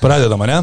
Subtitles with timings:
[0.00, 0.62] Pradedama, ne?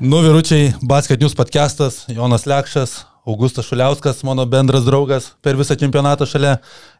[0.00, 6.28] Nu, vyručiai, Basket News podcastas, Jonas Lekšas, Augustas Šuliauskas, mano bendras draugas per visą čempionatą
[6.28, 6.52] šalia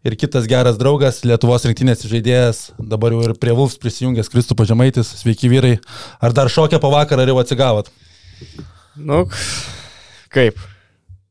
[0.02, 5.14] ir kitas geras draugas, Lietuvos rinktinės žaidėjas, dabar jau ir prie Vulfs prisijungęs Kristų Pažemaitis.
[5.20, 5.76] Sveiki vyrai.
[6.18, 7.93] Ar dar šokia po vakarą, ar jau atsigavot?
[8.98, 9.22] Nu,
[10.34, 10.58] kaip?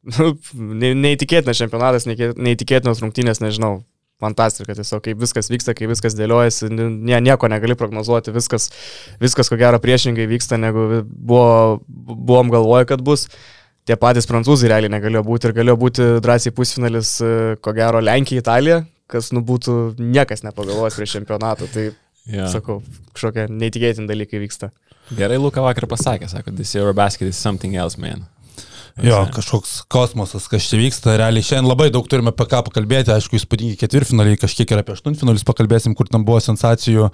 [0.08, 3.82] Nu, neįtikėtinas čempionatas, neįtikėtinos rungtynės, nežinau
[4.22, 8.70] fantastika, tiesiog kaip viskas vyksta, kaip viskas dėliojasi, nie, nieko negali prognozuoti, viskas,
[9.22, 13.28] viskas ko gero priešingai vyksta, negu buvo, buvom galvoję, kad bus.
[13.84, 18.40] Tie patys prancūzai realiai negalėjo būti ir galėjo būti drąsiai pusfinalis, e, ko gero, Lenkija,
[18.40, 18.78] Italija,
[19.12, 21.68] kas nu būtų niekas nepagalvojęs prieš čempionatą.
[21.74, 21.90] Tai,
[22.24, 22.48] yeah.
[22.52, 22.80] sakau,
[23.12, 24.72] kažkokie neįtikėtini dalykai vyksta.
[25.12, 28.24] Gerai, Luka vakar pasakė, sako, this Eurobasket is something else, man.
[29.02, 31.16] Jo, kažkoks kosmosas, kas čia vyksta.
[31.18, 33.10] Realiai šiandien labai daug turime apie ką pakalbėti.
[33.10, 37.08] Aišku, įspūdingi ketvirtfinaliai, kažkiek ir apie aštuntfinalius pakalbėsim, kur tam buvo sensacijų.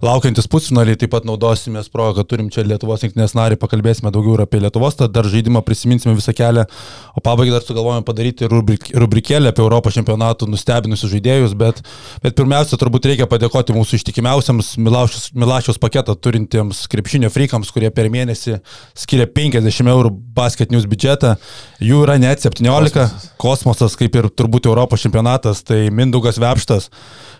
[0.00, 4.44] Laukiantis pusfinaliai, taip pat naudosime progą, kad turim čia Lietuvos rinktinės narį, pakalbėsime daugiau ir
[4.46, 6.64] apie Lietuvos, tada dar žaidimą prisiminsime visą kelią.
[7.12, 11.84] O pabaigai dar sugalvojame padaryti rubrik, rubrikėlę apie Europos čempionatų nustebinusius žaidėjus, bet,
[12.24, 18.62] bet pirmiausia, turbūt reikia padėkoti mūsų ištikimiausiams Milašiaus paketą turintiems krepšinio frykams, kurie per mėnesį
[18.96, 20.88] skiria 50 eurų basket news
[21.18, 21.36] biudžetą.
[21.80, 22.92] Jų yra net 17.
[22.98, 26.90] Kosmosas, Kosmosas kaip ir turbūt Europos čempionatas, tai Mindugas Vepštas,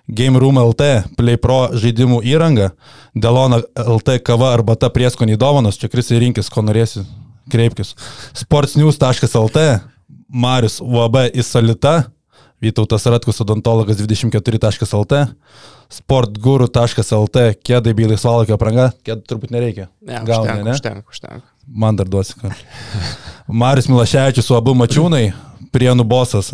[0.09, 2.73] Game Room LT, Play Pro žaidimų įranga,
[3.15, 7.05] Delona LT kava arba ta prieskoniai dovanos, čia krisai rinkis, ko norėsi,
[7.51, 7.95] kreipkis.
[8.35, 9.81] Sportsnews.lt,
[10.29, 12.11] Marius UAB Isalita,
[12.59, 15.19] Vytautas Ratkus odontologas 24.lt,
[15.95, 19.87] sportguru.lt, kėdai bei laisvalokio apranga, kėdai turbūt nereikia.
[20.03, 20.75] Ne, užtenka, ne?
[20.75, 21.47] Užtenka, užtenka.
[21.69, 22.35] Man dar duosi.
[23.63, 25.29] Marius Milaševičius, UAB Mačiūnai,
[25.71, 26.49] Prienų bosas,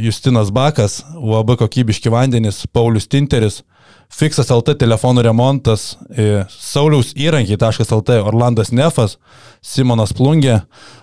[0.00, 3.60] Justinas Bakas, UAB kokybiški vandenys, Paulius Tinteris,
[4.08, 9.18] Fixas LT telefonų remontas, e, Sauliaus įrankiai.lt, Orlandas Nefas,
[9.60, 10.62] Simonas Plungė,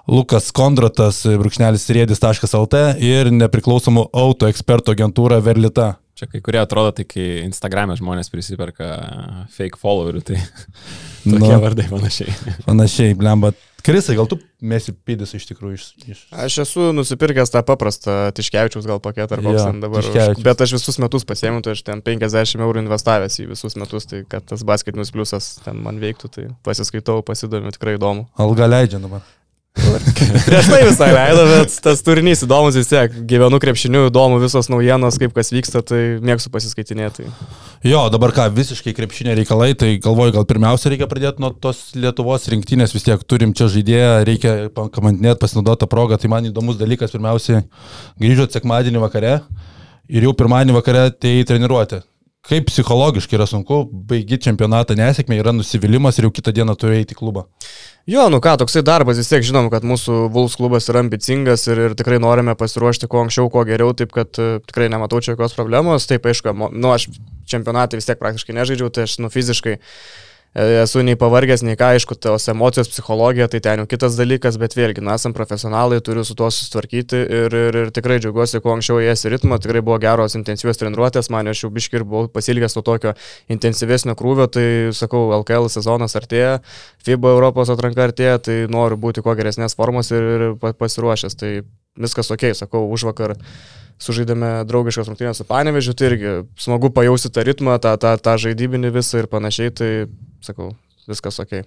[0.09, 5.93] Lukas Kondratas, e, brūkšnelis rėdis.lt ir nepriklausomų auto ekspertų agentūra Verlita.
[6.15, 8.89] Čia kai kurie atrodo, tai kai Instagram'e žmonės prisiperka
[9.53, 10.41] fake followerių, tai
[11.29, 12.35] tokie nu, vardai panašiai.
[12.65, 13.53] Panašiai, blemba.
[13.85, 16.21] Krisai, gal tu mėsi pydis iš tikrųjų iš, iš...
[16.45, 20.01] Aš esu nusipirkęs tą paprastą Tiškevičiaus gal paketą ar koks ja, ten dabar.
[20.09, 24.09] Už, bet aš visus metus pasiėmiau, tai aš ten 50 eurų investavęs į visus metus,
[24.09, 28.25] tai kad tas basketinis pliusas ten man veiktų, tai pasiskaitau, pasidomiu, tikrai įdomu.
[28.41, 29.21] Alga leidžia dabar.
[29.75, 33.13] Prieš tai visai leido, bet tas turinys įdomus vis tiek.
[33.27, 37.27] Gyvenu krepšiniu, įdomu visos naujienos, kaip kas vyksta, tai mėgstu pasiskaitinėti.
[37.85, 42.47] Jo, dabar ką, visiškai krepšinė reikalai, tai galvoju, gal pirmiausia reikia pradėti nuo tos Lietuvos
[42.51, 46.19] rinktinės, vis tiek turim čia žaidėją, reikia kamantinėti, pasinaudoti tą progą.
[46.21, 47.65] Tai man įdomus dalykas, pirmiausia,
[48.21, 49.37] grįžot sekmadienį vakare
[50.09, 52.01] ir jau pirmadienį vakare tai treniruoti.
[52.45, 57.15] Kaip psichologiškai yra sunku, baigi čempionatą nesėkmė, yra nusivylimas ir jau kitą dieną turi eiti
[57.15, 57.47] į klubą.
[58.05, 61.79] Jo, nu ką, toksai darbas vis tiek žinom, kad mūsų Vuls klubas yra ambicingas ir,
[61.87, 65.57] ir tikrai norime pasiruošti kuo anksčiau, kuo geriau, taip kad uh, tikrai nematau čia jokios
[65.57, 66.05] problemos.
[66.05, 67.07] Taip, aišku, nu aš
[67.49, 69.79] čempionatą vis tiek praktiškai nežaidžiau, tai aš nu fiziškai
[70.55, 74.75] esu nei pavargęs, nei ką, aišku, tos emocijos, psichologija, tai ten jau kitas dalykas, bet
[74.77, 79.01] vėlgi, na, esam profesionalai, turiu su tuo susitvarkyti ir, ir, ir tikrai džiaugiuosi, kuo anksčiau
[79.03, 82.85] ėjęs į ritmą, tikrai buvo geros intensyvios treniruotės, man aš jau biškir buvau pasilgęs to
[82.87, 83.15] tokio
[83.51, 86.61] intensyvesnio krūvio, tai sakau, LKL sezonas artėja,
[87.03, 91.57] FIBA Europos atranka artėja, tai noriu būti kuo geresnės formos ir, ir pasiruošęs, tai
[91.99, 93.35] viskas ok, sakau, už vakar
[94.01, 98.91] sužaidėme draugiškas rungtynės su Panevežiu, tai irgi smagu pajausti tą ritmą, tą, tą, tą žaidybinį
[98.97, 99.91] visą ir panašiai, tai
[100.45, 100.71] sakau,
[101.09, 101.63] viskas ok.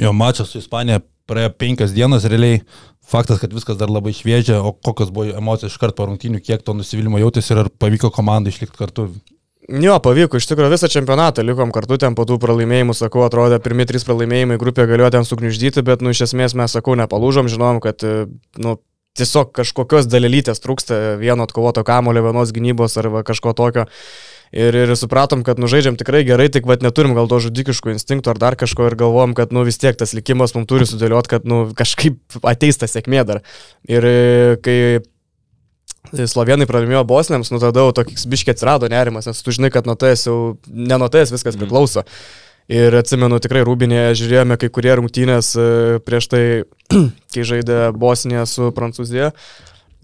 [0.00, 2.60] Jo, mačas su Ispanija praėjo penkias dienas, realiai
[3.06, 6.62] faktas, kad viskas dar labai šviežia, o kokios buvo emocijos iš karto po rungtynių, kiek
[6.66, 9.08] to nusivylimą jautėsi ir ar pavyko komandai išlikti kartu.
[9.66, 13.86] Jo, pavyko, iš tikrųjų visą čempionatą likom kartu ten po tų pralaimėjimų, sakau, atrodė, pirmie
[13.88, 18.04] trys pralaimėjimai grupė galėjo ten sugniuždyti, bet, nu, iš esmės mes, sakau, nepalūžom, žinom, kad,
[18.62, 18.76] nu,
[19.18, 23.86] tiesiog kažkokios dalelytės trūksta vieno atkovoto kamulio, vienos gynybos arba kažko tokio.
[24.54, 28.38] Ir, ir supratom, kad nužaidžiam tikrai gerai, tik vad neturim gal to žudikiško instinkto ar
[28.38, 31.64] dar kažko ir galvojom, kad nu vis tiek tas likimas mums turi sudėlioti, kad nu
[31.76, 33.42] kažkaip ateis ta sėkmė dar.
[33.90, 34.06] Ir
[34.62, 34.78] kai
[36.14, 39.96] Slovenai pralaimėjo Bosniams, nu tada jau toks biškiai atsirado nerimas, nes tu žinai, kad nuo
[39.98, 41.64] tais jau, ne nuo tais viskas mhm.
[41.64, 42.06] priklauso.
[42.66, 45.66] Ir atsimenu, tikrai Rūbinėje žiūrėjome kai kurie rungtynės e,
[46.02, 46.42] prieš tai,
[47.34, 49.30] kai žaidė Bosnija su Prancūzija.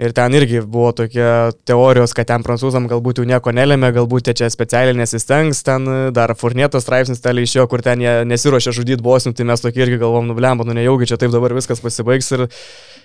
[0.03, 1.27] Ir ten irgi buvo tokie
[1.69, 6.83] teorijos, kad ten prancūzam galbūt jau nieko nelėmė, galbūt čia specialiai nesistengs, ten dar furnėtas
[6.83, 10.67] straipsnis ten išėjo, kur ten jie nesiuošia žudyti bosnių, tai mes tokie irgi galvom, nublemba,
[10.67, 12.49] nu nejaugi čia taip dabar viskas pasibaigs ir,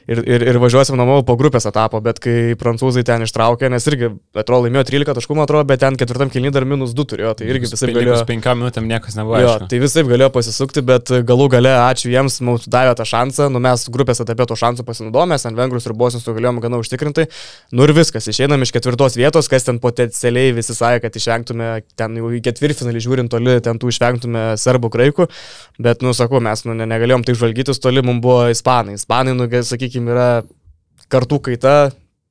[0.09, 4.09] ir, ir, ir važiuosim namo po grupės etapo, bet kai prancūzai ten ištraukė, nes irgi,
[4.33, 7.69] atrodo, laimėjo 13 taškų, atrodo, bet ten ketvirtam kilny dar minus 2 turėjo, tai irgi
[7.75, 8.23] visai galėjo.
[8.31, 9.37] 5 minutėm niekas nebuvo.
[9.43, 13.61] Jo, tai visai galėjo pasisukti, bet galų gale ačiū jiems, mums davė tą šansą, nu
[13.61, 17.27] mes grupės etape to šansų pasinaudojome, ant vengrus ir bosnius galėjome gana užtikrintai.
[17.75, 21.69] Nu ir viskas, išeinam iš ketvirtos vietos, kas ten potencialiai visi sakė, kad išvengtume
[21.99, 25.27] ten jau į ketvirtfinalį žiūrint toli, ten tų išvengtume serbų graikų,
[25.83, 28.97] bet, nu sakau, mes nu, negalėjom taip žvalgytis toli, mums buvo ispanai.
[28.97, 30.29] Ispanai, nu, sakykime, yra
[31.11, 31.77] kartų kaita,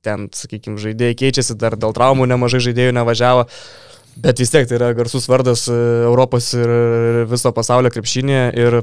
[0.06, 3.46] ten, sakykime, žaidėjai keičiasi, dar dėl traumų nemažai žaidėjų nevažiavo,
[4.22, 5.76] bet vis tiek tai yra garsus vardas e,
[6.06, 6.72] Europos ir
[7.30, 8.80] viso pasaulio krepšinėje ir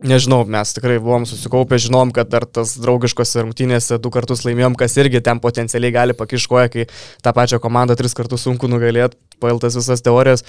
[0.00, 4.96] Nežinau, mes tikrai buvom susikaupę, žinom, kad dar tas draugiškose rungtynėse du kartus laimėjom, kas
[4.96, 6.86] irgi ten potencialiai gali pakiškoja, kai
[7.20, 10.46] tą pačią komandą tris kartus sunku nugalėti, pailtas visas teorijas.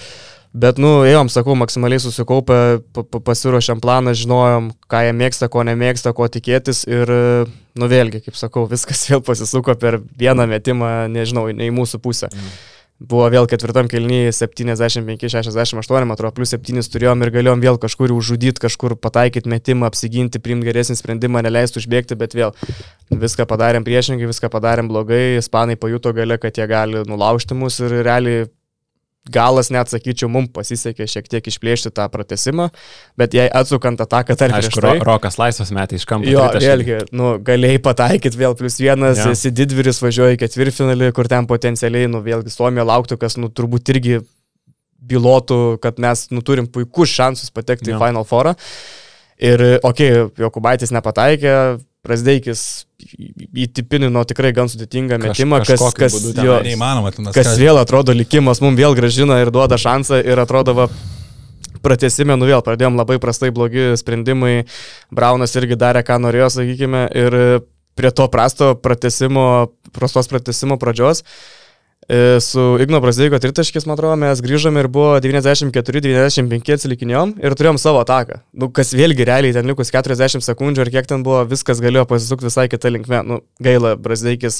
[0.51, 2.79] Bet, nu, ėjom, sakau, maksimaliai susikaupę,
[3.27, 7.11] pasiruošėm planą, žinojom, ką jie mėgsta, ko nemėgsta, ko tikėtis ir,
[7.75, 12.31] nu, vėlgi, kaip sakau, viskas vėl pasisuko per vieną metimą, nežinau, ne į mūsų pusę.
[12.31, 12.51] Mm.
[13.01, 18.61] Buvo vėl ketvirtam kelnyje 75-68, man atrodo, plus 7 turėjom ir galėjom vėl kažkur užžudyti,
[18.61, 22.53] kažkur pataikyti metimą, apsiginti, priimti geresnį sprendimą, neleisti užbėgti, bet vėl
[23.09, 28.03] viską padarėm priešingai, viską padarėm blogai, ispanai pajuto gale, kad jie gali nulaužti mus ir
[28.05, 28.45] realiai
[29.29, 32.69] galas net sakyčiau, mums pasisekė šiek tiek išplėšti tą pratesimą,
[33.19, 36.29] bet jei atsukant ataką tarp Aišku, tai, Rokas laisvas metai iš kampo.
[36.29, 39.29] Jo, vėlgi, nu, galėjai pataikyti vėl plus vienas, ja.
[39.35, 44.17] esi didvyris, važiuoji ketvirtfinalį, kur ten potencialiai, nu, vėlgi Suomija lauktų, kas, nu, turbūt irgi
[45.11, 47.99] bylotų, kad mes, nu, turim puikus šansus patekti ja.
[47.99, 48.55] į Final Four.
[49.41, 51.53] Ir, okei, okay, Jokubaitis nepataikė,
[52.01, 52.87] Prasdeikis
[53.53, 58.61] įtipinino tikrai gan sudėtingą metimą, Kaž, kas, kas, jo, neįmanoma, kas, kas vėl atrodo likimas,
[58.63, 60.87] mums vėl gražina ir duoda šansą ir atrodo, va,
[61.85, 64.63] pratesime, nu vėl pradėjom labai prastai blogi sprendimai,
[65.13, 67.39] Braunas irgi darė, ką norėjo, sakykime, ir
[67.97, 69.45] prie to prasto pratesimo,
[69.93, 71.60] prastos pratesimo pradžios E,
[72.43, 78.01] su Igno Brazdeiko tritaškis, man atrodo, mes grįžome ir buvo 94-95 atsilikinėjom ir turėjom savo
[78.03, 78.41] ataką.
[78.51, 82.49] Nu, kas vėlgi realiai ten likus 40 sekundžių ir kiek ten buvo, viskas galėjo pasisukti
[82.49, 83.21] visai kitą linkmę.
[83.27, 84.59] Nu, gaila, Brazdeikis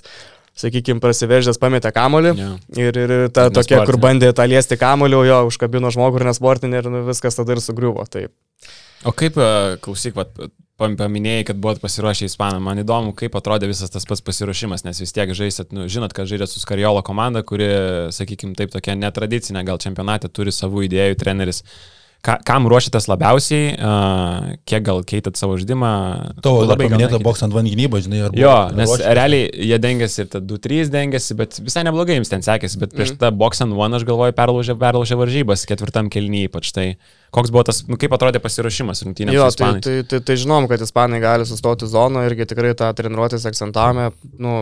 [0.58, 2.56] sakykime, prasiveržęs pametė kamolį yeah.
[2.80, 6.90] ir, ir ta tokia, kur bandė tą liesti kamolį, jo užkabino žmogų ir nesportinį ir
[6.92, 8.06] nu, viskas tada ir sugriuvo.
[8.12, 8.34] Taip.
[9.06, 10.36] O kaip, e, klausyk, vat,
[10.82, 12.64] paminėjai, kad buvot pasiruošę Ispanam.
[12.66, 16.30] Man įdomu, kaip atrodė visas tas pats pasiruošimas, nes vis tiek žaisit, nu, žinot, kad
[16.30, 17.70] žaidėt su Skariolo komanda, kuri,
[18.16, 21.64] sakykime, taip tokia netradicinė, gal čempionate turi savų idėjų, treneris.
[22.22, 25.90] Ka, kam ruošitės labiausiai, uh, kiek gal keitat savo žaidimą?
[26.46, 29.14] Tavo labai paminėta boks ant van gynybo, žinai, ar Jo, nes ruošitės?
[29.18, 33.22] realiai jie dengiasi ir 2-3 dengiasi, bet visai neblogai jums ten sekėsi, bet prieš mm.
[33.24, 36.88] tą boks ant one aš galvoju perlaužė, perlaužė varžybas, ketvirtam kelnyje ypač tai.
[37.34, 39.40] Koks buvo tas, nu, kaip atrodė pasiruošimas rungtynėms?
[39.40, 43.50] Jo, tai, tai, tai, tai žinom, kad ispanai gali sustoti zoną irgi tikrai tą treniruotės
[43.50, 44.12] akcentavome.
[44.38, 44.60] Nu,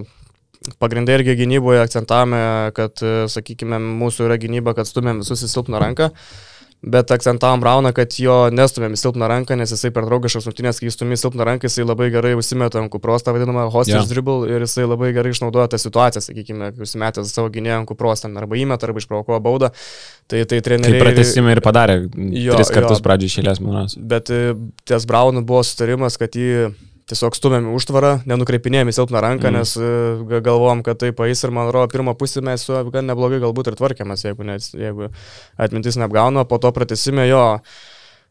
[0.80, 2.40] Pagrindai irgi gynyboje akcentavome,
[2.76, 3.00] kad,
[3.32, 6.12] sakykime, mūsų yra gynyba, kad stumėm visus į silpną ranką.
[6.12, 6.48] Mm
[6.82, 11.18] bet akcentavom Brauną, kad jo nestumėm silpną ranką, nes jisai per draugiškas rungtynės, kai įstumi
[11.18, 14.08] į silpną ranką, jisai labai gerai užsimeta ant kupros, tą vadinamą hostage yeah.
[14.08, 18.24] dribble ir jisai labai gerai išnaudoja tą situaciją, sakykime, kai užsimetęs savo gynėją ant kupros,
[18.24, 19.74] ten arba įmet, arba išprovokuoja baudą.
[20.32, 21.02] Tai, tai treneriai...
[21.02, 23.98] Tai pratesimai ir padarė jo, tris kartus pradžiai išėlės, manas.
[24.00, 24.54] Bet e,
[24.88, 26.70] ties Braunu buvo sutarimas, kad jį
[27.10, 29.58] tiesiog stumėm užtvarą, nenukreipinėjom į silpną ranką, mm.
[29.58, 33.42] nes e, galvom, kad tai paės ir man atrodo, pirmą pusę mes su gan neblogai
[33.44, 35.10] galbūt ir tvarkėmės, jeigu, ne, jeigu
[35.60, 37.46] atmintis neapgauna, po to pratesime jo.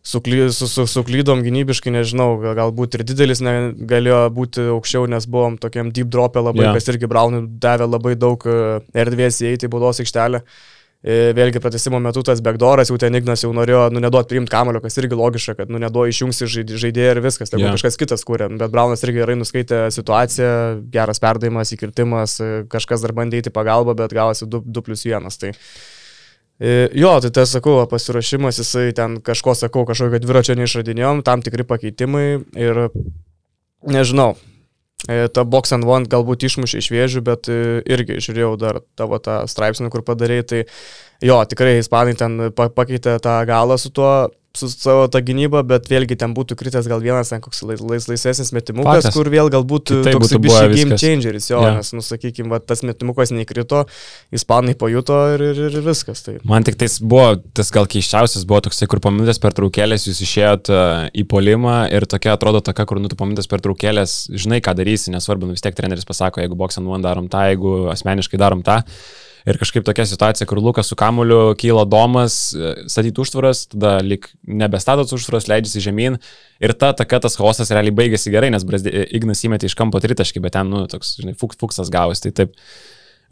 [0.09, 5.59] Sukly, su, su, suklydom gynybiškai, nežinau, galbūt ir didelis ne, galėjo būti aukščiau, nes buvom
[5.61, 6.79] tokiam deep dropė labai, yeah.
[6.79, 10.41] kas irgi Braunui davė labai daug e, erdvės įeiti į baudos aikštelę.
[10.41, 14.51] Uh, E, vėlgi pratesimo metu tas backdooras, jau ten Ignas jau norėjo, nu, neduot priimti
[14.51, 17.77] kamulio, kas irgi logiška, kad, nu, neduo išjungsi žaidėją ir viskas, tai yeah.
[17.77, 18.49] kažkas kitas kūrė.
[18.59, 20.51] Bet Braunas irgi gerai nuskaitė situaciją,
[20.91, 25.31] geras perdavimas, įkirtimas, e, kažkas dar bandė įti pagalbą, bet gavosi 2 plus 1.
[25.39, 25.55] Tai,
[26.59, 31.69] e, Jo, tai tas, sakau, pasiruošimas, jisai ten kažko, sakau, kažkokio dviračio neišradinėjom, tam tikri
[31.69, 32.29] pakeitimai
[32.59, 32.89] ir
[33.87, 34.58] nežinau, E,
[35.07, 39.45] ta box and one galbūt išmušė iš vėžių, bet e, irgi žiūrėjau dar tavo tą
[39.47, 40.63] straipsnį, kur padarėjai, tai
[41.23, 46.19] jo, tikrai ispanai ten pakeitė tą galą su tuo, su savo tą gynybą, bet vėlgi
[46.21, 49.17] ten būtų kritęs gal vienas, ten koks lais, lais, laisvesnis metimukas, Faktas.
[49.17, 51.05] kur vėl galbūt Tai toks biški game viskas.
[51.05, 51.79] changeris, jo, yeah.
[51.79, 53.85] nes, nusakykime, va, tas metimukas neįkrito,
[54.35, 56.25] ispanai pajuto ir, ir, ir viskas.
[56.27, 56.39] Tai.
[56.49, 60.23] Man tik tais buvo, tas gal keiščiausias buvo toksai, kur po minutės per traukėlės jūs
[60.27, 60.83] išėjot e,
[61.23, 64.75] į polimą ir tokia atrodo tokia, kur nu tu po minutės per traukėlės žinai, ką
[64.79, 68.63] darysi, nesvarbu, nu vis tiek treneris pasako, jeigu and one darom tą, jeigu asmeniškai darom
[68.67, 68.83] tą.
[69.49, 72.37] Ir kažkaip tokia situacija, kur Lukas su kamuliu kyla domas,
[72.91, 76.19] statyti užtvaras, tada lik nebestatot užtvaras, leidžiasi žemyn.
[76.61, 80.45] Ir ta taka, tas chaosas realiai baigėsi gerai, nes Brazdė, Ignas įmetė iš kampo tritaškį,
[80.45, 82.27] bet ten, nu, toks, žinai, fuks, fuksas gavosi.
[82.27, 82.55] Tai taip,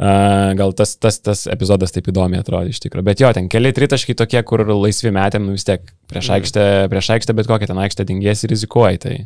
[0.00, 3.08] uh, gal tas, tas, tas epizodas taip įdomiai atrodė iš tikrųjų.
[3.10, 7.12] Bet jo, ten keli tritaškai tokie, kur laisvi metėm, nu vis tiek prieš aikštę, prieš
[7.18, 9.02] aikštę, bet kokią ten aikštę dingėsi rizikuoji.
[9.04, 9.16] Tai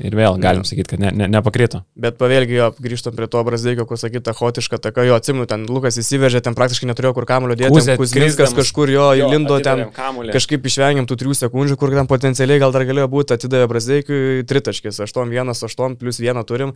[0.00, 1.82] ir vėl galim sakyti, kad ne, ne, nepakrito.
[2.00, 5.98] Bet pavėlgi jo, grįžtam prie to Brazdeikio, kur sakyta, hotiška taka, jo, atsimenu, ten Lukas
[6.00, 9.86] įsivežė, ten praktiškai neturėjo kur kamulio dėti, Kuzminskas kažkur jo įlindo ten.
[9.94, 10.32] Kamuolį.
[10.34, 15.02] Kažkaip išvengiam tų 3 sekundžių, kur ten potencialiai gal dar galėjo būti, atidavė Brazdeikiui tritaškis,
[15.04, 16.74] 8-1, 8 plus 1 turim.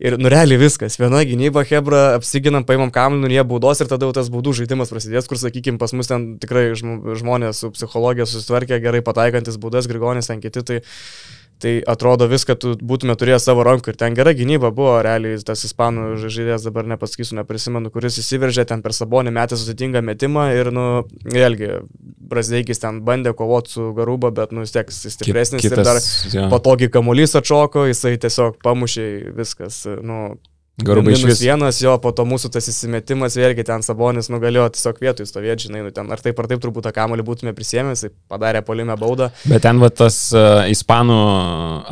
[0.00, 0.98] Ir nurealiai viskas.
[1.00, 4.92] Viena gynyba, Hebra, apsiginam, paimam kamuolį, nu jie baudos ir tada jau tas baudų žaidimas
[4.92, 9.88] prasidės, kur, sakykime, pas mus ten tikrai žm- žmonės su psichologija susitvarkė, gerai pataikantis baudas,
[9.88, 10.60] Grigonis ten kiti.
[10.68, 10.82] Tai,
[11.56, 15.62] Tai atrodo viską tu būtume turėję savo rankų ir ten gera gynyba buvo, realiai tas
[15.64, 20.84] ispanų žaidėjas dabar nepasakysiu, neprisimenu, kuris įsiveržė ten per sabonį metę sudėtingą metimą ir, nu,
[21.24, 21.70] vėlgi,
[22.28, 26.02] Brazdeikis ten bandė kovoti su Garuba, bet, nu, vis tiek jis stipresnis Kitas, ir dar
[26.34, 26.50] jo.
[26.52, 29.08] patogiai kamuolys atšoko, jisai tiesiog pamušė
[29.40, 30.36] viskas, nu,
[30.84, 31.38] Garubai iš vis.
[31.40, 35.80] vienas jo, po to mūsų tas įsimetimas, vėlgi ten Sabonis nugalėjo tiesiog vietoj stovėti, žinai,
[35.86, 39.30] nu, ten ar taip ar taip turbūt tą kamuolį būtume prisėmęs, padarė polime baudą.
[39.48, 41.16] Bet ten va tas uh, ispanų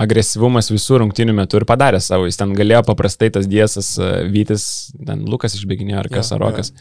[0.04, 2.26] agresyvumas visų rungtinių metų ir padarė savo.
[2.28, 4.66] Jis ten galėjo paprastai tas diesas uh, Vytis,
[5.08, 6.74] ten Lukas išbėginėjo ar kas, Jo, ar Rokas.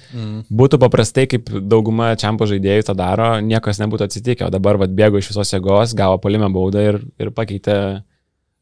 [0.51, 4.49] Būtų paprastai, kaip dauguma čiampo žaidėjų tą daro, niekas nebūtų atsitikę.
[4.49, 7.79] O dabar va bėgo iš visos jėgos, gavo polime baudą ir, ir pakeitė,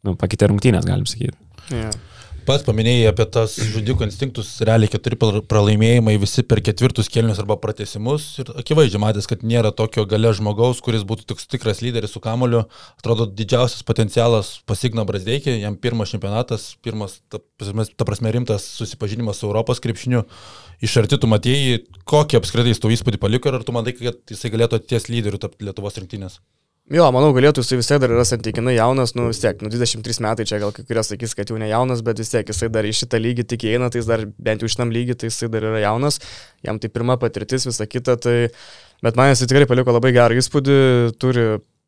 [0.05, 1.33] nu, pakeitė rungtynės, galim sakyti.
[1.73, 1.97] Yeah.
[2.51, 7.55] Pats paminėjai apie tas žudikų instinktus, realiai keturi pra- pralaimėjimai visi per ketvirtus kelnius arba
[7.63, 12.19] pratesimus ir akivaizdžiai matęs, kad nėra tokio gale žmogaus, kuris būtų toks tikras lyderis su
[12.19, 12.65] kamoliu.
[12.99, 19.47] Atrodo, didžiausias potencialas pasigna Brasdeikį, jam pirmas čempionatas, pirmas, ta, ta prasme, rimtas susipažinimas su
[19.47, 20.25] Europos krepšiniu.
[20.83, 24.19] Iš arti tu matėjai, kokį apskritai jis tau įspūdį paliko ir ar tu manai, kad
[24.27, 26.41] jisai galėtų ties lyderiu tapti Lietuvos rinktinės?
[26.91, 30.17] Jo, manau, galėtų jisai vis tiek dar yra santykinai jaunas, nu vis tiek, nu 23
[30.25, 32.83] metai čia gal kai kurie sakys, kad jau ne jaunas, bet vis tiek jisai dar
[32.83, 35.69] į šitą lygį tik eina, tai jis dar bent jau šitam lygį, tai jisai dar
[35.69, 36.19] yra jaunas,
[36.67, 38.35] jam tai pirma patirtis, visa kita, tai,
[39.07, 40.75] bet man jisai tikrai paliko labai gerą įspūdį,
[41.21, 41.45] turi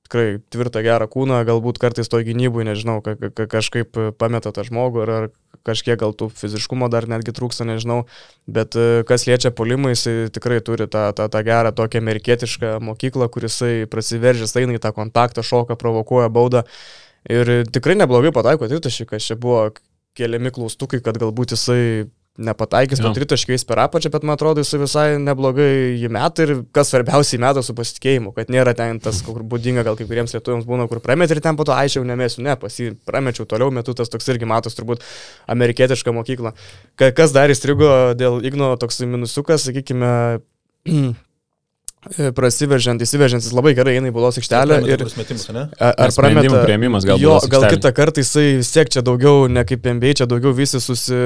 [0.07, 5.03] tikrai tvirtą gerą kūną, galbūt kartais to gynybui, nežinau, ka ka kažkaip pameta tą žmogų
[5.05, 5.27] ar, ar
[5.63, 8.03] kažkiek gal tų fiziškumo dar netgi trūksta, nežinau,
[8.47, 13.29] bet e, kas liečia polimą, jisai tikrai turi tą, tą, tą gerą tokią amerikietišką mokyklą,
[13.31, 16.65] kuris prasiveržęs eina į tą kontaktą, šoką, provokuoja baudą.
[17.31, 19.69] Ir tikrai neblogai pataiko tritaškai, čia buvo
[20.17, 23.11] keliami klaustukai, kad galbūt jisai nepataikys Jo.
[23.11, 25.67] to tritaškiais per apačią, bet man atrodo jisai visai neblogai
[26.01, 29.93] jį met ir kas svarbiausiai meta su pasitikėjimu, kad nėra ten tas, kur būdinga gal
[29.99, 33.45] kai kuriems lietuviams būna, kur pramet ir ten po to aiškiau nemėsiu, ne, pasi pramečiau
[33.45, 35.05] toliau metu, tas toks irgi matos turbūt
[35.53, 36.55] amerikietiška mokykla.
[36.97, 40.41] Ka- Kas dar įstrigo dėl Igno toks minusukas, sakykime,
[42.35, 45.67] prasiveržiant, įsiveržiant, jis labai gerai eina į bulos aikštelę ir metimus, ne?
[45.79, 49.85] Ar prameta priėmimas gal Jo, gal kitą kartą jisai vis tiek čia daugiau, ne kaip
[49.87, 51.21] MBA, čia daugiau visi susi...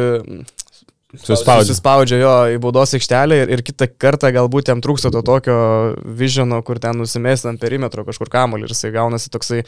[1.15, 1.63] Suspaudžia.
[1.63, 5.55] Susispaudžia jo į baudos aikštelę ir, ir kitą kartą galbūt jam trūksta to tokio
[6.03, 9.61] vižino, kur ten nusimesti ant perimetro kažkur kamuolį ir jisai gaunasi toksai,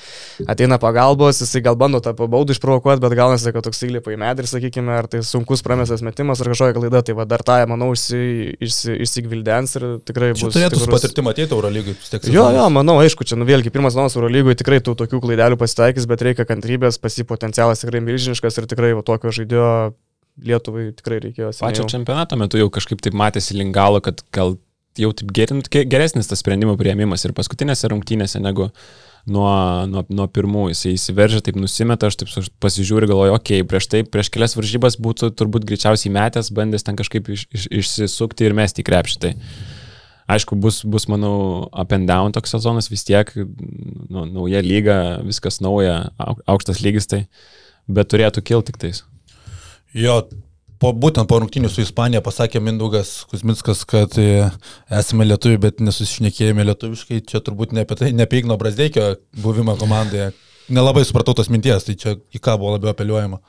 [0.52, 4.44] ateina pagalbos, jisai gal bando tą baudų išprovokuoti, bet gaunasi, kad toks įlipa į medį
[4.44, 7.94] ir sakykime, ar tai sunkus pramestas metimas ar kažkokia klaida, tai va dar tą, manau,
[7.96, 8.20] išsi,
[8.60, 10.60] išsi, išsigvildens ir tikrai Čia bus.
[10.60, 11.96] turėtų patirtimi ateiti Eurolygai.
[11.96, 14.98] vis tiek Jo, jo, manau, aišku, čia nu vėlgi pirmas zonas Euro lygoje tikrai tų
[15.06, 19.72] tokių klaidelių pasitaikys, bet reikia kantrybės, pasi potencialas tikrai milžiniškas ir tikrai va, tokio žaidėjo
[20.46, 21.52] Lietuvai tikrai reikėjo.
[21.60, 24.58] Pačio čempionato metu jau kažkaip taip matėsi lingalo, kad gal
[25.00, 28.70] jau taip gerin- ge- geresnis tas sprendimų prieimimas ir paskutinėse rungtynėse negu
[29.30, 29.50] nuo,
[29.88, 30.70] nuo, nuo pirmų.
[30.72, 32.32] Jis įsiveržia, taip nusimeta, aš taip
[32.64, 36.98] pasižiūriu, galvoju, okei, okay, prieš tai, prieš kelias varžybas būtų turbūt greičiausiai metęs, bandęs ten
[37.00, 39.20] kažkaip iš, iš, išsisukti ir mesti į krepšį.
[39.26, 39.34] Tai.
[40.30, 45.58] Aišku, bus, bus, manau, up and down toks sezonas vis tiek, nu, nauja lyga, viskas
[45.64, 47.24] nauja, au- aukštas lygis, tai,
[47.90, 49.04] bet turėtų kilti tik tais.
[49.98, 50.20] Jo,
[50.82, 54.50] po, būtent po rungtynių su Ispanija pasakė Mindaugas Kuzminskas, kad e,
[54.94, 57.24] esame lietuviai, bet nesusišnekėjome lietuviškai.
[57.30, 60.30] Čia turbūt ne apie tai, ne apie Igno Brasdeikio buvimą komandoje.
[60.70, 63.40] Nelabai supratau tos minties, tai čia į ką buvo labiau apeliuojama.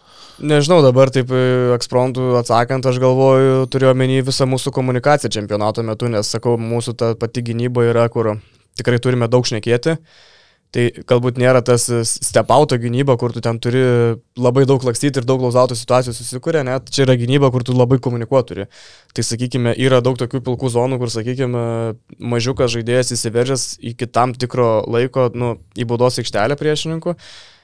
[0.41, 1.43] Nežinau, dabar taip e,
[1.77, 7.13] eksprontų atsakant, aš galvoju, turiu omeny visą mūsų komunikaciją čempionato metu, nes sakau, mūsų ta
[7.21, 8.39] pati gynyba yra, kur
[8.81, 9.99] tikrai turime daug šnekėti.
[10.71, 13.81] Tai galbūt nėra tas stepauto gynyba, kur tu ten turi
[14.39, 17.99] labai daug lakstyti ir daug lauzauto situacijų susikūrė, net čia yra gynyba, kur tu labai
[18.03, 18.67] komunikuoti turi.
[19.17, 21.65] Tai sakykime, yra daug tokių pilkų zonų, kur, sakykime,
[22.23, 27.17] mažiukas žaidėjas įsiveržęs iki tam tikro laiko, nu, į baudos aikštelę priešininkų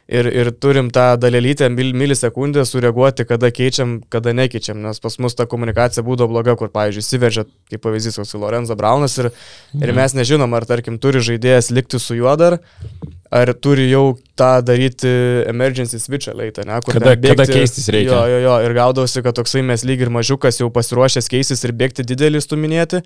[0.09, 5.35] ir, ir turim tą dalelytę mil, milisekundę sureaguoti, kada keičiam, kada nekeičiam, nes pas mus
[5.39, 9.83] ta komunikacija būdavo bloga, kur, pavyzdžiui, įsiveržia, kaip pavyzdys, koks Lorenzo Braunas ir, mhm.
[9.83, 12.61] ir mes nežinom, ar, tarkim, turi žaidėjas likti su juo dar,
[13.35, 15.11] ar turi jau tą daryti
[15.51, 16.79] emergency switch leitą, ne?
[16.87, 18.13] Kur kada, bėgti, kada keistis reikia.
[18.15, 21.75] Jo, jo, jo, ir gaudavosi, kad toksai mes lyg ir mažiukas jau pasiruošęs keistis ir
[21.75, 23.03] bėgti didelį stuminėti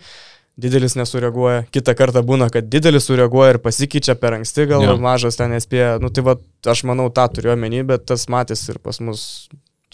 [0.61, 4.97] didelis nesureaguoja, kitą kartą būna, kad didelis sureaguoja ir pasikeičia per anksti, gal ja.
[5.01, 5.97] mažas ten nespėja.
[6.03, 6.37] Nu tai va,
[6.71, 9.23] aš manau, tą turiu omeny, bet tas matys ir pas mus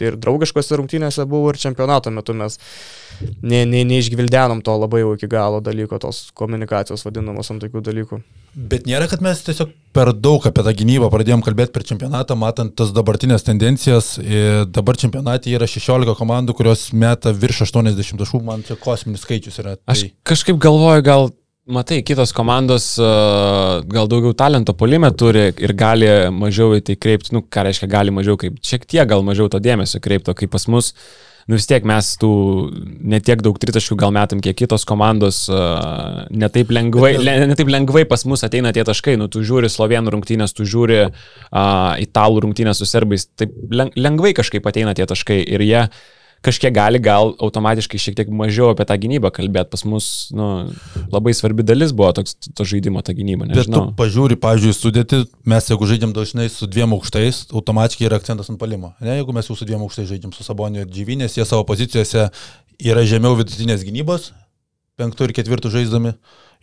[0.04, 2.58] ir draugiškose rungtynėse buvo ir čempionato metu mes
[3.42, 8.20] ne, ne, neišgvildenom to labai jau iki galo dalyko, tos komunikacijos vadinamos ant tokių dalykų.
[8.56, 12.72] Bet nėra, kad mes tiesiog per daug apie tą gynybą pradėjom kalbėti per čempionatą, matant
[12.76, 14.14] tas dabartinės tendencijas.
[14.72, 19.76] Dabar čempionate yra 16 komandų, kurios meta virš 80 taškų, man čia kosminis skaičius yra.
[19.76, 19.92] Tai...
[19.92, 21.28] Aš kažkaip galvoju, gal
[21.66, 22.92] Matai, kitos komandos
[23.90, 28.14] gal daugiau talento polime turi ir gali mažiau į tai kreipti, nu, ką reiškia gali
[28.14, 30.92] mažiau, kaip šiek tiek gal mažiau to dėmesio kreipto, kaip pas mus
[31.50, 32.30] nu vis tiek mes tų
[33.06, 35.44] netiek daug tritaškių gal metam, kiek kitos komandos,
[36.30, 40.66] netaip lengvai, netaip lengvai pas mus ateina tie taškai, nu tu žiūri slovenų rungtynės, tu
[40.66, 41.11] žiūri uh,
[42.02, 45.87] italų rungtynės su serbais, taip lengvai kažkaip ateina tie taškai ir jie
[46.46, 49.70] kažkiek gali gal automatiškai šiek tiek mažiau apie tą gynybą kalbėti.
[49.72, 50.48] Pas mus nu,
[51.12, 53.48] labai svarbi dalis buvo toks to žaidimo ta gynyba.
[53.50, 53.88] Nežinau.
[53.88, 58.50] Bet tu pažiūri, pažiūrėjau, sudėti, mes jeigu žaidžiam dažnai su dviem aukštais, automatiškai yra akcentas
[58.52, 58.94] ant palimo.
[59.02, 62.28] Ne, jeigu mes jau su dviem aukštais žaidžiam su Saboniu ir Džyvinės, jie savo pozicijose
[62.82, 64.30] yra žemiau vidutinės gynybos,
[65.00, 66.14] penktų ir ketvirtų žaisdami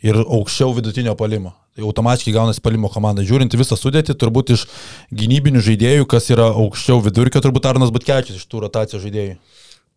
[0.03, 1.53] ir aukščiau vidutinio palimo.
[1.73, 3.23] Tai automatiškai gaunasi palimo komanda.
[3.25, 4.67] Žiūrint visą sudėtį, turbūt iš
[5.15, 9.39] gynybinių žaidėjų, kas yra aukščiau vidurkio, turbūt Arnas Butkevičius iš tų rotacijos žaidėjų.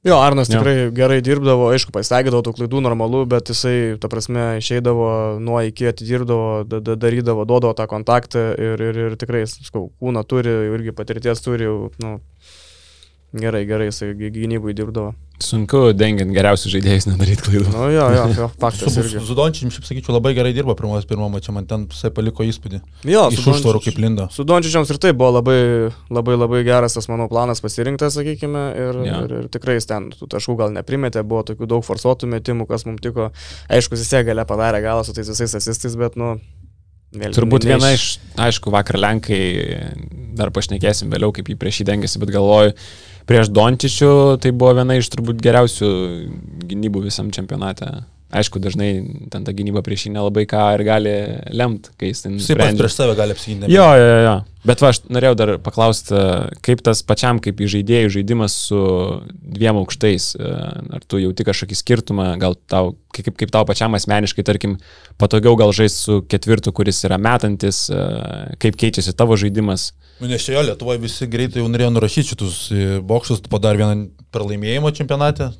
[0.06, 0.90] Jo, Arnas tikrai jo.
[0.94, 5.08] gerai dirbdavo, aišku, pasitaikydavo tų klaidų normalų, bet jisai, ta prasme, išeidavo
[5.42, 10.22] nuo iki atidirbdavo, da, da, darydavo, duodavo tą kontaktą ir, ir, ir tikrai, skau, kūną
[10.30, 11.66] turi, irgi patirties turi,
[12.02, 12.12] nu,
[13.42, 15.14] gerai, gerai, jisai gynybui dirbdavo.
[15.42, 17.68] Sunku dengiant geriausius žaidėjus nedaryti klaidų.
[17.74, 18.94] Nu, jo, jo, jo faktas.
[18.96, 22.46] Su, su Dončičium, šiaip sakyčiau, labai gerai dirbo pirmos pirmo mačio, man ten visai paliko
[22.46, 22.80] įspūdį.
[23.12, 24.30] Jo, iš užtvarų kaip lindo.
[24.32, 25.58] Su Dončičiams ir tai buvo labai,
[26.08, 29.22] labai, labai geras tas mano planas pasirinktas, sakykime, ir, ja.
[29.26, 32.88] ir, ir tikrai jis ten tų taškų gal neprimetė, buvo tokių daug forsuotų metimų, kas
[32.88, 33.28] mums tiko.
[33.68, 36.38] Aišku, jis gale padarė galą su tais visais asistais, bet, nu,
[37.16, 39.38] Vėl, Turbūt ne, viena iš, aišku, vakar Lenkai,
[40.36, 42.74] dar pašnekėsim vėliau, kaip jį prieš jį dengėsi, bet galvoju,
[43.26, 44.10] prieš Dončičių
[44.42, 45.88] tai buvo viena iš turbūt geriausių
[46.70, 47.90] gynybų visam čempionate.
[48.26, 48.90] Aišku, dažnai
[49.30, 51.10] ten ta gynyba prieš jį nelabai ką ir gali
[51.54, 52.32] lemt, kai jis ten...
[52.40, 53.68] Jis pats prieš save gali apsiginti.
[53.70, 54.32] Jo, jo, jo.
[54.66, 56.18] Bet va, aš norėjau dar paklausti,
[56.66, 58.80] kaip tas pačiam, kaip į žaidėjų žaidimas su
[59.30, 64.74] dviem aukštais, ar tu jauti kažkokį skirtumą, gal tau, kaip, kaip tau pačiam asmeniškai, tarkim,
[65.22, 67.84] patogiau gal žaisti su ketvirtu, kuris yra metantis,
[68.58, 69.92] kaip keičiasi tavo žaidimas.
[70.18, 72.58] Nu, nes čia jo, Lietuvoje visi greitai jau norėjo nurašyti šitus
[73.06, 75.52] bokštus po dar vieną pralaimėjimo čempionate,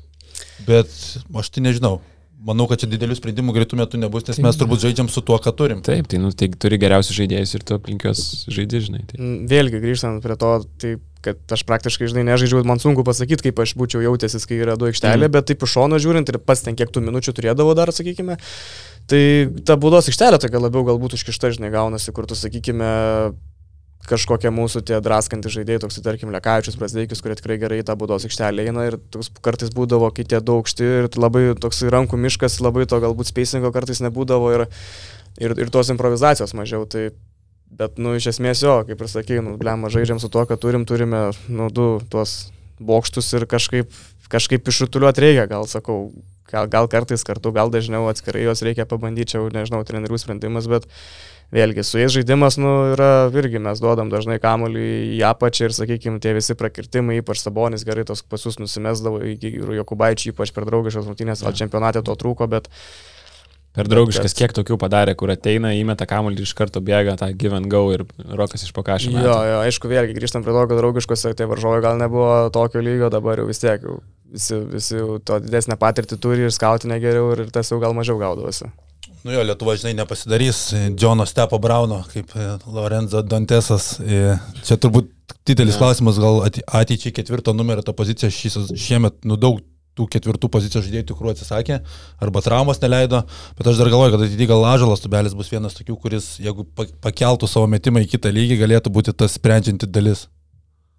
[0.67, 0.91] bet
[1.31, 2.01] aš tai nežinau.
[2.37, 5.49] Manau, kad čia didelių sprendimų greitų metų nebus, nes mes turbūt žaidžiam su tuo, ką
[5.57, 5.79] turim.
[5.85, 8.19] Taip, tai, nu, tai turi geriausius žaidėjus ir tu aplinkios
[8.53, 9.01] žaidži, žinai.
[9.09, 9.17] Tai.
[9.17, 10.91] Mm, vėlgi grįžtant prie to, tai
[11.25, 14.85] kad aš praktiškai, žinai, nežaidžiu, man sunku pasakyti, kaip aš būčiau jautęsis, kai yra du
[14.85, 15.33] aikštelė, mm.
[15.33, 18.37] bet taip iš šono žiūrint ir pats ten kiek tų minučių turėdavo dar, sakykime,
[19.09, 19.23] tai
[19.65, 22.91] ta būdos aikštelė tokia labiau galbūt užkišta, žinai, gaunasi, kur tu, sakykime,
[24.07, 28.67] kažkokie mūsų tie draskantys žaidėjai, toks, tarkim, Lekavičius, Prasdeikis, kurie tikrai gerai tą būdos aikštelę
[28.67, 32.87] eina ir toks kartais būdavo, kai tie daug aukšti ir labai toks rankų miškas, labai
[32.89, 34.65] to galbūt spacingo kartais nebūdavo ir,
[35.39, 36.87] ir, ir tos improvizacijos mažiau.
[36.89, 37.09] Tai,
[37.79, 40.87] bet, nu, iš esmės jo, kaip ir sakai, nu, blema, žaidžiam su to, kad turim,
[40.87, 43.91] turime, nu, du tuos bokštus ir kažkaip,
[44.31, 46.11] kažkaip išrutuliuoti reikia, gal sakau,
[46.51, 50.87] gal, gal kartais kartu, gal dažniau atskirai juos reikia pabandyti, čia nežinau, trenerių sprendimas, bet
[51.53, 56.21] vėlgi su jais žaidimas, nu, yra irgi mes duodam dažnai kamuolį į apačią ir, sakykime,
[56.23, 61.45] tie visi prakirtimai, ypač Sabonis gerai tos pasus nusimesdavo, ir Jokubaičiai ypač per draugiškas rungtynės,
[61.47, 62.71] al čempionate to trūko, bet...
[63.77, 67.53] Per draugiškas, kiek tokių padarė, kur ateina, įmeta kamuolį ir iš karto bėga tą give
[67.53, 69.13] and go ir rokas iš pokašio.
[69.13, 73.11] Jo, jo, aišku, vėlgi grįžtam prie to, kad draugiškose tie varžovai gal nebuvo tokio lygio,
[73.13, 73.99] dabar jau vis tiek jau
[74.33, 78.71] visi, visi to didesnę patirtį turi ir skautinę geriau ir tas jau gal mažiau gaudavosi.
[79.27, 80.59] Nu jo, Lietuva, žinai, nepasidarys
[80.95, 83.97] Džono Stepo Brauno kaip e, Lorenzo Dantesas.
[83.99, 85.09] E, čia turbūt
[85.47, 85.81] didelis ja.
[85.83, 89.59] klausimas, gal ateičiai ketvirto numerio ta pozicija šis, šiemet, nu daug
[89.97, 91.81] tų ketvirtų pozicijų žaidėjų tikrų atsisakė,
[92.23, 93.23] arba traumas neleido,
[93.57, 96.67] bet aš dar galvoju, kad ateityje gal Lažalas tubelis bus vienas tokių, kuris, jeigu
[97.03, 100.27] pakeltų savo metimą į kitą lygį, galėtų būti tas sprendžianti dalis.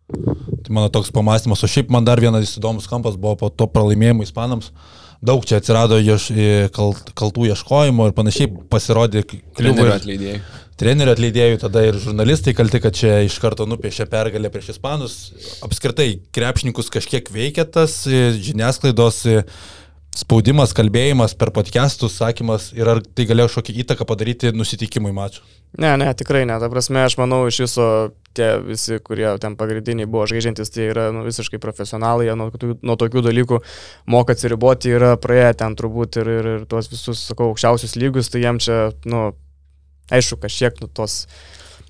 [0.09, 4.25] Tai mano toks pamastymas, o šiaip man dar vienas įdomus kampas buvo po to pralaimėjimo
[4.25, 4.73] ispanams.
[5.19, 6.31] Daug čia atsirado ieš,
[6.73, 9.25] kalt, kaltų ieškojimo ir panašiai pasirodė
[9.99, 10.41] atleidėjai
[10.79, 15.19] trenerių atleidėjų, tada ir žurnalistai kalti, kad čia iš karto nupiešė pergalę prieš ispanus.
[15.67, 19.25] Apskritai, krepšininkus kažkiek veikia tas žiniasklaidos
[20.19, 25.45] spaudimas, kalbėjimas per podcastus, sakymas ir ar tai galėjo kažkokią įtaką padaryti nusitikimui maču?
[25.79, 26.57] Ne, ne, tikrai ne.
[26.59, 27.89] Ta prasme, aš manau, iš viso
[28.39, 32.49] tie visi, kurie ten pagrindiniai buvo žaidžiantis, tai yra nu, visiškai profesionalai, jie nuo,
[32.87, 33.61] nuo tokių dalykų
[34.15, 38.43] moka atsiriboti, yra praėję ten turbūt ir, ir, ir tuos visus, sakau, aukščiausius lygius, tai
[38.47, 38.79] jiem čia,
[39.11, 39.29] nu,
[40.15, 41.25] aišku, kažkiek nu, tos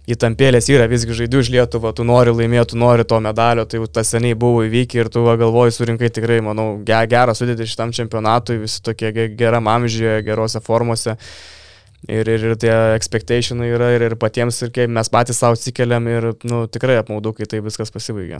[0.08, 4.08] įtampėlės yra, visgi žaidži už Lietuvą, tu nori laimėti, tu nori to medalio, tai tas
[4.14, 9.12] seniai buvo įvykę ir tu galvoji, surinkai tikrai, manau, gerą sudėti šitam čempionatui, visi tokie
[9.36, 11.18] geram amžiuje, gerose formose.
[12.06, 16.06] Ir, ir, ir tie expectationai yra ir, ir patiems, ir kaip mes patys savo atsikeliam
[16.06, 18.38] ir nu, tikrai apmaudu, kai tai viskas pasibaigia.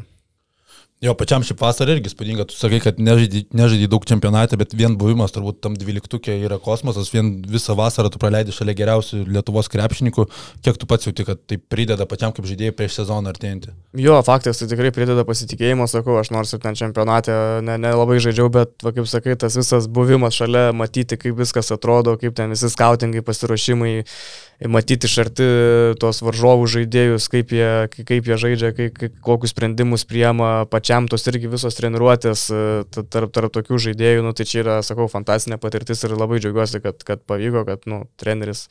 [0.98, 5.30] Jo, pačiam šį vasarą irgi spūdinga, tu sakai, kad nežaidži daug čempionate, bet vien buvimas
[5.30, 10.24] turbūt tam dvyliktukė yra kosmosas, vien visą vasarą tu praleidai šalia geriausių Lietuvos krepšininkų,
[10.66, 13.76] kiek tu pats jauti, kad tai prideda pačiam kaip žaidėjai prieš sezoną artėjantį.
[14.02, 18.26] Jo, faktas, tai tikrai prideda pasitikėjimo, sakau, aš nors ir ten čempionate nelabai ne, ne
[18.26, 22.50] žaidžiau, bet, va, kaip sakai, tas visas buvimas šalia, matyti, kaip viskas atrodo, kaip ten
[22.50, 23.94] visi skautingai pasiruošimai
[24.66, 25.46] matyti iš arti
[26.02, 31.50] tos varžovų žaidėjus, kaip jie, kaip jie žaidžia, kaip, kokius sprendimus priema, pačiam tos irgi
[31.50, 32.62] visos treniruotės e,
[32.94, 37.04] tarp, tarp tokių žaidėjų, nu, tai čia yra, sakau, fantastiška patirtis ir labai džiaugiuosi, kad,
[37.06, 38.66] kad pavyko, kad nu, treneris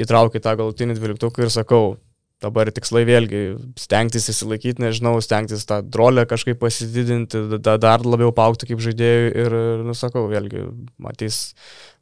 [0.00, 1.96] įtraukė tą galutinį dvyliktuką ir sakau,
[2.40, 3.42] dabar tikslai vėlgi
[3.80, 9.56] stengtis įsilaikyti, nežinau, stengtis tą drolę kažkaip pasididinti, da, dar labiau paukti kaip žaidėjui ir,
[9.88, 10.64] nusakau, vėlgi,
[11.02, 11.42] matys,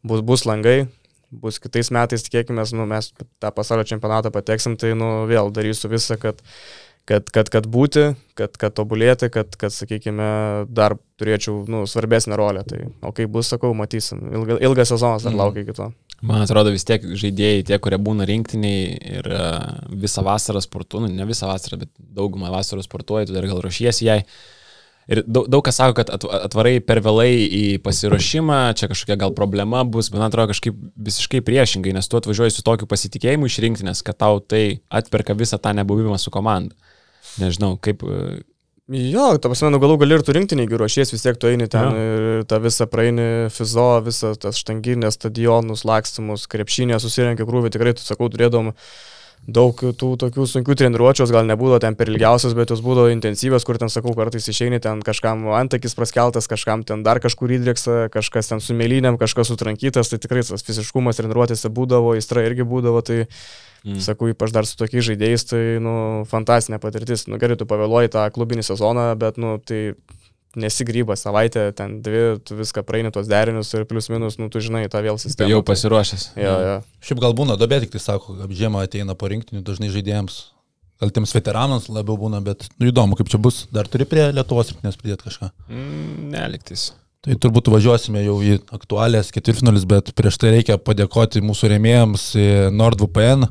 [0.06, 0.84] bus, bus langai,
[1.30, 3.10] bus kitais metais, tikėkime, nu, mes
[3.42, 6.44] tą pasaulio čempionatą pateksim, tai nu, vėl darysiu visą, kad,
[7.08, 10.28] kad, kad, kad būti, kad, kad tobulėti, kad, kad, sakykime,
[10.68, 12.64] dar turėčiau nu, svarbesnę rolę.
[12.68, 14.20] Tai, o kaip bus, sakau, matysim.
[14.34, 15.40] Ilga, ilgas sezonas dar mm.
[15.40, 15.88] laukia kito.
[16.28, 18.86] Man atrodo vis tiek žaidėjai, tie, kurie būna rinktiniai
[19.18, 19.58] ir uh,
[20.02, 24.08] visą vasarą sportuoja, nu, ne visą vasarą, bet daugumą vasaros sportuoja, tu dar gal ruošiesi
[24.08, 24.22] jai.
[25.08, 29.80] Ir daug, daug kas sako, kad atvarai per vėlai į pasiruošimą, čia kažkokia gal problema
[29.88, 34.04] bus, bet man atrodo kažkaip visiškai priešingai, nes tu atvažiuoji su tokiu pasitikėjimu išrinkti, nes
[34.04, 36.76] kad tau tai atperka visą tą nebuvimą su komanda.
[37.42, 38.04] Nežinau, kaip...
[38.04, 38.40] E,
[38.88, 41.68] jo, ta prasme, nu galų gali ir tu rinkti, negi ruošies, vis tiek tu eini
[41.70, 42.06] ten ja.
[42.06, 48.06] ir tą visą praeini fizo, visą tas štanginės, stadionus, lakstymus, krepšinę susirenki krūvį, tikrai tu
[48.06, 48.72] sakau, turėdom
[49.48, 53.80] daug tų tokių sunkių treniruočios gal nebūdavo ten per ilgiausias, bet jos būdavo intensyvios, kur
[53.80, 58.60] ten, sakau, kartais išeini ten kažkam antakis praskeltas, kažkam ten dar kažkur įdrėksa, kažkas ten
[58.64, 63.24] su mėlynėm, kažkas sutrankytas, tai tikrai tas fiziškumas treniruotėse būdavo, įstra irgi būdavo, tai
[63.86, 64.00] Mm.
[64.02, 67.28] Sakau, ypač dar su tokiais žaidėjais, tai, nu, fantastiška patirtis.
[67.30, 69.94] Nu, gerai, tu pavėluoji tą klubinį sezoną, bet, nu, tai
[70.60, 74.84] nesigryba savaitę, ten dvi, tu viską praeini tuos derinius ir plius minus, nu tu žinai,
[74.92, 75.50] tą vėl sistemą.
[75.52, 76.28] Jau pasiruošęs.
[76.38, 76.76] Jo, jo.
[77.08, 80.38] Šiaip gal būna, dobė tik tai sako, kad žiemą ateina po rinktinių dažnai žaidėjams.
[80.98, 83.66] Gal tiems veteranams labiau būna, bet nu, įdomu, kaip čia bus.
[83.74, 85.52] Dar turi prie Lietuvos rinktinės pridėti kažką?
[85.70, 86.88] Mm, neliktis.
[87.22, 92.26] Tai turbūt važiuosime jau į aktualės ketvirtfinalis, bet prieš tai reikia padėkoti mūsų rėmėjams
[92.74, 93.46] NordVPN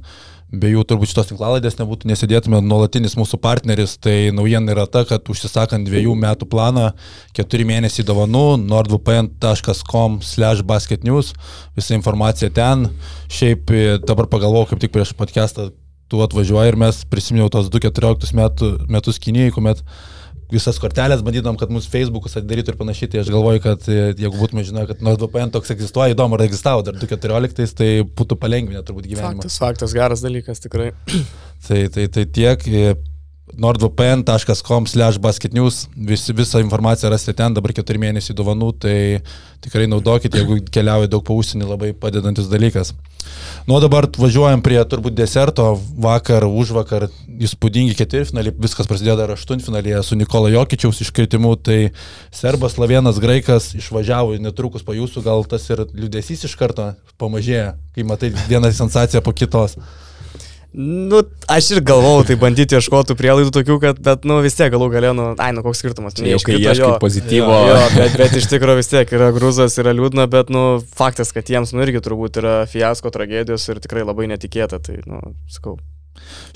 [0.51, 5.27] be jų turbūt šitos tinklalaidės nebūtų, nesėdėtume nuolatinis mūsų partneris, tai naujiena yra ta, kad
[5.27, 6.91] užsisakant dviejų metų planą,
[7.35, 11.33] keturi mėnesiai dovanų, nordvpn.com slash basketnews,
[11.75, 12.87] visa informacija ten.
[13.27, 15.71] Šiaip e, dabar pagalvojau, kaip tik prieš podcastą
[16.07, 19.83] tu atvažiuoji ir mes prisiminiau tos 2-14 metų, metus Kinijai, kuomet
[20.53, 24.39] visas kortelės, bandydom, kad mūsų Facebookus atidarytų ir panašiai, tai aš galvoju, kad e, jeigu
[24.39, 29.09] būtume žinoję, kad NordVPN toks egzistuoja, įdomu, ar egzistavo dar 2014, tai būtų palengvinę turbūt
[29.11, 29.43] gyvenimą.
[29.43, 30.93] Faktas, faktas, geras dalykas tikrai.
[31.67, 32.67] tai, tai, tai tiek.
[33.55, 38.97] Nordvpn.com slash basketnews, vis, visą informaciją rasite ten, dabar keturi mėnesiai dovanų, tai
[39.63, 42.91] tikrai naudokite, jeigu keliauja daug pausinį, labai padedantis dalykas.
[43.67, 45.65] Nu, dabar važiuojam prie turbūt deserto,
[45.99, 47.07] vakar, už vakar,
[47.47, 51.79] įspūdingi ketvirtfinaliai, viskas prasidėjo dar aštuntfinalėje su Nikola Jokičiaus iškritimu, tai
[52.35, 58.07] Serbas, Slovėnas, Graikas išvažiavo netrukus po jūsų, gal tas ir liūdėsys iš karto pamažėja, kai
[58.07, 59.79] matai vieną sensaciją po kitos.
[60.77, 64.89] Nu, aš ir galvojau, tai bandyti ieškoti prielaidų tokių, kad, bet, nu, vis tiek galų
[64.93, 66.17] galėjo, nu, ai, nu, koks skirtumas.
[66.17, 67.59] Čia jau kai ieškai pozityvo.
[67.69, 70.65] Jo, jo bet, bet iš tikrųjų vis tiek yra grūzas, yra liūdna, bet, nu,
[70.99, 75.23] faktas, kad jiems, nu, irgi turbūt yra fiasko tragedijos ir tikrai labai netikėta, tai, nu,
[75.49, 75.79] sakau,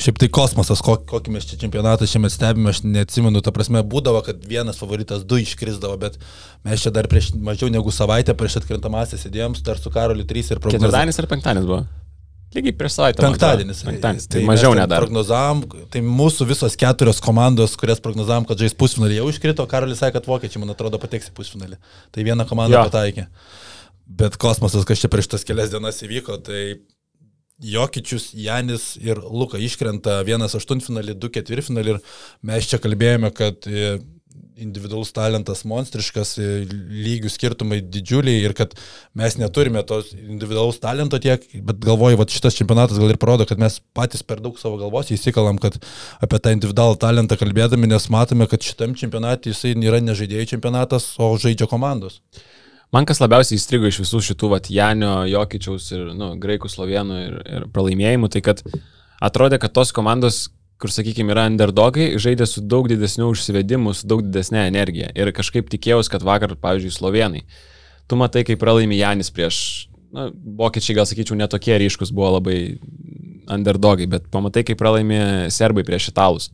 [0.01, 4.23] Šiaip tai kosmosas, kokį, kokį mes čia čempionatą šiemet stebime, aš neatsimenu, ta prasme būdavo,
[4.25, 6.17] kad vienas favoritas du iškrisdavo, bet
[6.65, 10.63] mes čia dar prieš mažiau negu savaitę prieš atkrintamąsią sėdėjom, dar su Karoliu 3 ir
[10.63, 10.87] prognozavom.
[10.87, 11.83] Ketvirtadienis ar penktadienis buvo?
[12.51, 13.23] Lygiai prieš savaitę.
[13.23, 13.81] Penktadienis.
[13.87, 14.27] Penktadienis.
[14.27, 15.05] Tai, tai mažiau nedar.
[15.05, 20.17] Prognozavom, tai mūsų visos keturios komandos, kurias prognozavom, kad žais pusfinalį, jau iškrito, Karolis sakė,
[20.19, 21.79] kad vokiečiai, man atrodo, pateks į pusfinalį.
[22.11, 22.87] Tai viena komanda ja.
[22.89, 23.29] pataikė.
[24.21, 26.63] Bet kosmosas, kas čia prieš tas kelias dienas įvyko, tai
[27.61, 31.99] Jokičius, Janis ir Luka iškrenta vienas aštuntfinalį, du ketvirtfinalį ir
[32.49, 33.99] mes čia kalbėjome, kad e,
[34.61, 38.75] individualus talentas monstriškas, e, lygių skirtumai didžiuliai ir kad
[39.17, 43.61] mes neturime tos individualaus talento tiek, bet galvoju, va šitas čempionatas gal ir parodo, kad
[43.61, 45.79] mes patys per daug savo galvos įsikalam, kad
[46.21, 51.13] apie tą individualų talentą kalbėdami, nes matome, kad šitam čempionatui jisai nėra ne žaidėjų čempionatas,
[51.19, 52.21] o žaidžia komandos.
[52.91, 57.37] Man kas labiausiai įstrigo iš visų šitų, vat, Janio, Jokičiaus ir nu, Graikų, Slovenų ir,
[57.47, 58.65] ir pralaimėjimų, tai kad
[59.23, 60.49] atrodė, kad tos komandos,
[60.81, 65.11] kur, sakykime, yra underdogai, žaidė su daug didesniu užsivedimu, su daug didesnė energija.
[65.17, 67.43] Ir kažkaip tikėjausi, kad vakar, pavyzdžiui, Slovenai,
[68.09, 69.61] tu matai, kaip pralaimi Janis prieš,
[70.15, 72.57] na, vokiečiai gal sakyčiau netokie ryškus buvo labai
[73.51, 75.21] underdogai, bet pamatai, kaip pralaimi
[75.53, 76.49] serbai prieš italus.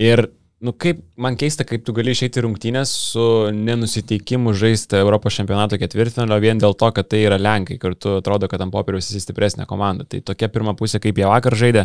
[0.00, 0.26] Ir
[0.64, 3.24] nu kaip, man keista, kaip tu gali išeiti rungtynės su
[3.54, 8.64] nenusiteikimu žaisti Europos čempionato ketvirtinalio vien dėl to, kad tai yra Lenkai, kartu atrodo, kad
[8.64, 10.06] ant popieriaus esi stipresnė komanda.
[10.08, 11.84] Tai tokia pirma pusė, kaip jie vakar žaidė,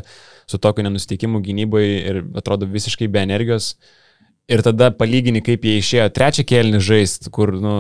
[0.50, 3.74] su tokiu nenusiteikimu gynybai ir atrodo visiškai be energijos.
[4.50, 7.74] Ir tada palygini, kaip jie išėjo trečią kėlinį žaisti, kur, nu,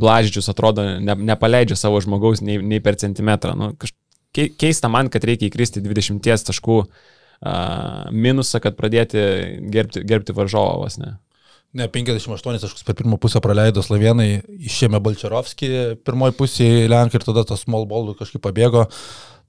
[0.00, 3.52] Blažičius atrodo ne, nepaleidžia savo žmogaus nei, nei per centimetrą.
[3.58, 3.92] Nu, kaž,
[4.32, 6.84] keista man, kad reikia įkristi 20 taškų
[8.12, 9.20] minusą, kad pradėti
[9.72, 11.16] gerbti, gerbti varžovą vos ne.
[11.70, 15.68] Ne, 58 taškus per pirmą pusę praleido Slovenai, išėmė Balčerovskį
[16.02, 18.88] pirmoji pusėje Lenkai ir tada tas small ball kažkaip pabėgo.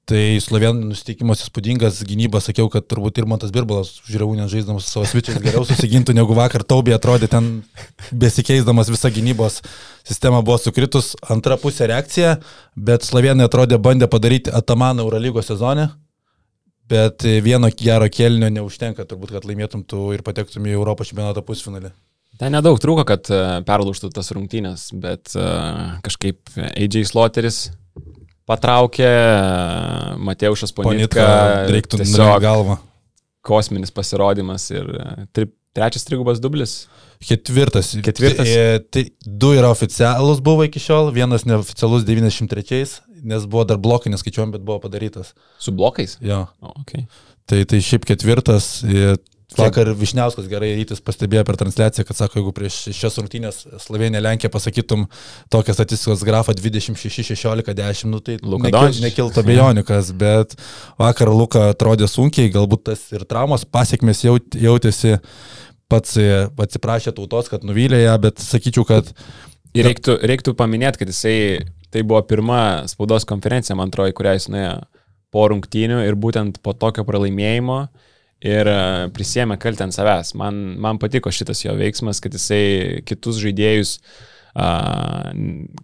[0.10, 5.38] Tai Slovenų nusiteikimas įspūdingas, gynyba, sakiau, kad turbūt ir Montas Birbalas žiūrėjau, žaisdamas savo svičiais
[5.42, 7.50] geriau susigintų, negu vakar Taubė atrodė ten
[8.10, 9.62] besikeisdamas visą gynybos
[10.02, 11.14] sistemą buvo sukritus.
[11.30, 12.40] Antra pusė reakcija,
[12.76, 15.92] bet Slovenai atrodė bandė padaryti Atamaną Eurolygos sezone
[16.92, 21.94] bet vieno gero kelnio neužtenka turbūt, kad laimėtum tu ir patektum į Europos čempionato pusfinalį.
[22.42, 27.60] Ten nedaug trūko, kad e, perlūštų tas rungtynės, bet uh, kažkaip AJ Sloteris
[28.50, 31.28] patraukė, e, Mateušas Ponitka,
[31.70, 32.80] reiktų tiesiog galvą.
[33.46, 34.90] Kosminis pasirodymas ir
[35.34, 36.86] tri, trečias trigubas dublis.
[37.22, 37.94] Ketvirtas.
[38.02, 38.50] Ketvirtas.
[38.94, 42.82] Tai, du yra oficialus buvo iki šiol, vienas neoficialus 93
[43.22, 45.34] nes buvo dar blokai neskaičiuojam, bet buvo padarytas.
[45.62, 46.18] Su blokais?
[46.26, 46.46] Jo.
[46.62, 47.06] Oh, okay.
[47.50, 48.80] tai, tai šiaip ketvirtas.
[49.52, 54.52] Vakar Višniauskas gerai rytis pastebėjo per transliaciją, kad sako, jeigu prieš šias rungtynės Slovenija, Lenkija
[54.54, 55.04] pasakytum
[55.52, 60.56] tokią statistikos grafą 26-16-10, nu tai nekil, nekiltų abejonikas, bet
[61.02, 65.18] vakar Luka atrodė sunkiai, galbūt tas ir traumos pasiekmes jaut, jautėsi,
[65.92, 69.12] pats atsiprašė tautos, kad nuvylė ją, bet sakyčiau, kad...
[69.76, 71.36] Ir reiktų, reiktų paminėti, kad jisai
[71.92, 74.76] Tai buvo pirma spaudos konferencija, man atrodo, kurią jis nuėjo
[75.32, 77.80] po rungtynių ir būtent po tokio pralaimėjimo
[78.48, 78.82] ir e,
[79.16, 80.34] prisėmė kaltę ant savęs.
[80.40, 84.32] Man, man patiko šitas jo veiksmas, kad jisai kitus žaidėjus, uh,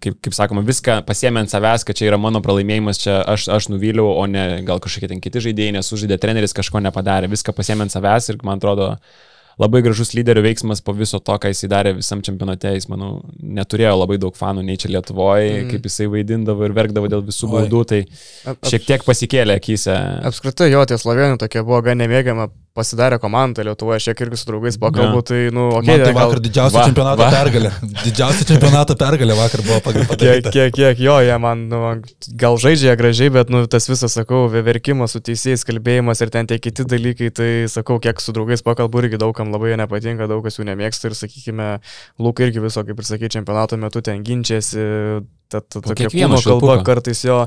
[0.03, 3.69] kaip, kaip sakoma, viską pasėmė ant savęs, kad čia yra mano pralaimėjimas, čia aš, aš
[3.71, 7.95] nuvyliau, o ne gal kažkokie ten kiti žaidėjai, nesužaidė treneris, kažko nepadarė, viską pasėmė ant
[7.95, 11.93] savęs ir man atrodo, uh, labai gražus lyderio veiksmas po viso to, ką jisai darė
[11.97, 12.75] visam čempionate.
[12.77, 15.71] Jis, manau, neturėjo labai daug fanų nei čia Lietuvoje, mm.
[15.73, 18.01] kaip jisai vaidindavo ir verkdavo dėl visų baudų, tai
[18.69, 19.97] šiek tiek pasikėlė akise.
[20.29, 24.47] Apskritai jo tie slovenų tokia buvo gan nemėgiama pasidarė komandą Lietuvoje, šiek tiek irgi su
[24.49, 25.93] draugais pakalbu, tai, nu, okei.
[25.93, 27.29] Okay, tai vakar didžiausia čempionato va.
[27.33, 27.71] pergalė.
[28.05, 30.17] Didžiausia čempionato pergalė vakar buvo padaryta.
[30.17, 31.81] Kiek, kiek, kiek jo, jie man, nu,
[32.41, 36.59] gal žaidžia gražiai, bet, nu, tas visas, sakau, verkimas su teisėjais, kalbėjimas ir ten tie
[36.61, 40.67] kiti dalykai, tai, sakau, kiek su draugais pakalbu irgi daugam labai nepatinka, daug kas jų
[40.71, 41.71] nemėgsta ir, sakykime,
[42.21, 44.85] Lūk irgi viso, kaip ir sakai, čempionato metu ten ginčiasi,
[45.51, 47.37] ta, ta, tokia kūno kalba kartais jo,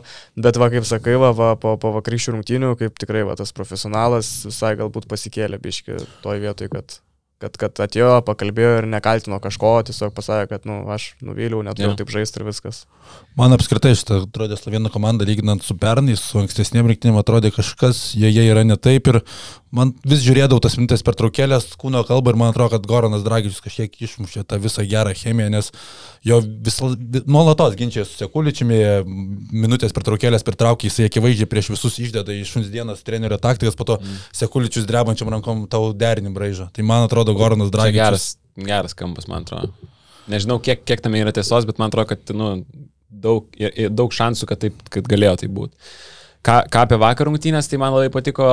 [0.41, 4.31] bet va, kaip sakai, va, va, po, po vakarykščių rungtynių, kaip tikrai va, tas profesionalas
[4.49, 7.01] visai galbūt pasikėlė biški toj vietoj, kad
[7.41, 12.13] kad, kad atėjo, pakalbėjo ir nekaltino kažko, tiesiog pasakė, kad, nu, aš nuvyliau, neturiu taip
[12.13, 12.83] žaisti ir viskas.
[13.39, 18.43] Man apskritai šitą atrodė Slovėnų komanda, lyginant su pernai, su ankstesniem rinktinėm, atrodė kažkas, joje
[18.43, 19.21] yra ne taip ir
[19.73, 23.63] man vis žiūrėdavau tas mintis per traukėlės kūno kalbą ir man atrodo, kad Goranas Dragičius
[23.63, 25.71] kažkiek išmušė tą visą gerą chemiją, nes
[26.27, 26.81] jo vis,
[27.31, 28.83] nuolatos ginčiai su Sekuličiumi,
[29.55, 33.87] minutės per traukėlės pertraukė, jisai akivaizdžiai prieš visus išdeda iš šuns dienos trenerio taktikas, po
[33.89, 34.21] to mm.
[34.43, 36.69] Sekuličius drebančiam rankom tau derinį braižą.
[36.75, 38.03] Tai man atrodo, Goranas Dragičius.
[38.03, 39.73] Geras, geras kampas, man atrodo.
[40.31, 42.53] Nežinau, kiek, kiek tame yra tiesos, bet man atrodo, kad nu,
[43.11, 43.51] daug,
[43.91, 45.93] daug šansų, kad, taip, kad galėjo tai būti.
[46.47, 48.49] ką, ką apie vakar rungtynės, tai man labai patiko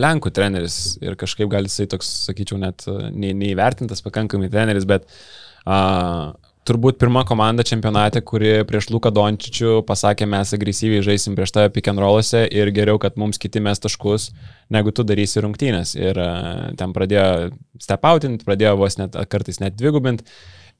[0.00, 6.32] Lenkų treneris ir kažkaip gal jisai toks, sakyčiau, net ne, neįvertintas pakankamai treneris, bet uh,
[6.68, 11.90] turbūt pirma komanda čempionate, kuri prieš Luką Dončičių pasakė, mes agresyviai žaisim prieš tave pick
[11.90, 14.30] and rollose ir geriau, kad mums kiti mes taškus,
[14.70, 15.94] negu tu darysi rungtynės.
[15.98, 20.26] Ir uh, ten pradėjo stepautinti, pradėjo vos net kartais net dvigubinti.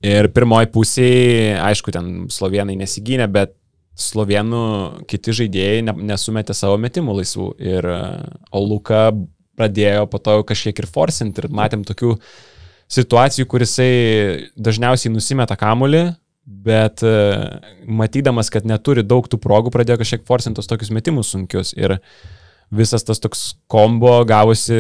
[0.07, 3.53] Ir pirmoji pusėje, aišku, ten slovenai nesigynė, bet
[4.01, 4.63] slovenų
[5.11, 7.49] kiti žaidėjai ne, nesumetė savo metimų laisvų.
[7.61, 7.89] Ir,
[8.49, 9.11] o Luka
[9.61, 12.15] pradėjo po to kažkiek ir forcinti ir matėm tokių
[12.91, 13.93] situacijų, kur jisai
[14.57, 16.07] dažniausiai nusimeta kamulį,
[16.49, 17.05] bet
[17.85, 21.75] matydamas, kad neturi daug tų progų, pradėjo kažkiek forcintos tokius metimus sunkius.
[21.77, 21.99] Ir
[22.71, 24.79] visas tas toks kombo gavosi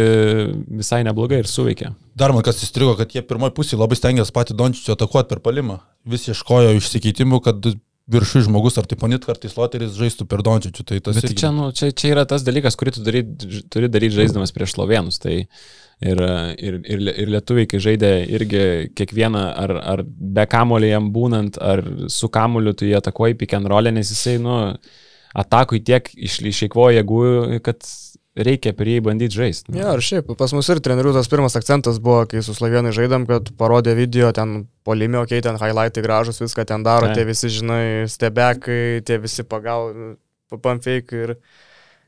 [0.80, 1.90] visai neblogai ir suveikė.
[2.18, 5.80] Dar man kas įstrigo, kad jie pirmoji pusė labai stengiasi patį Dončičių atakuoti per palimą.
[6.08, 7.72] Vis ieškojo išsikeitimų, kad
[8.10, 10.86] viršui žmogus, ar tai ponit kartais loteris žaistų per Dončičių.
[10.86, 11.36] Tai tas irgi...
[11.42, 13.22] čia, nu, čia, čia yra tas dalykas, kurį tu dary,
[13.70, 15.20] turi daryti žaisdamas prieš slovenus.
[15.22, 16.24] Tai ir,
[16.56, 18.64] ir, ir, ir lietuviai, kai žaidė irgi
[18.98, 23.70] kiekvieną, ar, ar be kamulio jam būnant, ar su kamuliu tu jį atakuoji pick and
[23.70, 24.58] roll, nes jisai, nu,
[25.36, 27.86] atakui tiek išeikvoja jėgų, kad
[28.38, 29.74] reikia prie jį bandyti žaisti.
[29.76, 33.26] Ja, ir šiaip, pas mus ir trenerių tas pirmas akcentas buvo, kai su Slavienai žaidėm,
[33.28, 37.18] kad parodė video, ten polime, okei, okay, ten highlightai gražus, viską ten daro, ne.
[37.18, 39.90] tie visi, žinai, stebekai, tie visi pagal,
[40.62, 41.34] pamfake ir,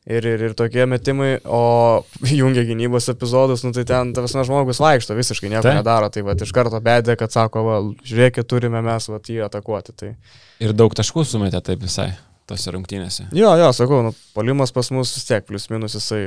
[0.06, 5.18] ir, ir, ir tokie metimai, o jungia gynybos epizodus, nu tai ten, tas žmogus vaikšto,
[5.18, 5.78] visiškai nieko tai.
[5.82, 9.98] nedaro, tai va iš karto bedė, kad sako, va, žiūrėkit, turime mes va jį atakuoti.
[9.98, 10.16] Tai.
[10.62, 12.12] Ir daug taškų sumetė taip visai
[12.48, 13.28] tose rungtynėse.
[13.36, 16.26] Jo, jo, sakau, nu, polimas pas mus vis tiek, plus minus jisai,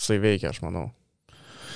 [0.00, 0.88] jisai veikia, aš manau.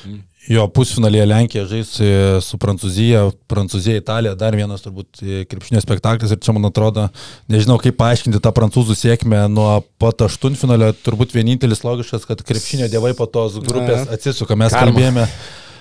[0.04, 0.22] Mm.
[0.52, 2.08] Jo, pusfinalėje Lenkija žais e,
[2.44, 7.06] su Prancūzija, Prancūzija, Italija, dar vienas turbūt e, krepšinio spektaklis ir čia man atrodo,
[7.48, 13.14] nežinau kaip paaiškinti tą prancūzų sėkmę nuo pat aštuntfinalio, turbūt vienintelis logiškas, kad krepšinio dievai
[13.16, 14.92] po tos grupės atsisuka, mes Karma.
[14.92, 15.24] kalbėjome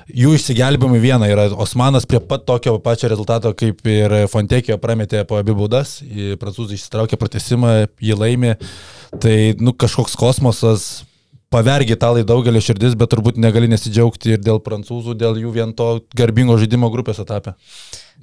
[0.09, 5.39] jų išsigelbėjimai viena yra Osmanas prie pat tokio pačio rezultato kaip ir Fontekio prametė po
[5.39, 5.99] abi baudas,
[6.41, 8.53] prancūzai išsitraukė pratesimą, jį laimė,
[9.23, 11.03] tai nu, kažkoks kosmosas,
[11.53, 15.89] pavergi italai daugelio širdis, bet turbūt negali nesidžiaugti ir dėl prancūzų, dėl jų vien to
[16.17, 17.53] garbingo žaidimo grupės etapė.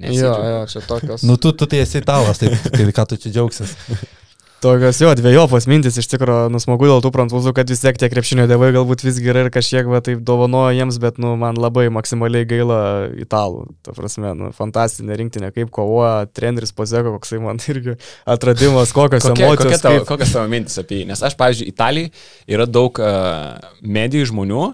[0.00, 1.26] Jo, jo, čia tokios.
[1.26, 3.76] Nu, tu, tu tai esi italas, tai, tai ką tu čia džiaugsies.
[4.60, 8.44] Tokios jo, dviejopos mintis iš tikrųjų nusmagu dėl tų prancūzų, kad vis tiek tie krepšinio
[8.50, 12.44] dievai galbūt visgi yra ir kažkiek va taip dovanoja jiems, bet nu, man labai maksimaliai
[12.48, 12.80] gaila
[13.22, 13.62] italų.
[13.80, 17.94] Ta prasme, nu, fantastinė rinktinė, kaip kovoja treneris Pozeko, koksai man irgi
[18.28, 19.62] atradimas, kokios kokia, emocijos.
[19.64, 20.08] Kokia tavo, kaip...
[20.10, 21.06] Kokios tavo mintis apie jį?
[21.08, 22.10] Nes aš, pavyzdžiui, Italijai
[22.52, 24.66] yra daug uh, medijų žmonių,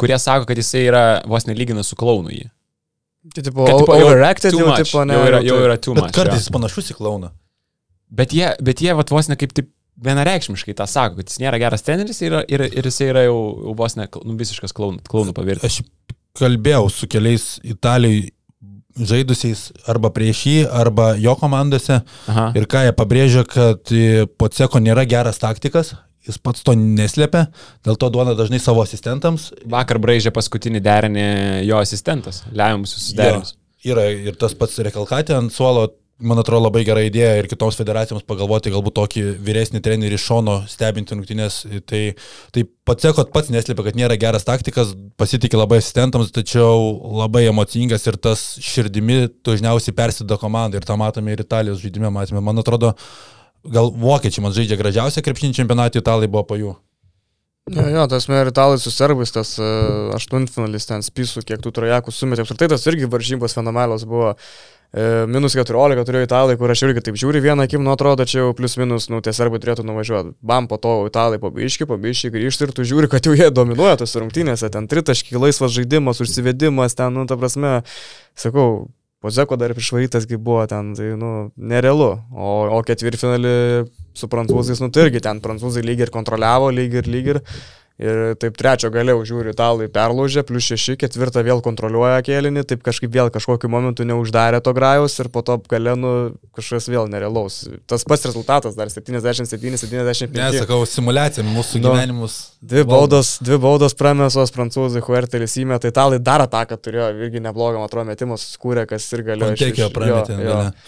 [0.00, 2.50] kurie sako, kad jisai yra vos nelygina su klaunu jį.
[3.32, 6.12] Tai tipo, kad, tipo overacted jau, tipo, ne, jau yra, jau yra too much.
[6.12, 7.32] Kartais jis panašus į klauną.
[8.10, 9.70] Bet jie, bet jie vat, vos ne kaip taip
[10.04, 13.38] vienareikšmiškai tą sako, kad jis nėra geras treneris ir, ir, ir jis yra jau,
[13.68, 15.80] jau vos ne nu, visiškas klaunų, pavirtęs.
[15.82, 18.32] Aš kalbėjau su keliais Italijai
[18.94, 22.00] žaidusiais arba prieš jį, arba jo komandose.
[22.30, 22.48] Aha.
[22.58, 23.94] Ir ką jie pabrėžia, kad
[24.38, 27.48] Poceko nėra geras taktikas, jis pats to neslėpia,
[27.86, 29.50] dėl to duoda dažnai savo asistentams.
[29.70, 31.26] Vakar braižė paskutinį derinį
[31.68, 33.56] jo asistentas, Lemiamus susiderinimus.
[33.84, 38.24] Yra ir tas pats Rekalkatė ant suolo man atrodo labai gera idėja ir kitoms federacijoms
[38.28, 41.60] pagalvoti galbūt tokį vyresnį trenerį iš šono stebinti rungtynės.
[41.90, 42.02] Tai,
[42.54, 48.06] tai pats Ekot pats neslėpia, kad nėra geras taktikas, pasitikė labai asistentams, tačiau labai emocingas
[48.06, 52.42] ir tas širdimi dažniausiai persida komandai ir tą matome ir Italijos žaidime matėme.
[52.44, 52.94] Man atrodo,
[53.66, 56.76] gal vokiečiai man žaidžia gražiausią krepšinį čempionatą, italai buvo po jų.
[57.72, 62.12] Jo, jo, tas ir italai su serbais, tas uh, aštuntfinalis ten spisų, kiek tų trajakų
[62.12, 62.44] sumetė.
[62.44, 64.34] Apskritai tas irgi varžybos fenomenos buvo.
[64.34, 64.73] Uh,
[65.26, 68.52] minus 14 turėjo italai, kur aš irgi taip žiūri vieną akim, nu atrodo, čia jau
[68.54, 70.36] plus minus, nu tie serbai turėtų nuvažiuoti.
[70.44, 74.22] Bam, po to italai pabiški, pabiški, grįžti ir tu žiūri, kad jau jie dominuoja tose
[74.22, 77.80] rungtynėse, ten tritaškiai, laisvas žaidimas, užsivedimas, ten, nu ta prasme,
[78.38, 78.86] sakau,
[79.24, 82.10] Pozeko dar išvarytasgi buvo ten, tai, nu, nerealu.
[82.36, 83.54] O, o ketvirtfinalį
[84.12, 87.40] su prancūzais, nu, tai irgi ten prancūzai lygiai ir kontroliavo, lygiai ir lygiai ir
[88.02, 93.12] Ir taip trečio galiau žiūri, italai perlaužė, plus šeši, ketvirtą vėl kontroliuoja kėlinį, taip kažkaip
[93.14, 97.60] vėl kažkokiu momentu neuždarė to grajaus ir po to galenu kažkas vėl nerealaus.
[97.86, 100.34] Tas pats rezultatas dar 77-75.
[100.34, 102.40] Nesakau, simulacija mūsų no, nu, gyvenimus.
[102.64, 107.78] Dvi baudos, dvi baudos pramesos, prancūzai, Huertelis įmetė, tai italai dar ataką turėjo, irgi neblogą,
[107.78, 109.54] man atrodo, metimą susikūrė, kas ir galėjo.
[109.62, 110.40] Tiekio prametė.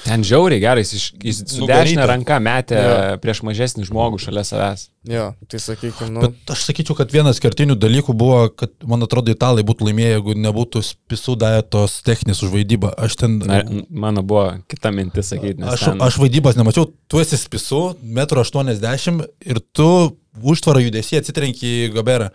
[0.03, 3.01] Ten žiauriai gerai, jis, jis su dešinė ranka metė jo.
[3.23, 4.89] prieš mažesnį žmogų šalia savęs.
[5.07, 6.25] Jo, tai sakykime, nu.
[6.25, 10.17] Bet aš sakyčiau, sakyčiau, kad vienas kertinių dalykų buvo, kad, man atrodo, italai būtų laimėję,
[10.17, 12.95] jeigu nebūtų spisų davę tos techninės už vaidybą.
[12.97, 13.39] Aš ten...
[13.39, 15.63] Na, mano buvo kita mintis sakyti.
[15.63, 16.01] Aš, ten...
[16.01, 22.31] aš vaidybos nemačiau, tu esi spisų, 1,80 m ir tu užtvarą judesį atsitrenki į Gaberą.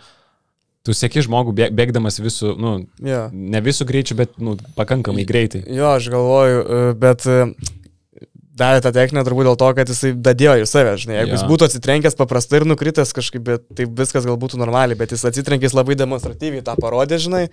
[0.82, 3.28] Tu sėki žmogų bėg, bėgdamas visų, nu, Jo.
[3.32, 5.62] ne visų greičių, bet, nu, pakankamai greitai.
[5.70, 6.64] Jo, aš galvoju,
[6.97, 7.28] bet
[8.58, 11.16] davė tą techninę turbūt dėl to, kad jisai dadėjo į save, žinai.
[11.22, 11.38] Jeigu Jo.
[11.38, 15.24] jis būtų atsitrenkęs paprastai ir nukritęs kažkaip, bet taip viskas gal būtų normaliai, bet jis
[15.30, 17.45] atsitrenkė jis labai demonstratyviai tą parodė, žinai.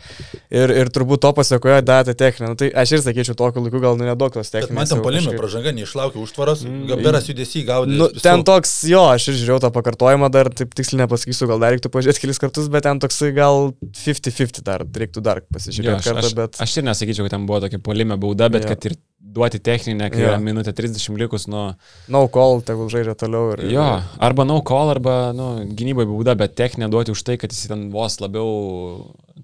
[0.51, 2.51] Ir, ir turbūt to pasiekojo davė tą techninę.
[2.53, 4.75] Nu, tai aš ir sakyčiau, tokiu laiku gal nu nedaug tos techninės.
[4.75, 7.95] man ten jau palime kažkaip- pražanga neišlaukė užtvaros, Gaberas judesį gaudė.
[7.99, 8.23] Nu, spisų.
[8.27, 11.89] ten toks, jo, aš ir žiūrėjau tą pakartojimą, dar taip tiksliai nepasakysiu, gal dar reiktų
[11.95, 16.27] pažiūrėti kelis kartus, bet ten toksai gal 50-50 dar reiktų dar Jo, pasižiūrėti aš, kartą,
[16.27, 16.59] aš, bet...
[16.65, 18.75] aš ir nesakyčiau, kad ten buvo tokia polime bauda, bet Jo.
[18.75, 18.97] kad ir
[19.35, 20.31] duoti techninę, kai Jo.
[20.33, 21.65] yra minutė 30 likus nuo...
[22.13, 23.65] No call, tegul žaidžia toliau ir...
[23.73, 23.87] Jo,
[24.25, 25.49] arba no call, arba nu,
[25.79, 28.49] gynybai bauda, bet techninę duoti už tai, kad jis ten vos labiau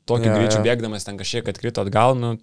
[0.09, 0.65] tokiu Jo, greičiu jo.
[0.67, 2.35] bėgdamas ten kažkiek atkrito atgal, nu,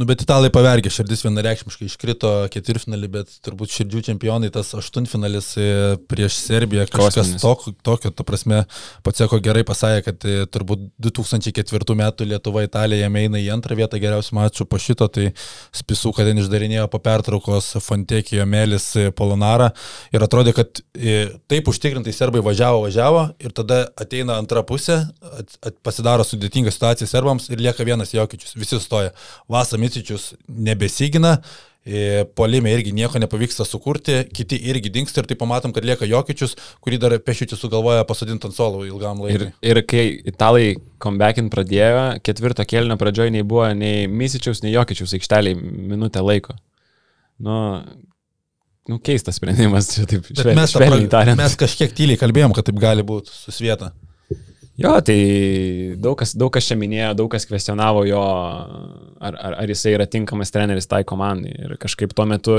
[0.00, 5.64] Nu, bet italai pavergė, širdis vienareikšmiškai iškrito ketvirtfinalį, bet turbūt širdžių čempionai tas aštuntfinalis e,
[6.08, 7.74] prieš Serbiją kažkas Kosminis.
[7.84, 8.62] tokio, ta prasme,
[9.04, 14.38] Paceko gerai pasakė, kad e, turbūt 2004 metų Lietuva Italija eina į antrą vietą geriausių
[14.38, 15.34] mačų po šito, tai
[15.82, 19.68] spisų, kad ten išdarinėjo po pertraukos Fontekijo, Melis, e, Polonara
[20.16, 20.80] ir atrodė, kad
[21.50, 25.02] taip užtikrintai serbai važiavo, važiavo ir tada ateina antra pusė,
[25.42, 29.12] at, at, pasidaro sudėtinga situacija serbams ir lieka vienas Jokičius, visi stoja.
[29.50, 31.36] Vasa Micičius nebesigina,
[31.82, 36.54] e, polime irgi nieko nepavyksta sukurti, kiti irgi dinksta ir tai pamatom, kad lieka Jokičius,
[36.84, 39.48] kurį dar pešičius sugalvoja pasodinti ant solo ilgam Ir, laikui.
[39.72, 40.66] ir kai italai
[41.02, 46.54] comebackin pradėjo, ketvirto kelnio pradžioje nei buvo nei Misičiaus, nei Jokičiaus aikšteliai minutę laiko.
[47.40, 47.56] Nu,
[48.90, 51.40] nu keistas sprendimas, čia taip švelniai tariant.
[51.40, 53.94] mes kažkiek tyliai kalbėjom, kad taip gali būti susvieta.
[54.80, 55.16] Jo, tai
[56.00, 58.20] daug kas, daug kas čia minėjo, daug kas kvestionavo jo,
[59.20, 61.52] ar, ar, ar jisai yra tinkamas treneris tai komandai.
[61.66, 62.56] Ir kažkaip tuo metu,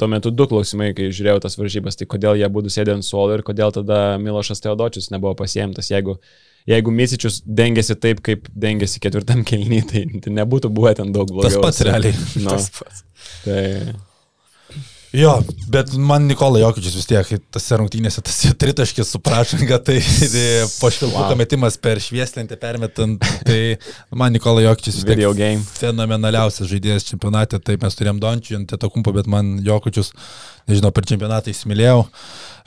[0.00, 3.38] tuo metu du klausimai, kai žiūrėjau tas varžybas, tai kodėl jie būtų sėdė ant suolo
[3.38, 5.92] ir kodėl tada Milošas Teodočius nebuvo pasiemtas.
[5.92, 6.16] Jeigu,
[6.70, 11.54] jeigu Misičius dengėsi taip, kaip dengėsi ketvirtam kelnyje, tai, tai nebūtų buvę ten daug blogiau.
[11.54, 12.18] Tas pats realiai.
[12.40, 13.04] Nu, Tas pats.
[13.46, 13.62] tai,
[15.12, 15.32] Jo,
[15.66, 20.44] bet man Nikola Jokičius vis tiek, tas rungtynėse, tas tritaškis su prašanga, tai, tai
[20.76, 21.38] po švilpuko Wow.
[21.40, 23.74] metimas per švieslentę permetant, tai
[24.14, 29.26] man Nikola Jokičius vis tiek fenomenaliausias žaidėjas čempionate, taip mes turėjom Dončių ant Tetakumpo, bet
[29.26, 30.12] man Jokičius,
[30.70, 32.04] nežinau, per čempionatą įsimylėjau.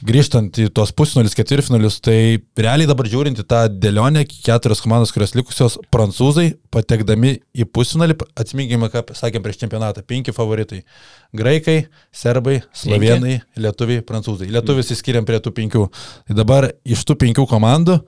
[0.04, 2.16] Grįžtant į tuos pusfinalius, ketvirtfinalius, tai
[2.60, 8.90] realiai dabar žiūrint į tą dėlionę, keturios komandos, kurios likusios, prancūzai patekdami į pusfinalį, atsiminkime,
[8.92, 10.82] ką sakėm prieš čempionatą, penki favoritai.
[11.40, 11.78] Graikai,
[12.12, 14.50] serbai, slovenai, lietuviai, prancūzai.
[14.52, 15.86] Lietuvis įskiriam prie tų penkių.
[16.28, 18.02] Tai dabar iš tų penkių komandų,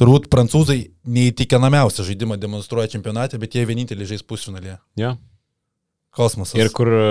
[0.00, 4.78] turbūt prancūzai neįtikinamiausią žaidimą demonstruoja čempionate, bet jie vieninteliai žais pusfinalėje.
[5.04, 5.12] jo.
[6.12, 6.52] Kosmosas.
[6.60, 7.04] Ir kur e,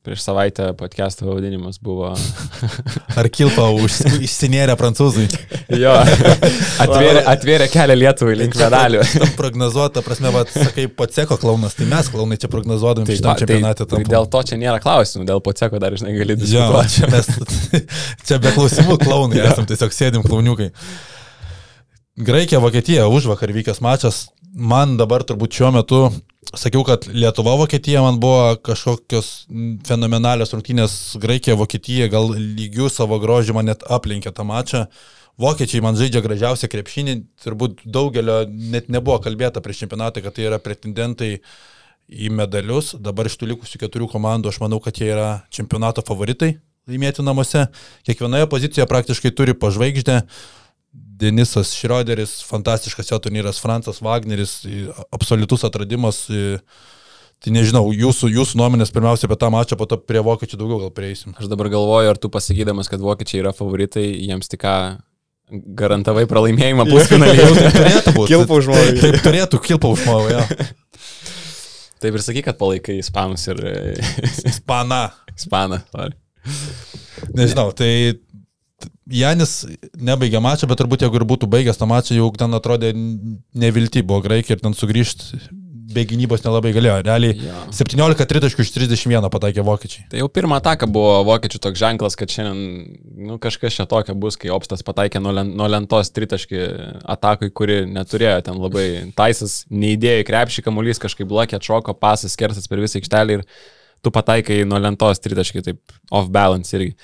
[0.00, 2.14] prieš savaitę podcast'o pavadinimas buvo
[3.20, 3.66] Ar kilpa
[4.26, 5.26] išsinėrė prancūzai?
[5.76, 5.92] Jo,
[6.84, 9.02] atvėrė, atvėrė kelią Lietuvai link medalių.
[9.36, 13.84] Prognozuota, prasme, va, sakai, poceko klaunas, tai mes klaunai čia prognozuodami Tai, šitam va, čempionate.
[13.84, 16.96] tai, tai dėl to čia nėra klausimų, dėl poceko dar, žinai, gali Jo, diskutuoti.
[16.96, 17.30] čia mes,
[18.30, 20.72] čia be klausimų klaunai, esam tiesiog sėdim klauniukai.
[22.18, 24.24] Graikija, Vokietija, už vakar vykęs mačas,
[24.54, 26.00] man dabar turbūt šiuo metu,
[26.56, 29.30] sakiau, kad Lietuva, Vokietija man buvo kažkokios
[29.88, 34.86] fenomenalios rungtynės, Graikija, Vokietija gal lygių savo grožį man net aplenkė tą mačą.
[35.38, 40.58] Vokiečiai man žaidžia gražiausią krepšinį, turbūt daugelio net nebuvo kalbėta prieš čempionatą, kad tai yra
[40.58, 41.36] pretendentai
[42.08, 42.96] į medalius.
[42.98, 46.56] Dabar iš tų likusių keturių komandų aš manau, kad jie yra čempionato favoritai
[46.88, 47.66] laimėti namuose.
[48.08, 50.22] Kiekvienoje pozicijoje praktiškai turi pažvaigždę.
[51.18, 54.60] Denisas Šrioderis, fantastiškas jo turnyras, Francas Wagneris,
[55.14, 56.24] absoliutus atradimas.
[57.38, 60.94] Tai nežinau, jūsų, jūsų nuomonės pirmiausia apie tą mačą, po to prie vokiečių daugiau gal
[60.94, 61.36] prieisim.
[61.38, 64.74] Aš dabar galvoju, ar tu pasakydamas, kad vokiečiai yra favoritai, jiems tik ką
[65.78, 67.46] garantavai pralaimėjimą pusfinalyje.
[67.58, 68.32] taip turėtų būti.
[68.34, 68.88] Kilpa užmovė.
[69.02, 70.44] Taip turėtų, kilpa užmovė, jo.
[72.02, 73.72] Taip ir sakyk, kad palaikai ispanus ir e,
[74.54, 75.08] Spana.
[75.38, 75.80] ispaną.
[75.90, 76.14] sorry.
[77.34, 77.90] Nežinau, tai
[79.08, 79.62] Janis
[79.96, 84.20] nebaigė mačą, bet turbūt jeigu ir būtų baigęs tą mačą, jau ten atrodė nevilti buvo
[84.26, 85.40] graikiai ir ten sugrįžti
[85.88, 86.98] be gynybos nelabai galėjo.
[87.06, 87.60] Realiai Jo.
[87.74, 90.04] 17 tritaškų iš 31 pataikė vokiečiai.
[90.12, 92.98] Tai jau pirmą ataką buvo vokiečių toks ženklas, kad šiandien
[93.30, 96.60] nu, kažkas čia tokio bus, kai Opstas pataikė nuo, len, nuo lentos tritaškį
[97.16, 98.86] atakui, kuri neturėjo ten labai
[99.18, 103.46] taisas, neįdėjo į krepšį, kamuolys kažkaip blokė, atšoko, pasas, skersas per visą aikštelę ir
[104.04, 106.94] tu pataikai nuo lentos tritaškį, taip off balance irgi.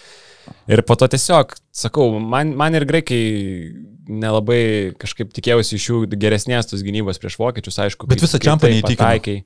[0.71, 3.23] Ir po to tiesiog, sakau, man, man ir graikai
[4.09, 4.61] nelabai
[5.01, 8.09] kažkaip tikėjausi iš jų geresnės tos gynybos prieš vokiečius, aišku.
[8.11, 9.45] Bet visą čempą neįtikino.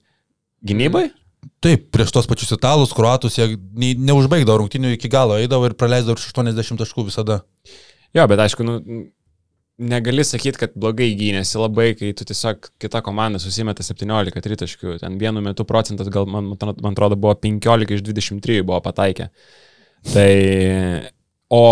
[0.68, 1.08] Gynybai?
[1.62, 6.18] Taip, prieš tos pačius italus, kruatus, jie ne, neužbaigdavo rungtinių iki galo, eidavo ir praleisdavo
[6.18, 7.40] 80 taškų visada.
[8.16, 8.78] Jo, bet aišku, nu,
[9.78, 14.98] negali sakyti, kad blogai gynėsi labai, kai tu tiesiog kita komanda susimeta 17 tritaškių.
[15.02, 19.30] Ten vienu metu procentas, gal man, man atrodo, buvo 15 iš 23 buvo pataikę.
[20.06, 20.32] Tai,
[21.50, 21.64] o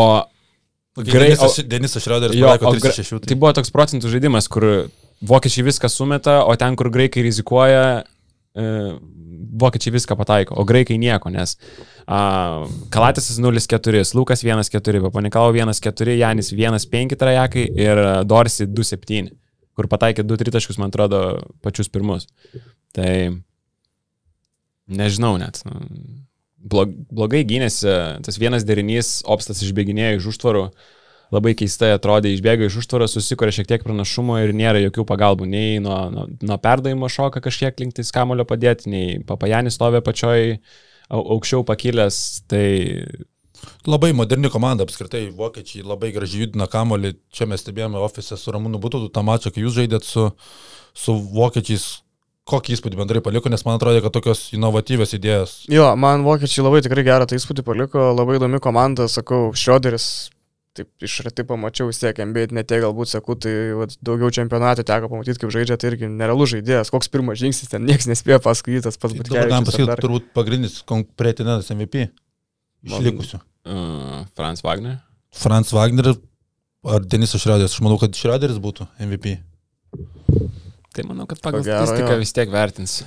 [1.04, 1.34] Gerai,
[1.68, 3.18] Denisas Šrioderis pataiko 36.
[3.20, 3.28] Tai.
[3.28, 4.88] tai buvo toks procentų žaidimas, kur
[5.28, 7.82] vokiečiai viską sumeta, o ten, kur graikai rizikuoja,
[8.56, 8.64] e,
[9.60, 16.52] vokiečiai viską pataiko, o graikai nieko, nes uh, Kalatisas 0-4, Lukas 1-4, Papanikalo 1-4, Janis
[16.52, 19.30] 1-5 trajekai ir Dorsi 2-7,
[19.76, 21.22] kur pataikė 2 tritaškus, man atrodo,
[21.64, 22.28] pačius pirmus.
[22.96, 23.12] Tai
[24.88, 25.60] nežinau net.
[25.68, 25.84] Nu,
[26.66, 27.88] blogai gynėsi,
[28.26, 30.66] tas vienas derinys, Opstas išbėginėjo iš užtvarų.
[31.34, 35.80] Labai keistai atrodė, išbėga iš užtvaros, susikuria šiek tiek pranašumo ir nėra jokių pagalbų, nei
[35.82, 40.60] nuo, nuo, nuo perdavimo šoka kažkiek linktis kamulio padėti, nei papajanis stovė pačioj
[41.10, 42.20] aukščiau pakilęs.
[42.46, 42.66] Tai
[43.86, 48.80] Labai moderni komanda apskritai, vokiečiai labai gražiai judina kamolį, čia mes stebėjome ofise su Ramūnu
[48.82, 50.26] Būtų, tą mačą, kai jūs žaidėt su,
[50.96, 51.86] su vokiečiais,
[52.46, 55.58] kokį įspūdį bendrai paliko, nes man atrodo, kad tokios inovatyvios idėjos.
[55.72, 60.30] Jo, man vokiečiai labai tikrai gerą tą įspūdį paliko, labai įdomi komanda, sakau, Šrioderis
[60.76, 64.84] taip iš arti pamačiau vis tiek, NBA net tiek galbūt sakau, tai vat, daugiau čempionatų
[64.86, 68.82] teko pamatyti, kaip žaidžia, tai irgi nerealus žaidėjas, koks pirmas žingsnis, ten niekas nespėjo paskui
[68.84, 69.32] tas pats būtų.
[69.32, 70.04] Dabar galim pasakyti, dar...
[70.04, 70.78] turbūt pagrindinis
[71.16, 72.10] pretendentas MVP
[72.86, 73.40] išlikusių.
[73.66, 75.00] Uh, Franz Wagner.
[75.36, 76.12] Franz Wagner
[76.86, 79.38] ar Denisas Šrioderis, aš manau, kad Šrioderis būtų MVP.
[80.96, 83.00] Tai manau, kad pagal statistiką vis tiek vertins.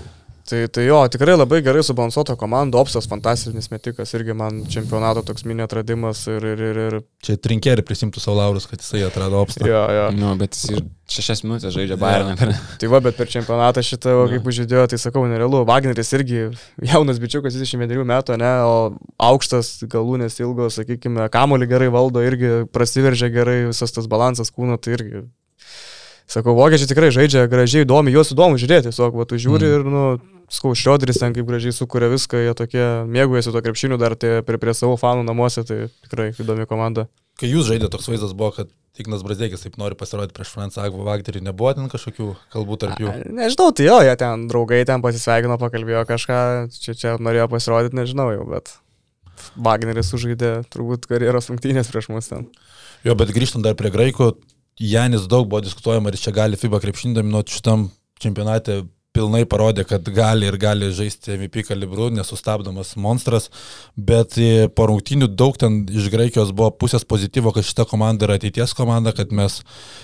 [0.49, 5.45] Tai, tai jo, tikrai labai gerai subalansuota komanda, Opsas fantastinis metikas, irgi man čempionato toks
[5.45, 6.45] mini atradimas ir...
[6.55, 6.95] ir, ir, ir...
[7.25, 9.61] Čia trinkerį prisimtų savo laurus, kad jisai atrado Opsą.
[9.69, 10.07] Jo, jo.
[10.17, 10.81] Nu, bet jis
[11.13, 12.33] šešias minutės žaidžia Bayerną.
[12.41, 12.57] Ja.
[12.81, 14.25] tai va, bet per čempionatą šitą, no.
[14.31, 15.61] kaip užžydėjo, tai sakau, nerealu.
[15.69, 16.47] Wagneris irgi
[16.93, 18.77] jaunas bičiukas, 21 metų, ne, o
[19.29, 24.97] aukštas, galūnės ilgos, sakykime, kamolį gerai valdo, irgi prasiveržia gerai, visas tas balansas kūno, tai
[24.97, 25.27] irgi
[26.29, 29.77] Sakau, vokiečiai tikrai žaidžia gražiai, įdomi, juos įdomu žiūrėti, tiesiog, va, tu žiūri mm.
[29.79, 30.03] ir, nu,
[30.53, 34.59] skau, Šrioderis ten kaip gražiai sukuria viską, jie tokie mėgujasi to krepšiniu dar tie prie,
[34.61, 37.07] prie savo fanų namuose, tai tikrai įdomi komanda.
[37.39, 38.69] Kai jūs žaidėte, toks vaizdas buvo, kad
[38.99, 43.09] Ignas Brazdėkis taip nori pasirodyti prieš Fransą Agvą Vagnerį, nebuvo ten kažkokių kalbų tarp jų?
[43.09, 46.39] A, nežinau, tai jo, jie ten draugai ten pasisveikino, pakalbėjo kažką,
[46.75, 48.73] čia, čia norėjo pasirodyti, nežinau jau, bet
[49.55, 52.49] Wagneris sužaidė turbūt karjeros rungtynės prieš mus ten.
[53.07, 54.33] Jo, bet grįžtant dar prie graikų,
[54.79, 57.89] Janis daug buvo diskutuojama, ar čia gali FIBA krepšinį dominuoti šitam
[58.23, 58.85] čempionate.
[59.09, 63.47] Pilnai parodė, kad gali ir gali žaisti MVP kalibru, nesustabdomas monstras,
[63.97, 68.37] bet e, po rungtynių daug ten iš Graikijos buvo pusės pozityvo, kad šita komanda yra
[68.37, 69.63] ateities komanda, kad mes,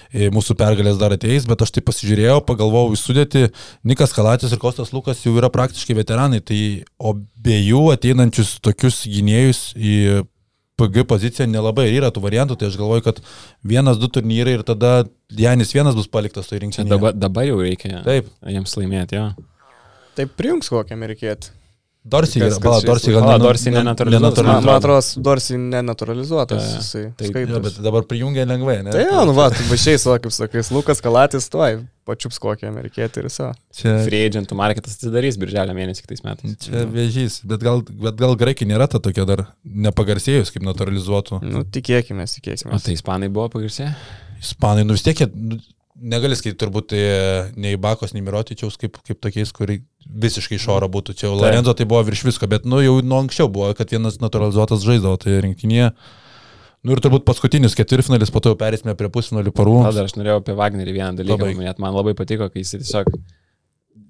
[0.10, 3.46] e, mūsų pergalės dar ateis, bet aš tai pasižiūrėjau, pagalvojau į sudėtį,
[3.86, 6.60] Nikas Kalatis ir Kostas Lukas jau yra praktiškai veteranai, tai
[6.98, 10.26] abiejų ateinančius tokius gynėjus į
[10.76, 13.22] PG pozicija nelabai yra tų variantų, tai aš galvoju, kad
[13.64, 16.92] vienas, du turnyrai ir tada Janis vienas bus paliktas toje rinktinėje.
[16.92, 18.28] Dabar, dabar jau reikia Taip.
[18.44, 19.30] jiems laimėti, jo.
[20.20, 21.55] Taip prijungs kokią amerikietį.
[22.06, 24.46] Dorsi yra, bala, Dorsi gal ne, Dorsi nenaturalizuotas.
[24.46, 26.68] Man atrodo, Dorsi nenaturalizuotas.
[26.94, 28.94] Ja, taip, ja, bet dabar prijungia lengvai, ne?
[28.94, 33.24] Tai jau, nu va, tu važiais, va, kaip sakai, Lukas Kalatis, tuoj, pačiups kokį amerikietį
[33.24, 33.56] ir savo.
[33.74, 36.54] Čia free agentų marketas atsidarys birželio mėnesį kitais metais.
[36.68, 41.42] Čia vėžys, bet gal, bet gal graikai nėra ta tokia dar nepagarsėjus kaip naturalizuotų.
[41.42, 42.78] Nu, tikėkime, tikėkime.
[42.78, 43.96] O tai ispanai buvo pagarsėję?
[44.46, 45.58] Ispanai, nu vis tiek, nu,
[45.96, 47.02] negali skaityti turbūt tai
[47.60, 51.16] nei Bakos, nei Mirotičiaus kaip, kaip tokiais, kurie visiškai iš oro būtų.
[51.22, 54.86] Čia Lorenzo tai buvo virš visko, bet nu jau nuo anksčiau buvo, kad vienas naturalizuotas
[54.86, 55.94] žaisdavo tai rinktinėje.
[56.86, 59.80] Nu ir turbūt paskutinis ketvirtfinalis, po to jau perėsime prie pusfinalių parų.
[59.88, 61.82] Tada aš norėjau apie Wagnerį vieną dalyką paminėti.
[61.82, 63.10] Man labai patiko, kai jis tiesiog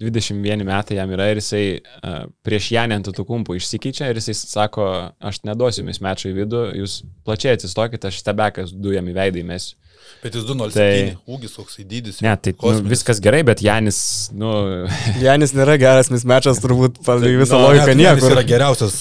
[0.01, 4.35] 21 metai jam yra ir jisai uh, prieš Janį ant tų kumpų išsikeičia ir jisai
[4.35, 4.89] sako,
[5.23, 9.39] aš neduosiu jums mečio į vidų, jūs plačiai atsistokite, aš stebekas du jam į veidą
[9.45, 9.77] įmesiu.
[10.25, 12.15] Bet jis 2-0, tai, ūgis koks dydis.
[12.25, 13.99] Ne, tai nu, viskas gerai, bet Janis,
[14.33, 14.49] nu...
[15.21, 18.15] Janis nėra geras mismečas, turbūt pagal visą no, logiką nieko.
[18.17, 18.95] Jis yra geriausias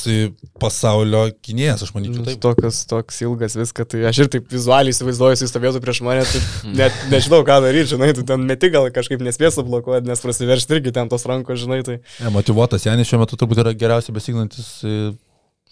[0.60, 2.26] pasaulio gynėjas, aš manyčiau.
[2.28, 2.42] Taip.
[2.44, 6.42] Tokas, toks ilgas viską, tai aš ir taip vizualiai įsivaizduoju, jis stovėtų prieš mane, tai
[6.82, 10.92] net nežinau, ką daryti, žinai, tu ten meti gal kažkaip nespėsi blokuoti, nes prasiveršti irgi
[10.98, 11.80] ten tos rankos, žinai.
[11.88, 11.96] Tai...
[12.20, 14.68] Ne, motivuotas Janis šiuo metu turbūt yra geriausiai besignantis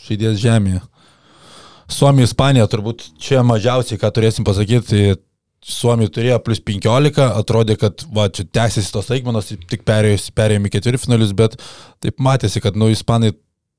[0.09, 0.81] žaidėjas žemėje.
[1.93, 5.21] Suomija, Ispanija, turbūt čia mažiausiai, ką turėsim pasakyti, tai
[5.63, 11.35] Suomija turėjo plus 15, atrodė, kad va, čia tęsiasi tos laikmenos, tik perėjom į ketvirtfinalius,
[11.39, 11.55] bet
[12.03, 13.31] taip matėsi, kad nu, ispanai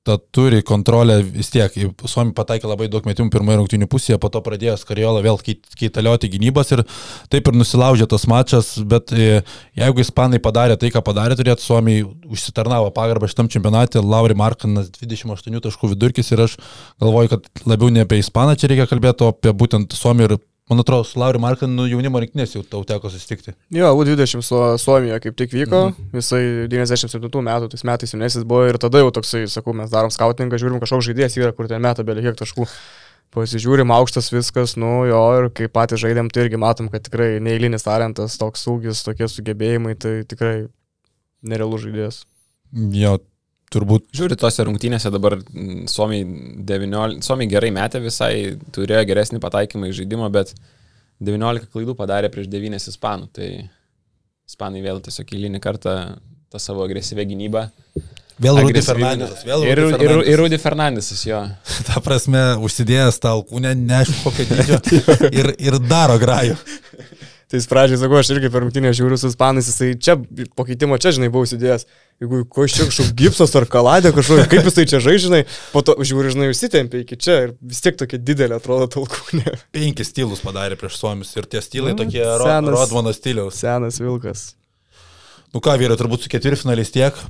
[0.04, 1.74] tą turi kontrolę vis tiek.
[2.06, 5.39] Suomi pataikė labai daug metimų pirmoje rungtynių pusėje, po to pradėjo Skariolą vėl
[5.80, 6.84] keitalioti gynybos ir
[7.32, 9.41] taip ir nusilaužė tas mačas, bet e,
[9.80, 15.64] jeigu ispanai padarė tai, ką padarė, turėtų Suomi užsitarnavo pagarbą šitam čempionatė, Lauri Markanas 28
[15.64, 16.58] taškų vidurkis ir aš
[16.99, 20.36] galvoju, kad labiau ne apie ispaną čia reikia kalbėti, o apie būtent Suomi ir
[20.72, 23.51] Man atrodo, su Lauriu Markanu jaunimo rinktinės jau tau teko susitikti.
[23.76, 26.11] Jo, U20 su Suomija kaip tik vyko, mhm.
[26.16, 30.59] jisai 97 metų, tais metais jaunesnis buvo ir tada jau toksai, sakau, mes darom skautingą,
[30.61, 32.70] žiūrim, kažkoks žaidėjas yra, kur ten meta belie kiek taškų.
[33.34, 37.82] Pasižiūrim, aukštas viskas, nu jo, ir kai patys žaidėm, tai irgi matom, kad tikrai neįlinis
[37.82, 40.68] talentas, toks ūgis, tokie sugebėjimai, tai tikrai
[41.41, 42.20] nerealus žaidėjas.
[42.93, 43.18] Jo,
[43.74, 44.07] turbūt.
[44.15, 45.38] Žiūri, tose rungtynėse dabar
[45.91, 46.26] Suomiai,
[46.69, 48.34] 19, Suomiai gerai metė visai,
[48.76, 50.53] turėjo geresnį pataikymą į žaidimą, bet
[51.24, 53.30] 19 klaidų padarė prieš 9 ispanų.
[53.36, 53.49] Tai
[54.49, 55.95] ispanai vėl tiesiog eilinį kartą
[56.53, 57.67] tą savo agresyvę gynybą.
[58.43, 59.43] Vėl Rudy Fernandesas.
[59.45, 61.41] Vėl ir, Rudy ir, ir Rudy Fernandesas, jo.
[61.88, 64.80] Ta prasme, užsidėjęs tą alkūnę, neaišku kokio dydžio
[65.39, 66.57] ir, ir daro grajų.
[67.54, 70.16] Tai jis pradžiai, sakau, aš irgi per rungtynę žiūriu su ispanais, jisai čia,
[70.58, 71.84] po keitimo čia, žinai, buvau įsidėjęs.
[72.24, 75.93] Jeigu ko iš čia kažkoks gipsas ar kaladė kažkokia, kaip jisai čia žaidžinai, po to
[76.01, 79.54] žiūri, žinai, užsitempė iki čia ir vis tiek tokia didelė atrodo talkūnė.
[79.78, 83.62] Penkis stylus padarė prieš suomius ir tie stylai nu, tokie senas, Rodmano stiliaus.
[83.62, 84.47] Senas Vilkas.
[85.54, 87.22] Nu ką, vyrai, turbūt su ketvirtfinaliais tiek.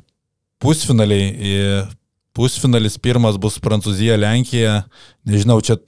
[0.63, 1.89] Pusfinaliai.
[2.31, 4.85] Pusfinalis pirmas bus Prancūzija, Lenkija.
[5.27, 5.83] Nežinau, čia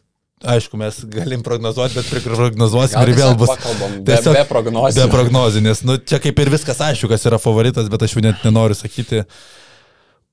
[0.46, 3.52] aišku, mes galim prognozuoti, bet prognozuosim ir vėl bus.
[3.58, 5.02] Tiesiog be, be prognozių.
[5.02, 8.24] Be prognozių, nes nu, čia kaip ir viskas aišku, kas yra favoritas, bet aš jau
[8.26, 9.24] net nenoriu sakyti,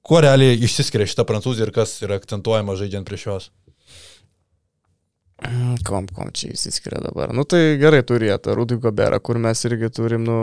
[0.06, 3.48] kuo realiai išsiskiria šitą prancūzį ir kas yra akcentuojama žaidžiant prieš juos.
[5.88, 7.32] Kom, kom čia įsiskiria dabar.
[7.34, 10.36] Nu tai gerai turėtų, Rudį Goberą, kur mes irgi turim, nu,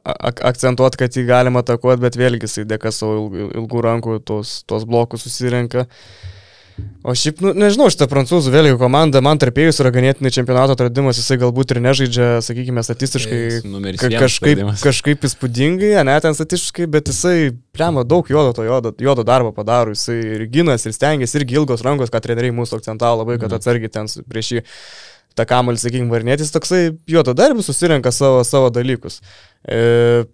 [0.00, 4.88] ak akcentuoti, kad jį galima atakuoti, bet vėlgi jisai dėka savo ilgų rankų tos, tos
[4.88, 5.84] blokus susirenka.
[5.84, 6.30] Uh,
[7.04, 11.36] O šiaip, nu, nežinau, šitą prancūzų vėliau komanda, man tarpėjus yra ganėtinai čempionato atradimas, jisai
[11.38, 13.40] galbūt ir nežaidžia, sakykime, statistiškai
[14.00, 19.26] ka kažkaip, kažkaip įspūdingai, ne ten statistiškai, bet jisai, plema, daug juodo to juodo, juodo
[19.28, 23.38] darbo padaro, jisai ir ginas, ir stengiasi, irgi ilgos rankos, ką treneriai mūsų akcentavo labai,
[23.38, 23.60] kad mhm.
[23.62, 24.64] atsargiai ten prieš jį
[25.38, 29.20] tą kamalį, sakykime, varnėtis, toksai juodo darbis susirenka savo, savo dalykus.
[29.62, 30.24] E,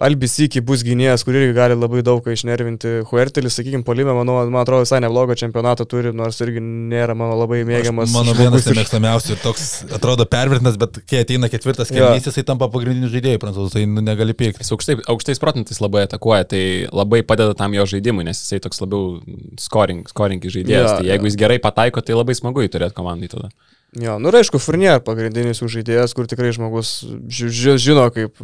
[0.00, 3.02] Albisikį bus gynėjas, kur irgi gali labai daug ką išnervinti.
[3.10, 7.58] Huertelis, sakykime, polime, manau, man atrodo, visai neblogą čempionatą turi, nors irgi nėra mano labai
[7.68, 8.08] mėgiamas.
[8.08, 12.70] Aš, mano vienas iš mėgstamiausių toks atrodo pervertinas, bet kai ateina ketvirtas kelnys, jisai tampa
[12.72, 14.64] pagrindiniu žaidėju, prancūzų, tai nu, negali pykti.
[14.64, 18.80] Jis aukštai, aukštais procentais labai atakuoja, tai labai padeda tam jo žaidimui, nes jisai toks
[18.80, 19.18] labiau
[19.60, 20.94] scoring, scoring žaidėjas.
[20.94, 21.34] Ja, tai jeigu ja.
[21.34, 23.52] jis gerai pataiko, tai labai smagu jį turėti komandai tada.
[24.00, 28.38] Jo, nu ir aišku, Furnier pagrindinis jų žaidėjas, kur tikrai žmogus žino, kaip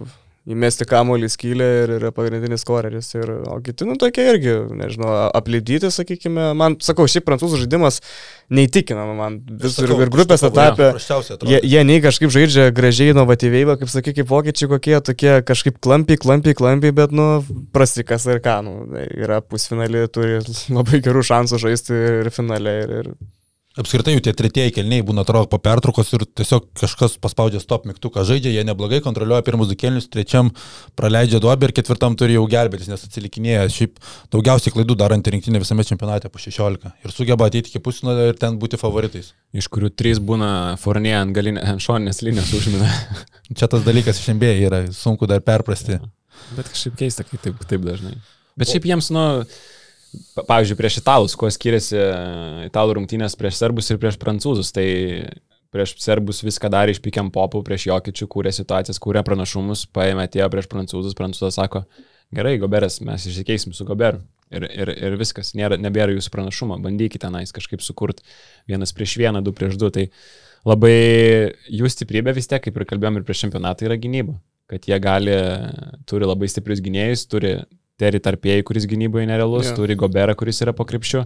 [0.47, 3.09] įmesti kamuolį skylę ir yra pagrindinis koreris.
[3.19, 6.53] Ir, o kiti, nu, tokie irgi, nežinau, aplidyti, sakykime.
[6.59, 7.99] Man, sakau, šiaip prancūzų žaidimas
[8.55, 10.93] neįtikina, man vis ir, grupės etapė.
[11.51, 16.21] Jie, jie nei kažkaip žaidžia gražiai, inovatyviai, kaip sakai, kaip vokiečiai kokie, tokie kažkaip klampiai,
[16.23, 17.43] klampiai, klampiai, bet, nu,
[17.75, 20.39] prasikas ir ką, nu, yra pusfinalį, turi
[20.79, 22.79] labai gerų šansų žaisti ir finale.
[22.87, 23.36] Ir, ir
[23.77, 28.23] Apskritai jų tie tretieji kelniai būna atrodo po pertraukos ir tiesiog kažkas paspaudžia stop mygtuką,
[28.25, 30.49] žaidžia, jie neblogai kontroliuoja pirmus du kelnius, trečiam
[30.97, 33.67] praleidžia duobę ir ketvirtam turi jau gelbėtis, nes atsilikinėja.
[33.75, 34.01] Šiaip
[34.33, 38.57] daugiausiai klaidų darant rinktinę visame čempionate po 16 ir sugeba ateiti iki pusfinalio ir ten
[38.63, 39.35] būti favoritais.
[39.53, 40.51] Iš kurių trys būna
[40.81, 42.89] fornė ant, galinė, ant šoninės linijos užmina.
[43.61, 46.01] Čia tas dalykas MBA yra, sunku dar perprasti.
[46.57, 48.17] Bet kažkaip keista, kai taip, taip dažnai.
[48.57, 49.27] Bet šiaip jiems, nu,
[50.47, 51.99] pavyzdžiui, prieš italus, kuo skiriasi
[52.69, 54.73] italų rungtynės prieš serbus ir prieš prancūzus.
[54.77, 54.87] Tai
[55.75, 60.49] prieš serbus viską darė iš pikiam popų, prieš jokičių, kūrė situacijas, kūrė pranašumus, paėmė atėjo
[60.53, 61.85] prieš prancūzus, prancūzas sako,
[62.35, 64.23] gerai, Goberas, mes išsikeisim su Goberu.
[64.55, 68.23] Ir, ir, ir viskas, nėra, nebėra jūsų pranašumo, bandykite tenais kažkaip sukurti
[68.71, 69.91] vienas prieš vieną, du prieš du.
[69.91, 70.05] Tai
[70.67, 70.93] labai
[71.67, 74.37] jų stiprybė vis tiek, kaip ir kalbėjom ir prieš čempionatą, yra gynyba.
[74.71, 75.35] Kad jie gali,
[76.07, 77.57] turi labai stiprius gynėjus, turi
[78.01, 79.77] Terry tarpėjai, kuris gynyboje nerealus, yeah.
[79.79, 81.25] turi Goberą, kuris yra po krepšiu.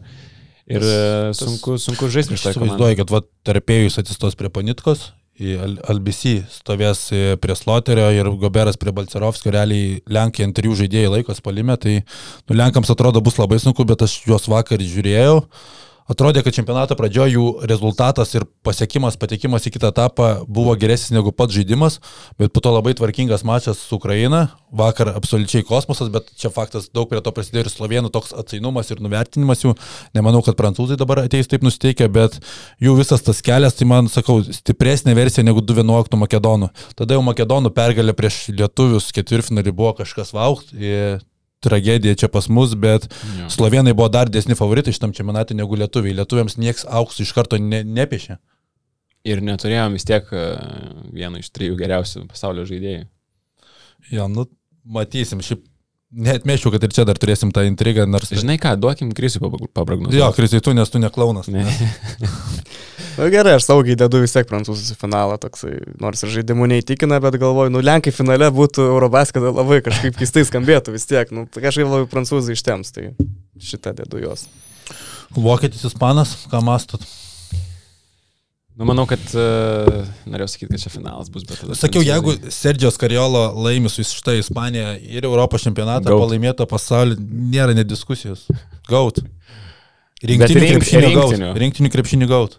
[0.71, 0.91] Ir e,
[1.33, 2.53] tas, sunku, sunku žaisti iš to.
[2.53, 5.09] Aš vaizduoju, kad va, tarpėjus atsistos prie Panitkos,
[5.41, 11.43] LBC stovės e, prie Sloterio ir Goberas prie Balcerovskio, realiai Lenkai ant trijų žaidėjų laikos
[11.43, 15.41] palime, tai nu, Lenkams atrodo bus labai sunku, bet aš juos vakar žiūrėjau.
[15.41, 15.81] Uh,
[16.11, 21.31] Atrodė, kad čempionato pradžioje jų rezultatas ir pasiekimas, patekimas į kitą etapą buvo geresnis negu
[21.31, 22.01] pats žaidimas,
[22.41, 27.07] bet po to labai tvarkingas mačas su Ukraina, vakar absoliučiai kosmosas, bet čia faktas daug
[27.13, 29.77] prie to prasidėjo ir slovenų toks atsainumas ir nuvertinimas jų.
[30.19, 32.41] Nemanau, kad prancūzai dabar ateis taip nusteikę, bet
[32.83, 36.75] jų visas tas kelias, tai man, sakau, stipresnė versija negu 2-11 Makedonų.
[36.99, 40.75] Tada jau Makedonų pergalė prieš lietuvius ketvirtfinalį buvo kažkas vaukt.
[41.65, 43.07] Tragedija čia pas mus, bet
[43.39, 43.49] Jo.
[43.53, 46.17] slovenai buvo dar desni favoritai šitam čempionatui negu lietuviai.
[46.21, 48.39] Lietuviams nieks auksų iš karto ne, nepiešė.
[49.29, 50.45] Ir neturėjom vis tiek e,
[51.13, 53.03] vieno iš trijų geriausių pasaulio žaidėjų.
[54.17, 54.47] Jo, nu,
[54.85, 55.43] matysim.
[55.45, 55.67] Šiaip
[56.11, 58.33] netmešiu, kad ir čia dar turėsim tą intrigą, nors...
[58.35, 59.43] Žinai ką, duokim Krisui
[59.75, 60.19] pabragnuoti.
[60.19, 61.51] Jo, Krisai, tu nes tu neklaunas.
[61.53, 61.65] Ne.
[63.19, 66.69] Na nu, gerai, aš saugiai dedu vis tiek prancūzus į finalą, toksai, nors ir žaidimu
[66.71, 71.45] neįtikina, bet galvoju, nu Lenkai finale būtų Eurobasketą labai kažkaip keistai skambėtų vis tiek, nu
[71.53, 73.11] kažkaip labai prancūzai ištems, tai
[73.61, 74.47] šitą dedu juos.
[75.37, 77.05] Vokietis, ispanas, ką mastot?
[78.81, 81.61] Nu, manau, kad uh, norėjau sakyti, kad čia finalas bus, bet.
[81.77, 86.23] Sakiau, jeigu Sergio Skariolo laimi su šitą Ispaniją ir Europos čempionatą, Gaut.
[86.23, 87.19] palaimėto pasaulį,
[87.53, 88.47] nėra net diskusijos.
[88.89, 89.21] Gaut.
[90.31, 91.37] Rinktinių rink- krepšinių gaut.
[91.61, 91.93] rinktinių.
[91.93, 92.57] Krepšinių gaut.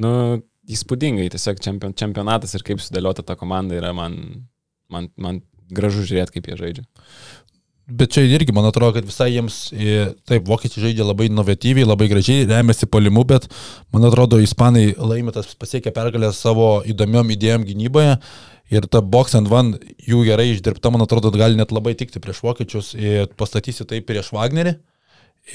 [0.00, 0.10] Nu,
[0.68, 4.18] įspūdingai, tiesiog čempion, čempionatas ir kaip sudėliota ta komanda yra man,
[4.92, 6.84] man, man gražu žiūrėti, kaip jie žaidžia.
[7.88, 12.10] Bet čia irgi, man atrodo, kad visai jiems, e, taip, vokiečiai žaidžia labai inovatyviai, labai
[12.10, 13.46] gražiai, remiasi polimu, bet
[13.96, 18.18] man atrodo, ispanai laimėtas pasiekė pergalę savo įdomiom idėjom gynyboje.
[18.68, 22.42] Ir ta box and one jų gerai išdirbta, man atrodo, gali net labai tikti prieš
[22.44, 22.92] vokiečius.
[22.92, 24.76] Ir pastatysi tai prieš Wagnerį.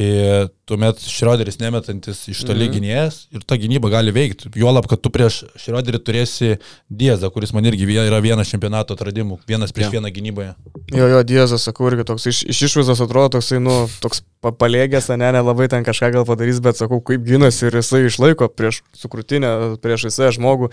[0.01, 2.73] Ir tuomet Šrioderis nemetantis iš toli Mhm.
[2.73, 4.49] gynėjas ir ta gynyba gali veikti.
[4.57, 6.57] Juolab, kad tu prieš Šrioderį turėsi
[6.89, 9.99] Diezą, kuris man irgi yra vienas čempionato atradimų, vienas prieš Jo.
[9.99, 10.55] vieną gynyboje.
[10.95, 15.09] Jo, jo, Diezas, sakau, irgi toks iš, iš išvizos atrodo toksai, nu, toks pa- palėgęs,
[15.15, 19.77] ne, nelabai ten kažką gal padarys, bet sakau, kaip gynasi ir jisai išlaiko prieš sukrutinę,
[19.77, 20.71] prieš jisai žmogų,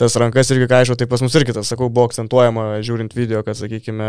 [0.00, 3.54] tas rankas irgi kaišo, tai pas mus irgi tas, sakau, buvo akcentuojama, žiūrint video, kad,
[3.58, 4.08] sakykime,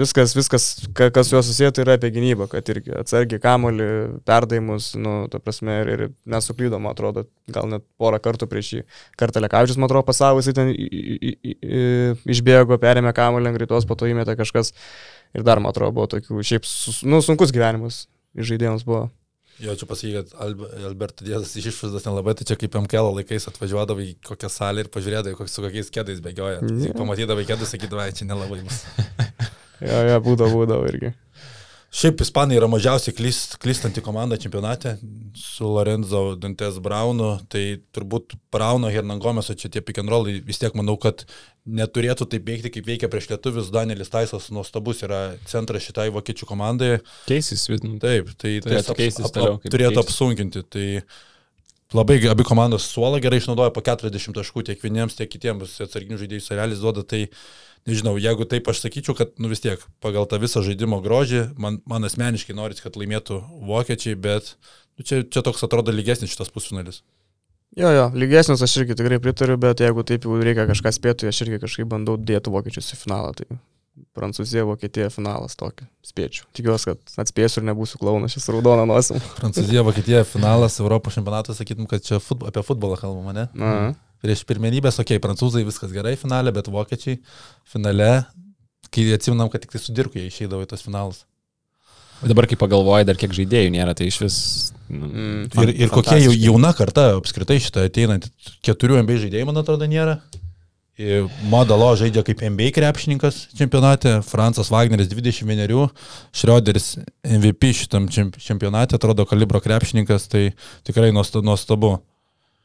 [0.00, 3.88] viskas, viskas, ka- kas su juo susiję, tai yra apie gynybą, kad irgi atsargiai kamolį,
[4.28, 8.82] perdaimus, nu, ta prasme, ir, ir nesuklydom, atrodo, gal net porą kartų prieš jį.
[9.20, 10.74] Kartą Lekavičius, man atrodo, pasavo, jisai ten
[12.30, 14.74] išbėgo, perėmė kamolį ant greitos, po to įmėtė kažkas.
[15.36, 16.66] Ir dar, man atrodo, buvo tokių, šiaip,
[17.08, 18.04] nu, sunkus gyvenimas
[18.36, 19.08] žaidėjams buvo.
[19.60, 23.44] Jo, čia pasakyk, kad Albe- Alberto Diezas iš išvaizdos nelabai, tai čia kaip MKL laikais
[23.50, 26.62] atvažiuodavo į kokią salę ir pažiūrėdavo, su kokiais kėdais bėgioja.
[26.64, 26.96] Yeah.
[26.96, 28.84] Pamatydavo kėdus, sakydavo, "Ai, čia nelabai bus.
[29.80, 31.08] Jo, jo, būdavo, būdavo irgi.
[31.90, 34.92] Šiaip Ispanai yra mažiausiai klys, klystanti komanda čempionate
[35.34, 40.76] su Lorenzo Dantes Braunu, tai turbūt Brauno Hernangomeso čia tie pick and rollai vis tiek
[40.78, 41.24] manau, kad
[41.66, 43.72] neturėtų taip veikti, kaip veikia prieš lietuvius.
[43.74, 46.92] Danielis Taisas nuostabus yra centras šitai vokiečių komandai.
[47.26, 50.14] Keisis, nu, Taip, tai Turėtų tas keistis ap- toliau, ap- kaip turėtų keistis.
[50.14, 50.62] apsunkinti.
[50.70, 50.86] Tai
[51.98, 56.46] labai abi komandos suolą gerai išnaudoja po 40 taškų tiek vieniems, tiek kitiems atsarginių žaidėjų
[56.46, 57.02] serelis duoda.
[57.02, 57.24] Tai
[57.88, 61.80] nežinau, jeigu taip aš sakyčiau, kad nu vis tiek pagal tą visą žaidimo grožį, man,
[61.88, 64.54] man asmeniškai norisi, kad laimėtų vokiečiai, bet
[64.98, 67.02] nu, čia, čia toks atrodo lygesnis šitas pusfinalis.
[67.78, 71.44] Jo, jo, lygesnis aš irgi tikrai pritariu, bet jeigu taip jau reikia kažką spėti, aš
[71.46, 73.30] irgi kažkaip bandau dėti vokiečius į finalą.
[73.38, 73.60] Tai
[74.16, 75.86] Prancūzija, Vokietija finalas tokį.
[76.06, 76.46] Spėčiau.
[76.56, 79.20] Tikiuosi, kad atspėsiu ir nebūsiu klaunas šis raudona nosim.
[79.38, 83.46] Prancūzija, Vokietija, finalas, Europos čempionatas, sakytum, kad čia futbol, apie futbolą kalbama, ne?
[83.54, 83.72] Na,
[84.20, 87.18] Prieš pirmenybės, okei, okay, prancūzai viskas gerai finale, bet vokiečiai
[87.68, 88.10] finale,
[88.92, 91.22] kai atsiminam, kad tik tai sudirku jie išeidavo į tos finalus.
[92.20, 94.36] O dabar, kai pagalvoji, dar kiek žaidėjų nėra, tai iš vis...
[94.90, 98.26] Nu, mm, Ir, ir kokia jauna karta apskritai šitą ateinant,
[98.66, 100.18] keturių MB žaidėjų, man atrodo, nėra.
[101.00, 105.88] Ir Modalo žaidžia kaip MB krepšininkas čempionate, Francas Wagneris 21,
[106.36, 106.90] Šrioderis
[107.24, 110.50] MVP šitam čemp- čempionate, atrodo kalibro krepšininkas, tai
[110.84, 111.94] tikrai nuosta- nuostabu.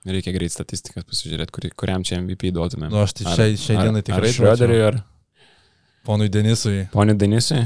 [0.06, 2.92] Reikia greit statistikas pasižiūrėti, kuri, kuriam čia MVP duotumėm.
[2.94, 5.00] Nu, aš tai šiai- šiai dienai tikrai Ar Šrioderiui, ar
[6.06, 6.84] Ponui Denisui.
[6.94, 7.64] Pone Denisui.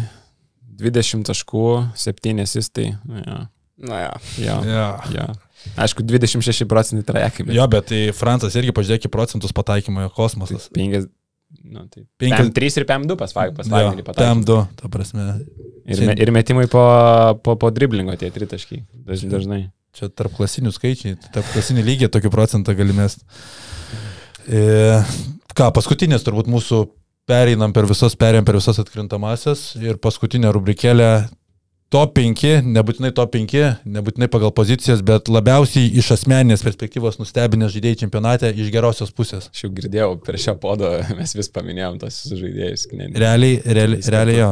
[0.80, 1.64] 20 taškų,
[2.00, 2.94] 7 asistai.
[3.26, 3.48] Ja,
[3.80, 4.14] Na, ja.
[4.40, 4.88] ja, Ja.
[5.16, 5.26] ja.
[5.80, 10.70] Aišku, 26 procentai trajekai, bet Jo, bet tai Francas irgi pažiūrėkit procentus pataikymo į kosmosas.
[10.72, 11.10] 5.
[11.64, 14.24] Nu, tai Penkias- PM3 ir PM2 pas Wagnerį pataikė.
[14.24, 15.26] PM2, ta prasme.
[15.90, 16.84] Ir, me, ir metimai po,
[17.44, 18.86] po, po driblingo tie tritaškiai.
[19.04, 19.72] Daž, dažnai.
[19.98, 23.18] Čia tarp klasinių skaičiai, tarp klasinių lygiai tokį procentą galimės.
[24.46, 24.62] E,
[25.58, 26.84] ką, paskutinės turbūt mūsų
[27.30, 31.10] pereinam per visas, perėjom per visas atkrintamasias ir paskutinė rubrikėlė
[31.94, 38.04] top 5, nebūtinai top 5, nebūtinai pagal pozicijas, bet labiausiai iš asmeninės perspektyvos nustebinę žaidėjai
[38.04, 39.50] čempionate iš gerosios pusės.
[39.50, 42.86] Aš jau girdėjau, per šią podą mes vis paminėjom tos žaidėjus.
[42.94, 44.52] Ne, Realiai, realiai, realiai jo.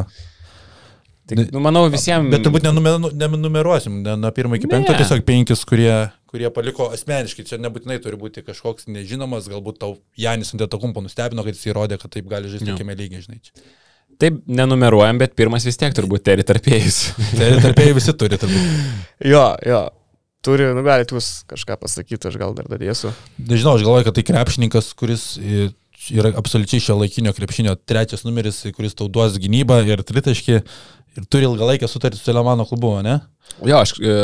[1.27, 2.29] Tai, nu, manau, visiems.
[2.31, 5.91] Bet turbūt nenumer- nenumeruosim, ne nuo pirmo iki penkto, tiesiog penkis, kurie,
[6.31, 7.45] kurie paliko asmeniškai.
[7.49, 12.13] Čia nebūtinai turi būti kažkoks nežinomas, galbūt tau Janis Antetokumpo nustebino, kad jis įrodė, kad
[12.15, 13.41] taip gali žaisti tokiame lygiai, žinai.
[13.43, 13.67] čia.
[14.17, 17.01] Taip, nenumeruojam, bet pirmas vis tiek turbūt teri tarpėjus.
[17.37, 18.93] Tai tarpėjai visi turi turbūt.
[19.29, 19.83] Jo, jo.
[20.45, 23.11] Turi, nu galite jūs kažką pasakyti, aš gal dar dadėsiu.
[23.49, 25.67] Nežinau, aš galvoju, kad tai krepšininkas, kuris e,
[26.13, 30.59] yra absoliučiai šio laikinio krepšinio trečias numeris, kuris tau duos gynybą ir tritaškį
[31.17, 33.19] ir turi ilgalaikę sutartį su Lemano klubu, ne?
[33.65, 34.17] Jo, aš e,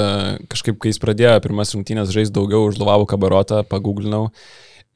[0.52, 4.28] kažkaip, kai jis pradėjo pirmas rungtynės žaisti daugiau už Luvavų kabarotą, paguglinau.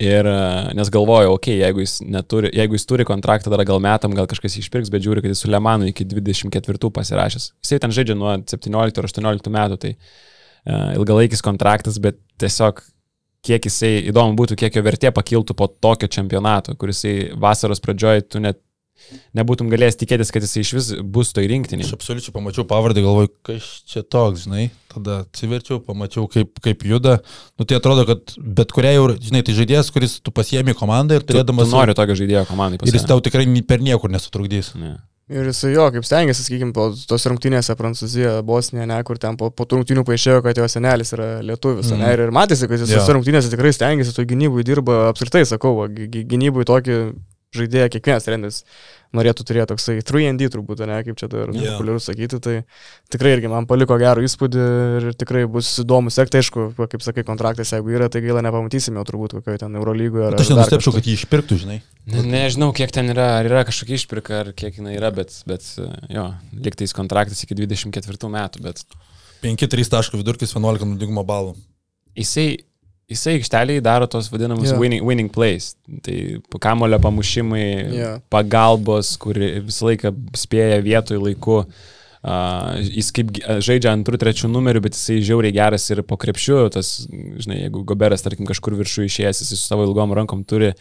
[0.03, 0.39] Ir e,
[0.77, 4.27] nes galvojau, okei, okay, jeigu, jis neturi, jeigu jis turi kontraktą dar gal metam, gal
[4.29, 7.47] kažkas išpirks, bet žiūri, kad jis su Lemanu iki 24 pasirašęs.
[7.65, 12.83] Jisai ten žaidžia nuo 17 ar 18 metų, tai uh, ilgalaikis kontraktas, bet tiesiog
[13.47, 17.01] kiek jisai, įdomu būtų, kiek jo vertė pakiltų po tokio čempionato, kuris
[17.39, 18.61] vasaros pradžioje tu net
[19.37, 21.87] nebūtum galėjęs tikėtis, kad jis iš vis bus toj rinktinį.
[21.87, 27.19] Aš absoliučiai pamačiau pavardę, galvoju, kas čia toks, žinai, tada atsiverčiau, pamačiau, kaip, kaip juda.
[27.59, 31.69] Nu, tai atrodo, kad bet kuriai, žinai, tai žaidėjas, kuris tu pasiemi komandą ir turėdamas...
[31.69, 32.95] Tu, tu nori tokio žaidėjo komandai pasiemi.
[32.95, 34.73] Ir jis tau tikrai per niekur nesutrukdys.
[34.79, 34.97] Ne.
[35.27, 39.49] Ir jis jo, kaip stengiasi, sakykime, po tos rungtynėse Prancūzijoje, Bosnijoje, ne, kur ten po,
[39.51, 41.99] po rungtynių paaiškėjo, kad jo senelis yra lietuvis, mm.
[41.99, 45.73] ne, ir, ir matėsi, kad jis tose rungtynėse tikrai stengiasi, to gynybui dirba, apskritai sakau,
[45.91, 46.95] gynybui tokį
[47.55, 48.63] žaidėją kiekvienas treneris
[49.15, 51.77] norėtų turėti toksai 3D turbūt, ne, kaip čia dar yeah.
[51.77, 52.55] populiaru sakyti, tai
[53.13, 54.65] tikrai irgi man paliko gerą įspūdį
[54.99, 59.05] ir tikrai bus įdomu sekti, aišku, kaip sakai, kontraktas, jeigu yra, tai gaila nepamatysime jo
[59.07, 60.33] turbūt kokioje ten Eurolygoje.
[60.35, 61.79] Aš nenustepčiau, kad jį išpirktų, žinai.
[62.11, 65.65] Ne, nežinau, kiek ten yra, ar yra kažkokia išpirka, ar kiek jinai yra, bet, bet
[66.11, 66.27] jo,
[66.67, 68.83] liktais kontraktas iki 24 metų, bet...
[69.43, 71.55] 5-3 taškų vidurkis 11 naudingumo balų.
[72.17, 72.49] Jisai
[73.07, 74.79] jisai aikšteliai daro tos vadinamus yeah.
[74.79, 75.73] winning, winning plays.
[76.03, 76.17] Tai
[76.63, 78.17] kamulio pamušimai, yeah.
[78.33, 81.61] pagalbos, kur visą laiką spėja vietoj laiku.
[82.27, 83.29] Uh, jis kaip
[83.63, 88.25] žaidžia antrų, trečių numerių, bet jisai žiauriai geras ir po krepšiu, tas, žinai, jeigu Goberas,
[88.25, 90.73] tarkim, kažkur viršų išėjęs, jis su savo ilgom rankom turi,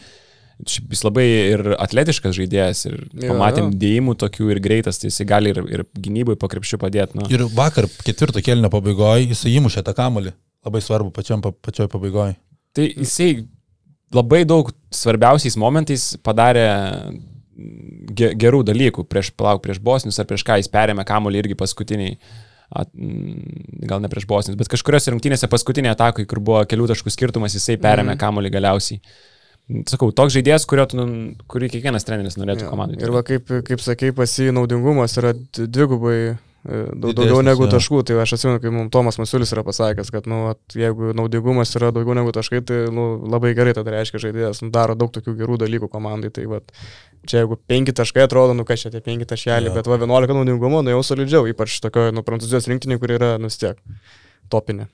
[0.64, 3.79] jis labai ir atletiškas žaidėjas, ir jo, pamatėm jo.
[3.85, 7.20] dėjimų tokių ir greitas, tai jisai gali ir, ir gynybui po krepšiu padėti.
[7.20, 7.29] Nu.
[7.31, 10.35] Ir vakar ketvirto kelnio pabaigoje jisai įmušė tą kamolį
[10.67, 12.37] labai svarbu pačiam, pačioj pabaigoje.
[12.77, 13.47] Tai jisai
[14.14, 16.67] labai daug svarbiausiais momentais padarė
[18.17, 22.19] gerų dalykų prieš, palauk, prieš Bosnius ar prieš ką jis perėmė kamuolį irgi paskutiniai.
[22.67, 22.91] At,
[23.87, 27.77] gal ne prieš Bosnius, bet kažkurios rungtynėse paskutinė atakai, kur buvo kelių taškų skirtumas, jisai
[27.79, 28.21] perėmė mm.
[28.21, 28.99] kamuolį galiausiai.
[29.87, 31.05] Sakau, toks žaidėjas, kurio tu,
[31.51, 32.99] kurį kiekvienas treneris norėtų komandai.
[33.03, 36.19] Ir va, kaip, kaip sakai, pasi naudingumas yra dvigubai
[36.67, 38.03] daug, daugiau negu taškų.
[38.07, 41.93] Tai aš atsimenu, kai mums Tomas Masiulis yra pasakęs, kad nu, at, jeigu naudingumas yra
[41.95, 45.61] daugiau negu taškai, tai nu, labai gerai tada reiškia žaidėjas, nu, daro daug tokių gerų
[45.62, 46.33] dalykų komandai.
[46.35, 46.75] Tai vat,
[47.29, 49.75] čia jeigu 5 taškai atrodo, nu kas čia tie 5 taškeliai, ja.
[49.79, 53.81] bet va 11 naudingumo, nu jau solidžiau, ypač tokioje nu, prancūzijos rinktinėje, kur yra nustiek
[54.53, 54.91] topinė.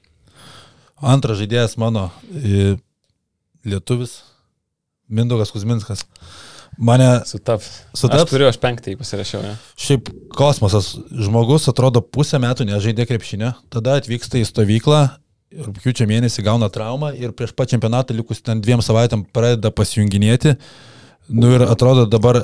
[1.03, 2.11] Antras žaidėjas mano
[3.67, 4.21] lietuvis
[5.13, 6.07] Mindaugas Kuzminskas.
[6.79, 7.09] Mane.
[7.29, 7.69] Sutaps.
[7.95, 8.25] Sutaps.
[8.25, 9.43] Aš turiu, aš penktąjį pasirašiau.
[9.45, 9.57] Ne?
[9.81, 10.95] Šiaip kosmosas.
[11.13, 15.03] Žmogus atrodo pusę metų nežaidė krepšinio, tada atvyksta į stovyklą,
[15.53, 20.57] rūpiučio mėnesį gauna traumą ir prieš pat čempionatą likus ten dviem savaitėm pradeda pasijunginėti.
[21.29, 22.41] Nu ir atrodo dabar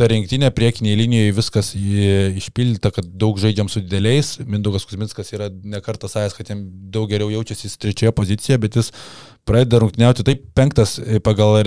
[0.00, 4.38] ta rinktinė priekinėje linijoje viskas išpildyta, kad daug žaidžiam su dideliais.
[4.48, 6.62] Mindaugas Kuzminskas yra nekartą sakęs, kad jam
[6.92, 8.92] daug geriau jaučiasi trečioje pozicijoje, bet jis
[9.50, 10.96] pradeda rungtyniauti taip penktas
[11.26, 11.60] pagal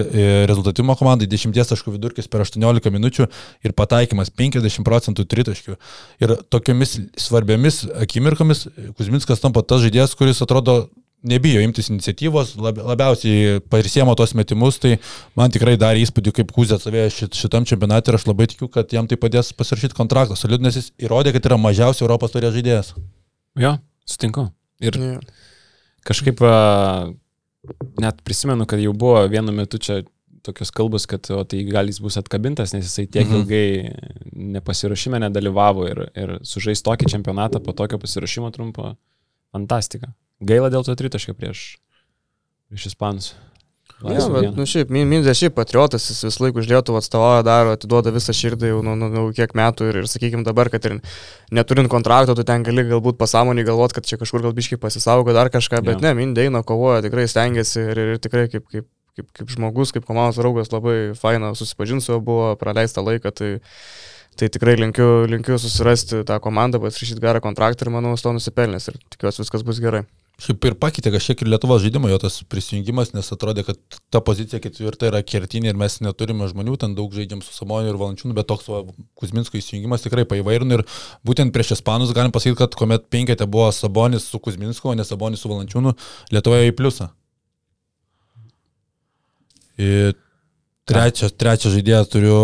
[0.49, 3.29] rezultatyvumo komandai, 10 taškų vidurkis per 18 minučių
[3.67, 5.77] ir pataikymas 50 procentų tritaškių.
[6.23, 8.67] Ir tokiamis svarbiamis akimirkomis
[8.97, 10.85] Kuzminskas tampa tas žaidėjas, kuris atrodo
[11.23, 14.97] nebijo imtis iniciatyvos, lab, labiausiai parisėmo tos metimus, tai
[15.39, 18.91] man tikrai darė įspūdį, kaip Kuzė atsavėjo šit, šitam čempionatui ir aš labai tikiu, kad
[18.91, 20.35] jam tai padės pasirašyti kontraktą.
[20.39, 22.91] Solid, nes jis įrodė, kad yra mažiausiai Europos turės žaidėjas.
[23.59, 24.49] Jo, sutinku.
[24.83, 24.99] Ir
[26.03, 26.43] kažkaip
[28.01, 30.01] net prisimenu, kad jau buvo vienu metu čia
[30.43, 33.39] tokios kalbos, kad o, tai gal jis bus atkabintas, nes jisai tiek mhm.
[33.39, 38.93] ilgai nepasirašyme nedalyvavo ir, ir sužais tokį čempionatą po tokio pasirašymo trumpo.
[39.53, 40.11] Fantastika.
[40.43, 41.63] Gaila dėl to tritaškio prieš,
[42.67, 43.33] prieš Ispanus.
[44.03, 48.11] Ja, bet, nu, šiaip, Mindė šiaip patriotas, jis vis laik už Lietuvą atstovauja, daro, atiduoda
[48.11, 50.97] visą širdį jau nu, nu, nu, kiek metų ir, ir sakykime dabar, kad ir
[51.55, 55.47] neturint kontrakto, tu ten gali galbūt pasąmonį galvoti, kad čia kažkur gal biškai pasisaugo dar
[55.53, 56.09] kažką, bet ja.
[56.09, 60.07] ne, Mindė eina, kovoja, tikrai stengiasi ir, ir tikrai kaip, kaip, kaip, kaip žmogus, kaip
[60.09, 63.53] komandos draugas labai faina susipažinti su juo buvo, praleista laiką, tai,
[64.35, 68.99] tai tikrai linkiu, linkiu susirasti tą komandą, pasirašyti gerą kontraktą ir manau, to nusipelnės ir
[69.15, 70.03] tikiuosi viskas bus gerai.
[70.43, 73.77] Šiaip ir pakeitė kažkiek ir Lietuvos žaidimo jo tas prisijungimas, nes atrodė, kad
[74.11, 77.99] ta pozicija ketvirta yra kertinė ir mes neturime žmonių, ten daug žaidžiam su Samoniu ir
[78.01, 78.81] Valančiūnu, bet toks va,
[79.19, 80.83] Kuzminsko įsijungimas tikrai paįvairino ir
[81.23, 85.45] būtent prieš Ispanus galim pasakyti, kad kuomet penkete buvo Sabonis su Kuzminsko, o ne Sabonis
[85.45, 85.93] su Valančiūnu,
[86.35, 87.07] Lietuvoje į pliusą.
[89.79, 90.17] Ir
[90.89, 92.41] trečią, trečią žaidėją turiu,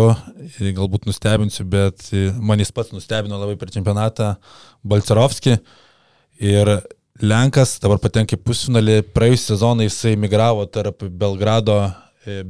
[0.78, 2.06] galbūt nustebinsiu, bet
[2.40, 4.32] man jis pats nustebino labai per čempionatą
[4.88, 5.58] Balcerovskį.
[6.48, 6.72] Ir
[7.20, 11.76] Lenkas dabar patenka į pusfinalį, praėjusią sezoną jisai migravo tarp Belgrado,
[12.24, 12.44] e,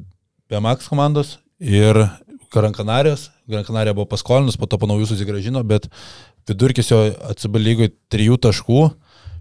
[0.50, 2.06] BMX komandos ir.
[2.50, 5.84] Gran Canarija buvo paskolinus, po to po naujų susigražino, bet
[6.50, 6.98] vidurkis jo
[7.30, 8.80] atsibalygoj trijų taškų.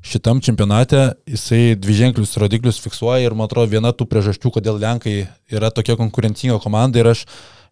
[0.06, 5.16] Šitam čempionate jisai dviženklius rodiklius fiksuoja ir man atrodo viena tų priežasčių, kodėl Lenkai
[5.50, 7.26] yra tokia konkurencinga komanda ir aš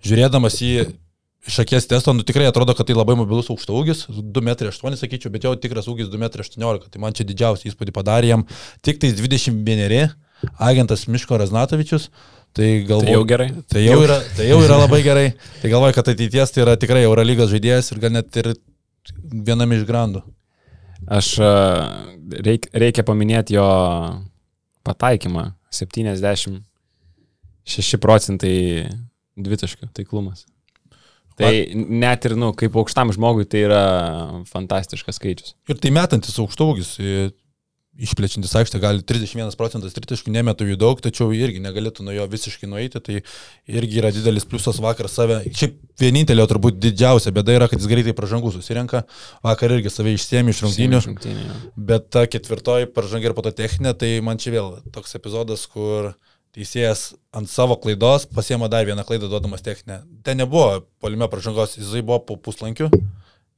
[0.05, 0.71] žiūrėdamas į
[1.47, 5.31] iš akies testo, nu tikrai atrodo, kad tai labai mobilus aukšta ūgis, 2,8 m sakyčiau,
[5.33, 8.41] bet jau tikras ūgis 2,18 m, tai man čia didžiausią įspūdį padarė jam
[8.85, 10.09] tik tais 21
[10.59, 12.09] agentas Miško Raznatovičius.
[12.57, 13.49] Tai, galvo, Tai jau gerai.
[13.69, 15.27] Tai jau, yra, tai jau yra labai gerai.
[15.61, 18.47] Tai galvoju, kad ateities tai yra tikrai Eurolygos žaidėjas ir gal net ir
[19.21, 20.21] vienam iš grandų.
[21.13, 21.27] Aš
[22.47, 23.67] reik, reikia paminėti jo
[24.87, 25.43] pataikymą.
[25.77, 28.55] 76 procentai
[29.37, 30.47] dvitaškių taiklumas.
[31.37, 33.81] Tai net ir, nu, kaip aukštam žmogui tai yra
[34.49, 35.53] fantastiškas skaičius.
[35.69, 36.95] Ir tai metantis aukštaugis,
[37.97, 42.69] išplečiantis aikštę, gali 31 procentas tritaškių nemetų jų daug, tačiau irgi negalėtų nuo jo visiškai
[42.69, 43.21] nueiti, tai
[43.65, 45.39] irgi yra didelis pliusas vakar save.
[45.49, 49.03] Šiaip vienintelė turbūt didžiausia bėda yra, kad jis greitai pražangų susirenka,
[49.45, 51.01] vakar irgi save išsiemi iš rungtynių,
[51.89, 56.13] bet ta ketvirtoji pražanga ir po to techninė, tai man čia vėl toks epizodas, kur
[56.55, 60.01] teisėjas ant savo klaidos pasiema dar vieną klaidą duodamas techninę.
[60.23, 62.89] Ten nebuvo polime pražangos, jisai buvo po puslankiu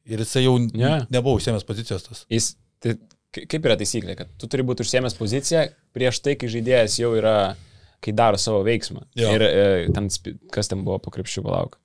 [0.09, 1.05] ir jisai jau Ne.
[1.09, 2.25] nebuvo užsiemęs pozicijos tas.
[2.29, 2.95] Jis, tai,
[3.35, 7.13] ka- kaip yra taisyklė, kad tu turi būti užsiemęs poziciją prieš tai, kai žaidėjas jau
[7.19, 7.55] yra,
[8.01, 9.05] kai daro savo veiksmą.
[9.15, 9.31] Jo.
[9.35, 10.09] Ir e, ten,
[10.51, 11.77] kas ten buvo po krepšių palauk.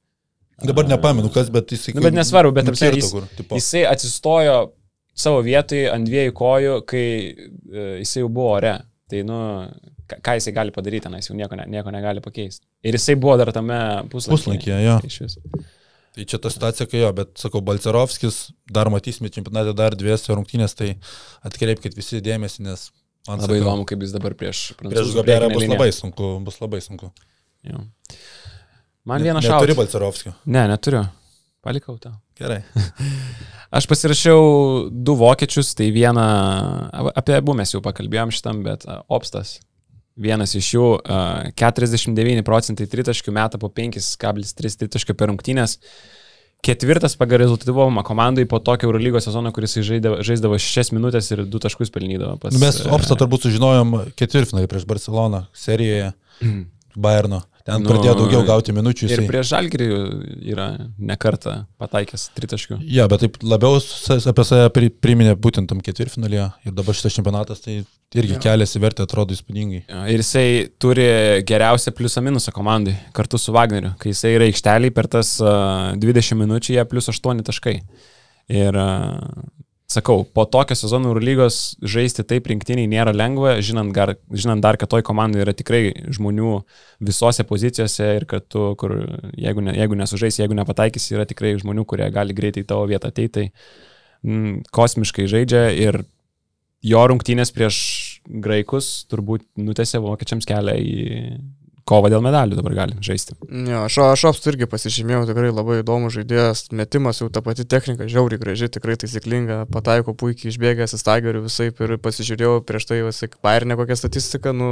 [0.64, 1.96] Dabar nepamenu, kas, bet jisai...
[1.96, 3.56] Nu, bet nesvarbu, bet apsiai, jis, kur, tipo.
[3.58, 4.72] jisai atsistojo
[5.14, 8.76] savo vietoj ant dviejų kojų, kai e, jisai jau buvo ore.
[9.10, 9.38] Tai, nu,
[10.10, 12.64] ką, jisai gali padaryti, tenais jau nieko, ne, nieko negali pakeisti.
[12.84, 13.78] Ir jisai buvo dar tame
[14.12, 14.36] puslapyje.
[14.36, 14.98] Puslankyje, jo.
[15.08, 15.38] Iš vis.
[16.14, 18.36] Tai čia ta situacija, kai jo, bet sakau, Balcerovskis,
[18.70, 20.92] dar matysime čempionate dar dviese rungtynės, tai
[21.48, 22.84] atkreipkite visi dėmesį, nes
[23.26, 25.78] man Labai sakau, įdomu, kaip jis dabar prieš Prieš prancūzų Goberą priekinę bus liniją.
[25.80, 27.10] labai sunku, bus labai sunku.
[27.66, 27.82] Jo.
[29.10, 29.78] Man vieną Neturi šautą.
[29.80, 30.36] Balcerovskio.
[30.46, 31.02] Ne, neturiu.
[31.64, 32.14] Palikau tau.
[32.38, 32.60] Gerai.
[33.76, 34.40] Aš pasirašiau
[34.92, 36.24] du vokiečius, tai vieną,
[37.10, 39.56] apie abu mes jau pakalbėjom šitam, bet Opstas.
[40.14, 41.22] Vienas iš jų a,
[41.58, 45.80] 49 procentai tritaškių metą po 5,3 tritaškių per rungtynės.
[46.64, 51.60] Ketvirtas pagal rezultatyvumą komandai po tokio Eurolygos sezono, kuris žaidavo, žaisdavo 6 minutės ir 2
[51.66, 52.38] taškus pelnydavo.
[52.40, 56.12] Pas, Nu, mes e, Opstą turbūt sužinojom ketvirtfinalį prieš Barceloną serijoje
[56.96, 57.42] Bayerno.
[57.64, 59.06] Ten Nu, pradėjo daugiau gauti minučių.
[59.08, 59.26] Ir Jisai...
[59.30, 59.86] prieš Žalgirį
[60.52, 60.66] yra
[61.00, 62.76] nekarta pataikęs tritaškių.
[62.92, 66.50] Ja, bet taip labiau apie save pri- priminė būtent tam ketvirtfinalyje.
[66.68, 67.78] Ir dabar šitas čempionatas tai
[68.20, 69.80] irgi keliasi vertė, atrodo įspūdingai.
[70.12, 70.46] Ir jisai
[70.76, 71.08] turi
[71.48, 73.94] geriausią pliusą minusą komandai kartu su Wagneriu.
[73.96, 77.78] Kai jisai yra aikšteliai per tas uh, 20 minučių, jie plus 8 taškai.
[78.52, 78.76] Ir
[79.90, 84.90] sakau, po tokio sezono Eurolygos žaisti taip rinktiniai nėra lengva, žinant, gar, žinant dar, kad
[84.90, 86.56] toj komandai yra tikrai žmonių
[87.04, 88.96] visose pozicijose ir kad tu, kur,
[89.36, 93.12] jeigu, ne, jeigu nesužaisi, jeigu nepataikysi, yra tikrai žmonių, kurie gali greitai į tavo vietą
[93.12, 93.34] ateiti.
[93.34, 96.00] Tai mm, kosmiškai žaidžia ir
[96.84, 97.78] jo rungtynės prieš
[98.24, 100.96] graikus turbūt nutėse vokiečiams kelią į
[101.88, 103.36] kovą dėl medalių dabar gali žaisti.
[103.44, 108.08] Jo, aš, aš ops irgi pasižymėjau, tikrai labai įdomu žaidėjas, metimas jau ta pati technika,
[108.10, 113.28] žiauriai graži, tikrai taisyklinga, pataiko puikiai išbėgęs į stagerių visai ir pasižiūrėjau prieš tai visai
[113.44, 114.70] bairinę kokią statistiką, nu,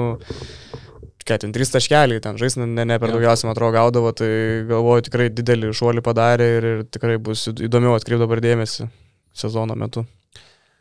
[1.29, 3.19] ką ten, trys taškeliai, ten žais ne, ne per Jo.
[3.19, 4.33] daugiausiai, man atrodo, gaudavo, tai
[4.71, 8.89] galvoju tikrai didelį šuolį padarė ir, ir tikrai bus įdomiau atkreipti dabar dėmesį
[9.37, 10.05] sezono metu.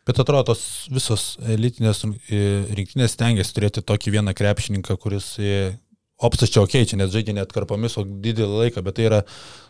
[0.07, 2.41] Bet atrodo, tos visos elitinės e,
[2.73, 5.75] rinktinės stengiasi turėti tokį vieną krepšininką, kuris e,
[6.21, 9.21] Opsas čia ok, čia net žaidžia net atkarpomis, o didelį laiką, bet tai yra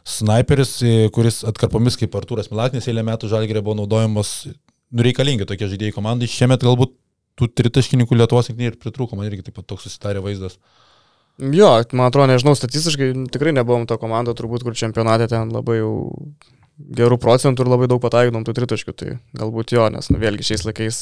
[0.07, 4.33] sniperis, e, kuris atkarpomis kaip Artūras Milaknis eilę metų žalgerė buvo naudojamos,
[4.91, 6.29] nu, reikalingi tokie žaidėjai komandai.
[6.31, 6.97] Šiemet galbūt
[7.39, 10.59] tų tritaškininkų Lietuvos ir pritrūko, man irgi taip pat toks susidarė vaizdas.
[11.41, 15.93] Jo, man atrodo, nežinau, statistiškai tikrai nebuvom to komando, turbūt, kur čempionate ten labai jau
[16.99, 20.65] gerų procentų ir labai daug pataikynom tų tritaškių, tai galbūt jo, nes nu, vėlgi šiais
[20.67, 20.99] laikais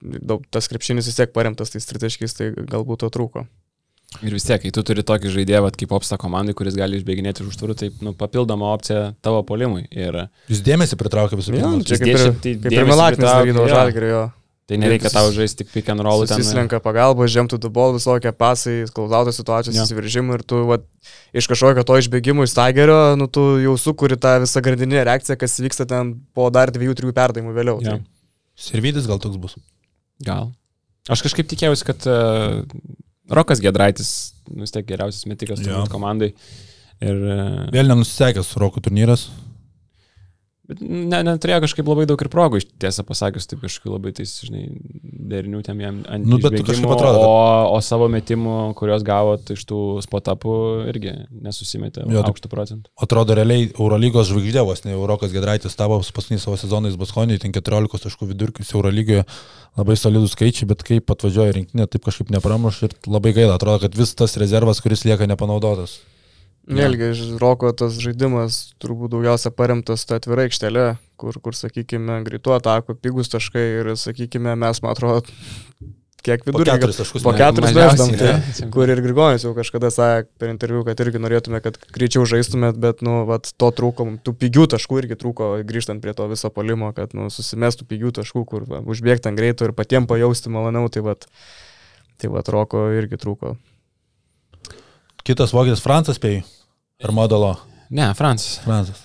[0.00, 3.46] daug, tas krepšinis vis tiek paremtas tais tritaškiais, tai galbūt to trūko.
[4.18, 7.52] Ir vis tiek, kai tu turi tokį žaidėją kaip opsta komandai, kuris gali išbėginėti už
[7.52, 9.84] užtvarų, tai nu, papildoma opcija tavo polimui.
[9.94, 11.70] Ir Jūs dėmesį pritraukia visų pirma.
[11.78, 14.24] nu, čia Jis kaip ir, tai kaip ir pritraukia, darydavo jo.
[14.66, 16.42] tai nereikia tau žaisti tik pick and roll ten.
[16.42, 19.86] Susislenka pagalba, žemtų du bol, visokie pasai, klausautos situacijos, Jo.
[19.86, 20.84] įsiveržimai ir tu vat,
[21.32, 25.54] iš kažkokio to išbėgimo iš Stagerio, nu tu jau sukuri tą visą grandinę reakciją, kas
[25.62, 27.78] vyksta ten po dar dviejų, trijų perdavimų vėliau.
[27.86, 27.98] Jo.
[27.98, 28.06] Tai.
[28.58, 29.54] Servidis gal toks bus.
[30.26, 30.50] Gal.
[31.10, 32.60] Aš kažkaip tikėjausi, kad uh,
[33.30, 34.10] Rokas Gedraitis,
[34.50, 35.62] nu, vis tiek geriausias metikas
[35.92, 36.32] komandai.
[37.00, 39.28] Ir uh, Vėl nenusisekęs Roko turnyras.
[40.70, 44.30] Bet ne, neturėjo kažkaip labai daug ir progų, iš tiesą pasakius, taip kažkaip labai tais,
[44.46, 44.68] žinai,
[45.32, 47.40] derinių ten jam ant Nu, išbėgimo, atrodo, o,
[47.74, 50.54] o savo metimų, kuriuos gavo tai iš tų spotapų,
[50.92, 52.92] irgi nesusimetė Jo, aukštų procentų.
[53.02, 57.56] Atrodo, realiai Eurolygos žvaigždė vos, ne Eurokas Gedraitis tavo paskutinį savo sezoną į Baskonį, ten
[57.56, 59.26] 14 taškų vidurkis Eurolygoje,
[59.80, 63.98] labai solidus skaičiai, bet kaip atvažiuoja rinkinė, taip kažkaip nepramuš ir labai gaila, atrodo, kad
[63.98, 65.98] vis tas rezervas, kuris lieka nepanaudotas.
[66.70, 70.84] Vėlgi, ž- Roko tas žaidimas turbūt daugiausia paremtas tą atvirą aikštelę,
[71.18, 75.24] kur, kur sakykime, greitų atakų, pigus taškai ir, sakykime, mes, man atrodo,
[76.20, 76.70] kiek Po vidurkį.
[76.76, 77.24] keturis taškus.
[77.24, 77.86] Po keturis ne?
[78.20, 82.76] tai, kur ir Grigonis jau kažkada sakė per interviu, kad irgi norėtume, kad greičiau žaistumėt,
[82.78, 86.92] bet, nu, vat, to trūko, tų pigių taškų irgi trūko, grįžtant prie to viso polimo,
[86.94, 91.02] kad, nu, susimestų pigių taškų, kur va, užbėgti ant greito ir patiems pajausti maloniau, tai,
[91.08, 91.26] vat,
[92.20, 93.56] tai, vat, Roko irgi trūko.
[95.24, 96.44] Kitas vokietis Francas spėjai.
[97.00, 97.56] Ar modelo
[97.90, 98.60] Ne, Francis.
[98.62, 99.02] Francas.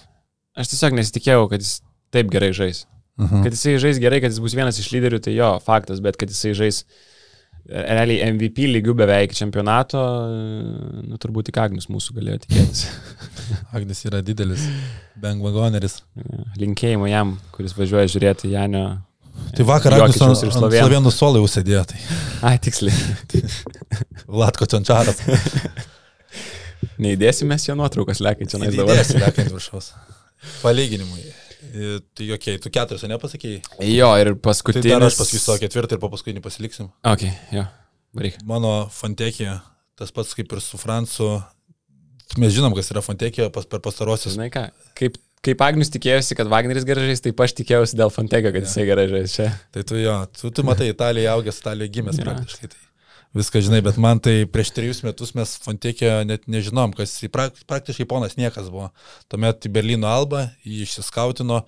[0.55, 1.79] Aš tiesiog nesitikėjau, kad jis
[2.13, 2.85] taip gerai žais.
[3.19, 3.43] Mhm.
[3.45, 6.29] Kad jisai žais gerai, kad jis bus vienas iš lyderių, tai jo, faktas, bet kad
[6.31, 10.03] jisai žais e, realiai MVP lygių beveik čempionato,
[11.07, 12.85] nu turbūt tik Agnius mūsų galėjo tikėtis.
[13.75, 14.67] Agnes yra didelis
[15.21, 16.01] bangwagoneris.
[16.61, 18.85] Linkėjimo jam, kuris važiuoja žiūrėti Janio.
[19.55, 20.77] Tai vakar Jokičiaus ant ant.
[20.77, 21.99] Slovenų suolai užsėdėjo, tai
[22.45, 22.93] Ai, tiksliai.
[24.41, 25.23] Latko Čančaras.
[27.01, 28.95] Neįdėsime jo nuotraukas, lekai čia dabar.
[28.95, 29.91] Įdėsi lekant viršaus.
[30.61, 31.23] Palyginimui.
[31.73, 33.61] E, Tai jokiai, tu keturis nepasakėjai.
[33.89, 34.85] Jo, ir Tai paskutinis.
[34.91, 36.91] dar aš paskui savo ketvirtą ir po paskutinį pasiliksim.
[37.09, 37.25] Ok,
[37.55, 37.65] jo,
[38.15, 38.37] varyk.
[38.47, 39.57] Mano Fontekija,
[39.99, 41.33] tas pats kaip ir su Francu.
[42.41, 44.35] Mes žinom, kas yra Fontekija pas, per pastarosius.
[44.37, 44.63] Žinai ką,
[44.97, 48.85] kaip, kaip Agnius tikėjosi, kad Wagneris gerai žais, taip aš tikėjausi dėl Fontego, kad jisai
[48.89, 49.49] gerai žais čia.
[49.75, 52.25] Tai tu jo, tu, tu matai, Italijoje augęs, Italijoje gimęs Jo.
[52.29, 52.71] praktiškai.
[52.73, 52.84] Tai
[53.35, 58.37] viską žinai, bet man tai prieš trejus metus mes Fontekio net nežinom, kas praktiškai ponas
[58.39, 58.89] niekas buvo.
[59.31, 61.63] Tuomet į Berlyno Albą jį išsiskautino,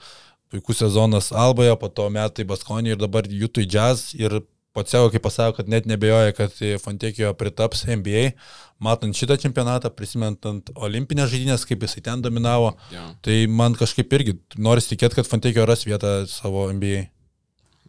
[0.52, 4.40] puikus sezonas Alboje, po to metai Baskonį ir dabar į jazz ir
[4.78, 6.54] pats savo, kaip pasako, kad net nebejoja, kad
[6.84, 8.32] Fontekio pritaps NBA.
[8.84, 13.08] Matant šitą čempionatą, prisimentant olimpinės žaidynės, kaip jisai ten dominavo, Jo.
[13.26, 17.08] tai man kažkaip irgi noris tikėti, kad Fontekio ras vietą savo NBA.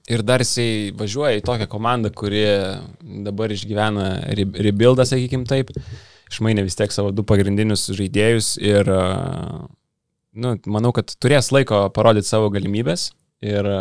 [0.09, 2.41] Ir dar jisai važiuoja į tokią komandą, kuri
[3.27, 4.07] dabar išgyvena
[4.39, 5.73] re- rebuildą, sakykim taip.
[6.33, 9.69] Išmainė vis tiek savo du pagrindinius žaidėjus ir, a,
[10.33, 13.11] nu, manau, kad turės laiko parodyti savo galimybės.
[13.45, 13.81] Ir a,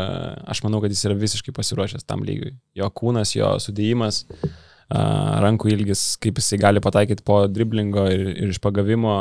[0.51, 2.57] aš manau, kad jis yra visiškai pasiruošęs tam lygiui.
[2.77, 5.01] Jo kūnas, jo sudėjimas, a,
[5.47, 9.17] rankų ilgis, kaip jisai gali pataikyti po driblingo ir, ir iš pagavimo.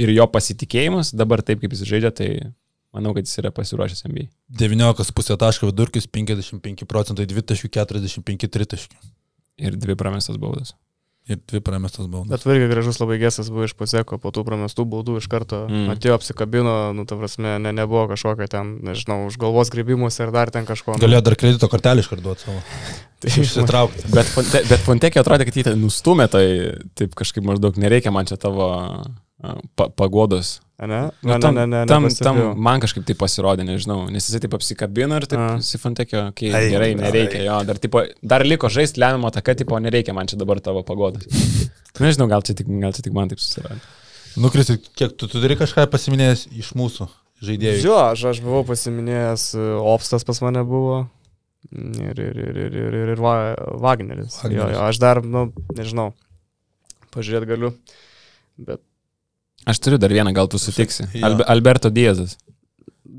[0.00, 2.28] Ir jo pasitikėjimas, dabar taip kaip jis žaidžia, tai
[2.92, 4.28] manau, kad jis yra pasiruošęs NBA.
[4.60, 9.02] 19,5 taško vidurkis, 55 procentai, 2 taškų, 45 tritaškių.
[9.62, 10.72] Ir dvi pramestas baudas.
[11.30, 12.32] Ir dvi pramestas baudas.
[12.32, 15.92] Bet irgi gražus labai gestas buvo iš paseko, po tų pramestų baudų iš karto Mm.
[15.94, 20.50] atėjo, apsikabino, nu, ta prasme, ne, nebuvo kažkokio ten, nežinau, už galvos gribimus ir dar
[20.50, 20.96] ten kažko.
[20.96, 22.58] nu, Galėjo dar kredito kortelį iškarduoti savo.
[23.22, 24.10] tai, Išsitraukti.
[24.10, 24.34] Bet,
[24.66, 26.44] bet Fontekė atrodė, kad jį ten nustumė, tai
[26.98, 28.66] taip kažkaip maždaug nereikia man čia tavo
[29.76, 30.60] pa, pagodos.
[30.82, 34.24] Ne, Nu, ne, tam, ne, ne, ne, tam, tam man kažkaip tai pasirodė, nežinau, nes
[34.26, 35.50] jisai taip apsikabino ir taip A.
[35.62, 39.78] si Fontekio, kai Ai, gerai, nereikia jo, dar, tipo, dar liko žaisti lemiamą taką, tipo,
[39.78, 41.28] nereikia man čia dabar tavo pagodos.
[42.02, 43.78] Nežinau, gal čia tik, gal čia tik man taip susirodė.
[44.42, 47.06] Nukristi, kiek tu, tu turi kažką pasiminėjęs iš mūsų
[47.46, 47.82] žaidėjų.
[47.86, 51.04] Jo, aš, aš buvau pasiminėjęs, e, Opstas pas mane buvo.
[51.70, 54.40] Ir, ir, ir, ir, ir, ir, ir Va- Wagneris.
[54.42, 54.56] Wagneris.
[54.58, 56.08] Jo, jo, aš dar, nu, nežinau,
[57.14, 57.70] pažiūrėti galiu.
[58.58, 58.82] Bet,
[59.68, 61.06] Aš turiu dar vieną, gal tu sutiksi.
[61.22, 62.36] Albe, Alberto Diezas.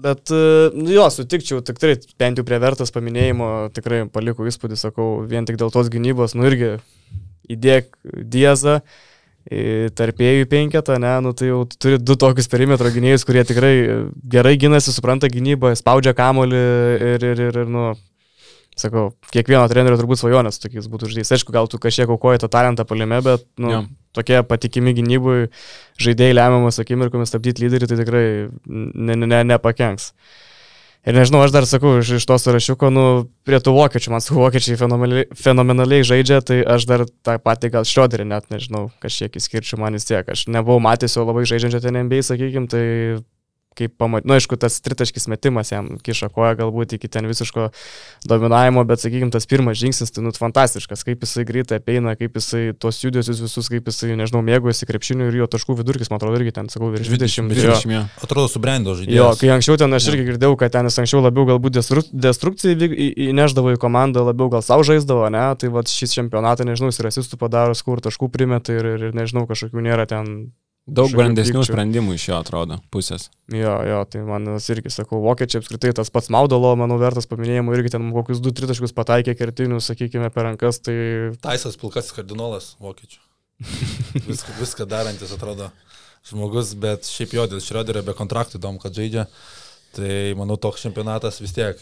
[0.03, 0.43] bet e,
[0.75, 5.59] nu, jo, sutikčiau, tikrai, bent jau prie vertas paminėjimo, tikrai paliko įspūdį, sakau, vien tik
[5.61, 6.75] dėl tos gynybos, nu irgi
[7.53, 7.91] įdėk
[8.33, 8.81] Diezą.
[9.43, 13.73] į Tarpėjų penketą, ne, nu tai jau tu turi du tokius perimetro gynėjus, kurie tikrai
[14.31, 16.61] gerai gynasi, supranta gynybą, spaudžia kamolį
[17.09, 17.89] ir, ir, ir, ir nu,
[18.79, 21.33] sakau, kiekvieno trenerio turbūt svajonės tokiais būtų žaidėjais.
[21.37, 23.81] Aišku, gal tu kažkiek aukoji tą talentą palime, bet nu, Jo.
[24.17, 25.49] tokie patikimi gynybui
[26.01, 28.25] žaidėjai lemiamas akimirkomis stabdyti lyderį, tai tikrai
[28.65, 30.13] ne, ne, ne, nepakenks.
[31.03, 33.03] Ir nežinau, aš dar sakau, iš, iš to sąrašiuko, nu,
[33.43, 37.83] prie tų vokiečių, man su vokiečiai fenomenaliai, fenomenaliai žaidžia, tai aš dar tą patį gal
[37.83, 40.23] šrioderį net nežinau, kažkiek įskirčiau man vis tiek.
[40.23, 42.85] Aš nebuvau matęs jo labai žaidžiančio ten NBA, sakykim, tai
[43.77, 47.69] kaip pamatyti, nu, aišku, tas tritaškis metimas jam kiša koją galbūt iki ten visiško
[48.29, 52.73] dominavimo, bet, sakykim, tas pirmas žingsnis, tai, nu, fantastiškas, kaip jisai greitai apeina, kaip jisai
[52.79, 56.55] tuos judesius visus, kaip jisai, nežinau, mėgojasi krepšiniu ir jo taškų vidurkis, man atrodo, irgi
[56.55, 57.49] ten, sakau, virš 20.
[57.51, 57.75] 20, jo.
[57.77, 58.03] 20 jo.
[58.25, 59.19] Atrodo, subrendo žaidėjas.
[59.19, 62.91] Jo, kai anksčiau ten aš irgi girdėjau, kad ten jis anksčiau labiau galbūt destru- destrukciją
[63.29, 67.09] įneždavo į komandą, labiau gal savo žaisdavo, ne, tai va šis čempionatą, nežinau, jis ir
[67.11, 71.71] asistų padaro, skur taškų primeta ir, ir, ir nežinau, kažkokių nėra ten Daug brandesnių pykčių.
[71.71, 73.29] sprendimų iš jo atrodo pusės.
[73.47, 77.93] Jo, jo, tai man irgi sakau, vokiečiai apskritai tas pats Maudalo, manau, vertas paminėjimo, irgi
[77.93, 80.95] ten kokius 2-3 taškus pataikė kertinių, sakykime, per rankas, tai
[81.45, 83.21] Taisas pilkasis kardinolas vokiečių.
[84.27, 85.69] Viską, viską darantis atrodo
[86.27, 89.29] žmogus, bet šiaip jo dėl Šrioderio be kontraktų įdomu, kad žaidžia.
[89.93, 91.79] Tai manau, toks čempionatas vis tiek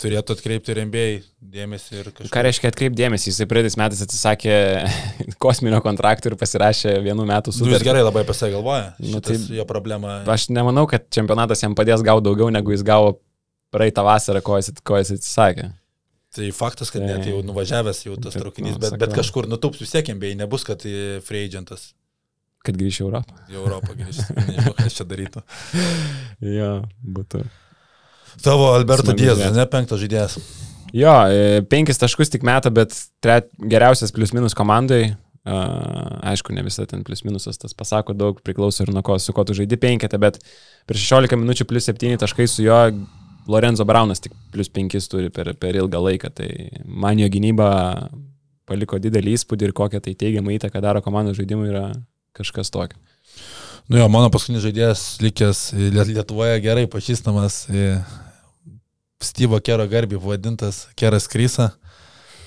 [0.00, 1.16] turėtų atkreipti rembėjai
[1.54, 2.30] dėmesį ir kažką.
[2.32, 4.54] Ką reiškia atkreipdėmėsi, jisai praeitais metais atsisakė
[5.44, 7.88] kosminio kontrakto ir pasirašė vienų metų Nu, jis sutartį.
[7.90, 8.86] gerai labai apie save galvoja.
[9.04, 10.18] Nu, tai jo problema.
[10.36, 13.18] Aš nemanau, kad čempionatas jam padės gauti daugiau, negu jis gavo
[13.74, 15.68] praeitą vasarą, ko jis, ko jis atsisakė.
[16.34, 19.18] Tai faktas, kad Tai- net jau nuvažiavęs jau tas Bet, traukinys, nu, bet, bet sakau.
[19.22, 21.88] kažkur nutups vis tiek MBA, nebus, kad e, free agentas
[22.62, 23.38] Kad grįžtų į Europą.
[23.50, 24.34] į Europą grįžtų.
[24.36, 25.42] Nežinau, kas čia darytų.
[26.58, 26.70] Jo,
[27.16, 27.40] būtų.
[28.44, 30.38] Tavo Alberto Diezas, ne penktas žaidėjas.
[30.96, 35.16] Jo, e, penkis taškus tik meta, bet tret, geriausias plius minus komandai.
[35.40, 39.32] Uh, aišku, ne visą ten plius minusas tas pasako daug, priklauso ir nuo ko, su
[39.32, 40.36] ko tu žaidži penketą, bet
[40.84, 42.76] per 16 minučių plus 7 taškai su jo
[43.48, 46.28] Lorenzo Braunas tik plus 5 turi per, per ilgą laiką.
[46.36, 46.50] Tai
[46.84, 47.70] man jo gynyba
[48.68, 51.86] paliko didelį įspūdį ir kokią tai teigiamą įtaką daro komandos žaidimui yra
[52.36, 53.00] kažkas tokio.
[53.90, 55.62] Nu jo, mano paskutinis žaidėjas likęs
[55.96, 57.64] Liet- Lietuvoje gerai pažįstamas.
[59.22, 61.70] Stevo Kero garbi vadintas Keras Krysa.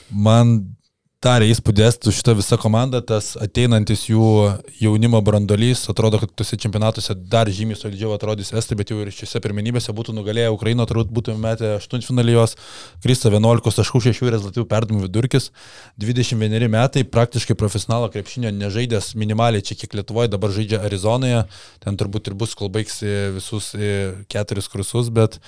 [0.10, 0.76] Man
[1.24, 4.28] darė įspūdės su šita visa komanda, tas ateinantis jų
[4.82, 9.40] jaunimo brandolys, atrodo, kad tuose čempionatuose dar žymiai solidžiau atrodys Estai, bet jau ir šiuose
[9.44, 12.58] pirmenybėse būtų nugalėję Ukrainą, turbūt būtų metę aštuntfinalijos,
[13.04, 15.50] Krysta 11 taškų 6 rezultatyvų perdavimų vidurkis,
[16.04, 21.46] 21 metai, praktiškai profesionalo krepšinio nežaidęs minimaliai čia kiek Lietuvoje, dabar žaidžia Arizonoje,
[21.84, 23.94] ten turbūt ir bus, kol baigs e, visus e,
[24.32, 25.40] keturis kursus, bet,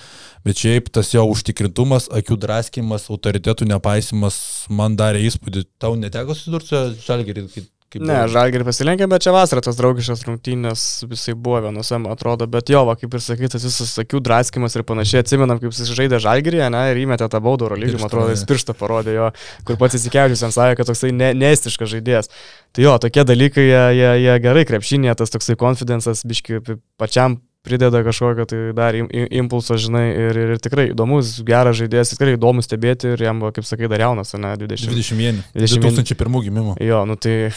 [0.46, 4.40] bet šiaip tas jo užtikrintumas, akių draskimas, autoritetų nepaisimas
[4.72, 5.65] man darė įspūdį.
[5.82, 7.48] Tau neteko susidurti su žalgerį?
[7.54, 7.72] Kaip,
[8.02, 12.72] Ne, žalgerį pasilenkė, bet čia vasarą tas draugiškas rungtynės visai buvo vienose, man atrodo, bet
[12.72, 16.64] jo, va, kaip ir sakytas, visas akių draskimas ir panašiai, atsimenam, kaip jis žaidė žalgerį,
[16.74, 19.30] ne, ir įmetė tą baudą oro lygį, man atrodo, jis pirštą parodė jo,
[19.68, 22.32] kur pats įsikeičius ant sakė, kad toksai ne, neestiškas žaidėjas.
[22.74, 26.60] Tai jo, tokie dalykai, jie, jie, jie gerai krepšinėje, tas toksai konfidencas, biški
[27.00, 32.14] pačiam prideda kažkokio tai dar im- im- impulso, žinai, ir, ir, tikrai įdomus, geras žaidėjas,
[32.14, 34.86] tikrai įdomu stebėti ir jam, kaip sakai, dar jaunas, ne, 20.
[34.94, 35.42] 21.
[35.54, 35.90] 21.
[35.90, 36.76] 2001 gimimo.
[36.80, 37.50] Jo, nu tai,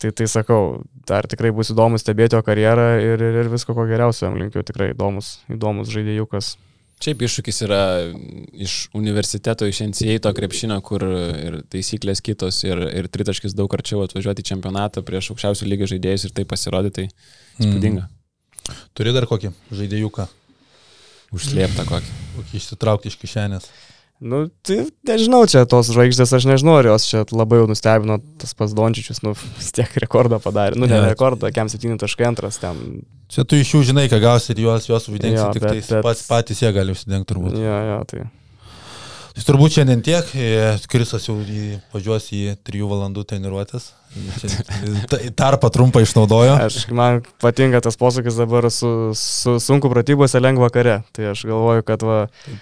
[0.00, 3.84] tai, tai sakau, dar tikrai bus įdomu stebėti jo karjerą ir, ir, ir visko ko
[3.90, 6.54] geriausio jam linkiu, tikrai įdomus, įdomus žaidėjukas.
[7.00, 7.78] Šiaip iššūkis yra
[8.60, 14.02] iš universiteto, iš NCA to krepšinio, kur ir taisyklės kitos, ir, ir tritaškis daug arčiau
[14.04, 18.04] atvažiuoti į čempionatą prieš aukščiausių lygio žaidėjus ir tai pasirodyti, tai įspūdinga.
[18.04, 18.19] Mm.
[18.94, 20.28] Turi dar kokį žaidėjuką,
[21.34, 22.10] Užslėpta kokį.
[22.36, 23.68] kokį išsitraukti iš kišenės.
[24.20, 28.52] Nu, tai nežinau, čia tos žvaigždės, aš nežinau, ar jos čia labai jau nustebino tas
[28.52, 30.76] pas Dončičius, nu, vis tiek rekordą padarė.
[30.76, 31.06] Nu, ne Jo.
[31.08, 33.00] rekordą, kiam 7.2 ten.
[33.32, 35.88] Čia tu iš jų žinai, ką gausi ir juos, juos uždengsi, Jo, tik bet- tais
[35.88, 37.56] bet- pats, patys jie gali užsidengti turbūt.
[37.56, 38.26] Jo, jo, tai.
[39.38, 43.92] Tai turbūt šiandien tiek, e, Krisas jau į- važiuos į 3 valandų treniruotės.
[45.10, 46.56] Ta- Tarpą trumpą išnaudojo.
[46.66, 50.96] Aš, man patinka tas posakis dabar su, su sunku pratybose lengva kare.
[51.14, 52.16] Tai aš galvoju, kad va,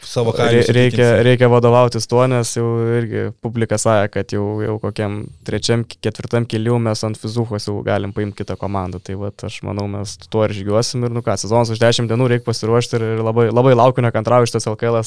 [0.04, 0.60] Savo kailį.
[0.76, 2.66] reikia, reikia vadovautis tuo, nes jau
[2.98, 8.12] irgi publika sąja, kad jau, jau kokiam trečiam, ketvirtam keliu mes ant fizuhos jau galim
[8.16, 9.00] paimti kitą komandą.
[9.04, 12.28] Tai va, aš manau, mes tuo ir žygiuosim ir, nu ką, sezonas už 10 dienų
[12.34, 15.00] reikia pasiruošti ir, ir labai, labai laukiu, nekantrauju šitas LKL.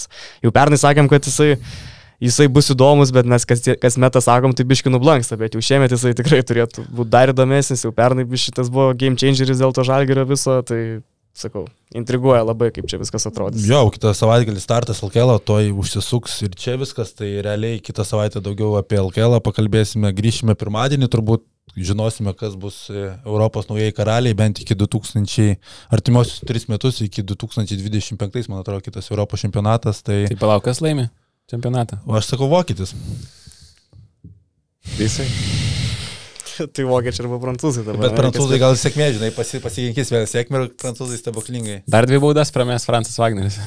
[0.45, 1.53] Jau pernai sakėm, kad jisai,
[2.21, 5.93] jisai bus įdomus, bet mes kas, kas metą sakom, tai biški nublanksta, bet jau šiemet
[5.95, 10.27] jisai tikrai turėtų būti dar įdomesnis, jau pernai šitas buvo game changeris dėl to žalgerio
[10.29, 11.01] viso, tai
[11.37, 11.65] sakau,
[11.95, 13.63] intriguoja labai, kaip čia viskas atrodys.
[13.67, 18.75] Jo, kitą savaitgalį startas LKL, toj užsisuks ir čia viskas, tai realiai kitą savaitę daugiau
[18.79, 24.75] apie LKL pakalbėsime, grįšime pirmadienį, turbūt žinosime, kas bus e, Europos naujai karaliai, bent iki
[24.75, 25.55] 2000,
[25.95, 30.25] artimiausius 3 metus, iki 2025, man atrodo, kitas Europos čempionatas, tai...
[30.33, 31.07] Tai palauk, kas laimi
[31.51, 31.99] čempionatą?
[32.07, 32.95] O aš sakau, vokietis.
[34.87, 35.27] Tai jisai.
[36.75, 38.07] tai vokiečiai arba prancūzai dabar.
[38.07, 41.79] Bet prancūzai gal sėkmė, žinai, pasi, pasiginkis vėl sėkmę ir prancūzai stebuklingai.
[41.91, 43.59] Dar dvi baudas pramės Francis Wagneris.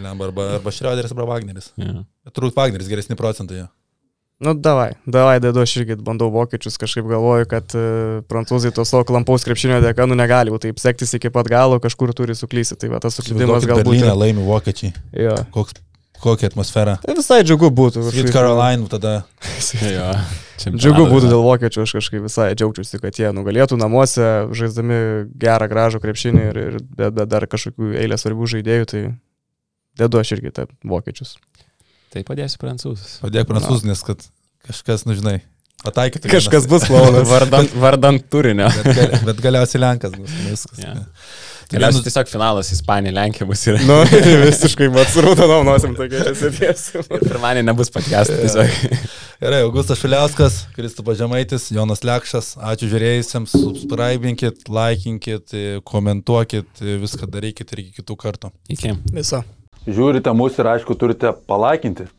[0.00, 1.72] Lemba, arba, arba Šrioderis, arba Wagneris.
[1.80, 2.02] Ja.
[2.26, 3.64] Bet turbūt Wagneris geresni procentai.
[3.64, 3.68] jo.
[4.40, 9.04] Nu, davai, davai, dedu, aš irgi bandau vokiečius, kažkaip galvoju, kad uh, prancūzai to savo
[9.04, 12.78] klampaus krepšinio dėka, nu negali taip sektis iki pat galo, kažkur turi suklysti.
[12.80, 13.90] Tai va, tas suklydimas galbūt.
[13.90, 14.94] Berlyne laimi vokiečiai.
[15.26, 15.36] Jo.
[15.52, 15.76] Koks,
[16.22, 16.96] kokia atmosfera.
[17.04, 18.04] Tai visai džiugu būtų.
[18.10, 19.20] Sweet Caroline, tada
[19.96, 20.08] jo.
[20.60, 24.26] Džiugu būtų dėl vokiečių, aš kažkaip visai džiaugčiausi, kad jie nugalėtų namuose,
[24.56, 24.98] žaisdami
[25.40, 29.04] gerą, gražų krepšinį ir, ir be, be dar kažkokių eilės svarbių žaidėjų, tai
[30.00, 31.38] dedu aš irgi tą vokiečius.
[32.12, 33.20] Tai padėsiu prancūzus.
[33.24, 34.26] padėk prancūzų, nes kad
[34.66, 35.40] kažkas, nu žinai,
[35.80, 36.28] Pataikyti.
[36.28, 37.24] Kažkas bus klaunas.
[37.30, 38.66] Vardant, vardant turinio.
[38.68, 40.34] Bet, gal, bet galiausiai Lenkas bus.
[40.44, 40.76] Viskas.
[40.82, 40.90] Ja.
[40.92, 41.30] Yeah.
[41.70, 43.76] Galiausiai tiesiog finalas Ispanija, Lenkija bus ir...
[43.86, 46.32] Nu, visiškai matsrūto naudosim tokia.
[46.34, 48.96] Ir pirmadienį nebus podcast tiesiog.
[49.40, 55.54] Gerai, Augustas Šiliauskas, Kristupas Žemaitis, Jonas Lekšas, ačiū žiūrėjusiems, subscribinkit, laikinkit,
[55.86, 58.50] komentuokit, viską darykit ir iki kitų kartų.
[58.74, 58.96] Iki.
[59.14, 59.44] Viso.
[59.86, 62.10] Žiūrite mus ir aišku turite palaikinti.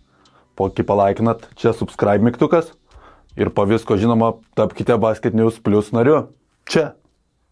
[0.58, 2.72] Po kai palaikinat, čia subscribe mygtukas
[3.36, 6.24] ir po visko žinoma tapkite Basket News Plus nariu.
[6.72, 6.94] Čia.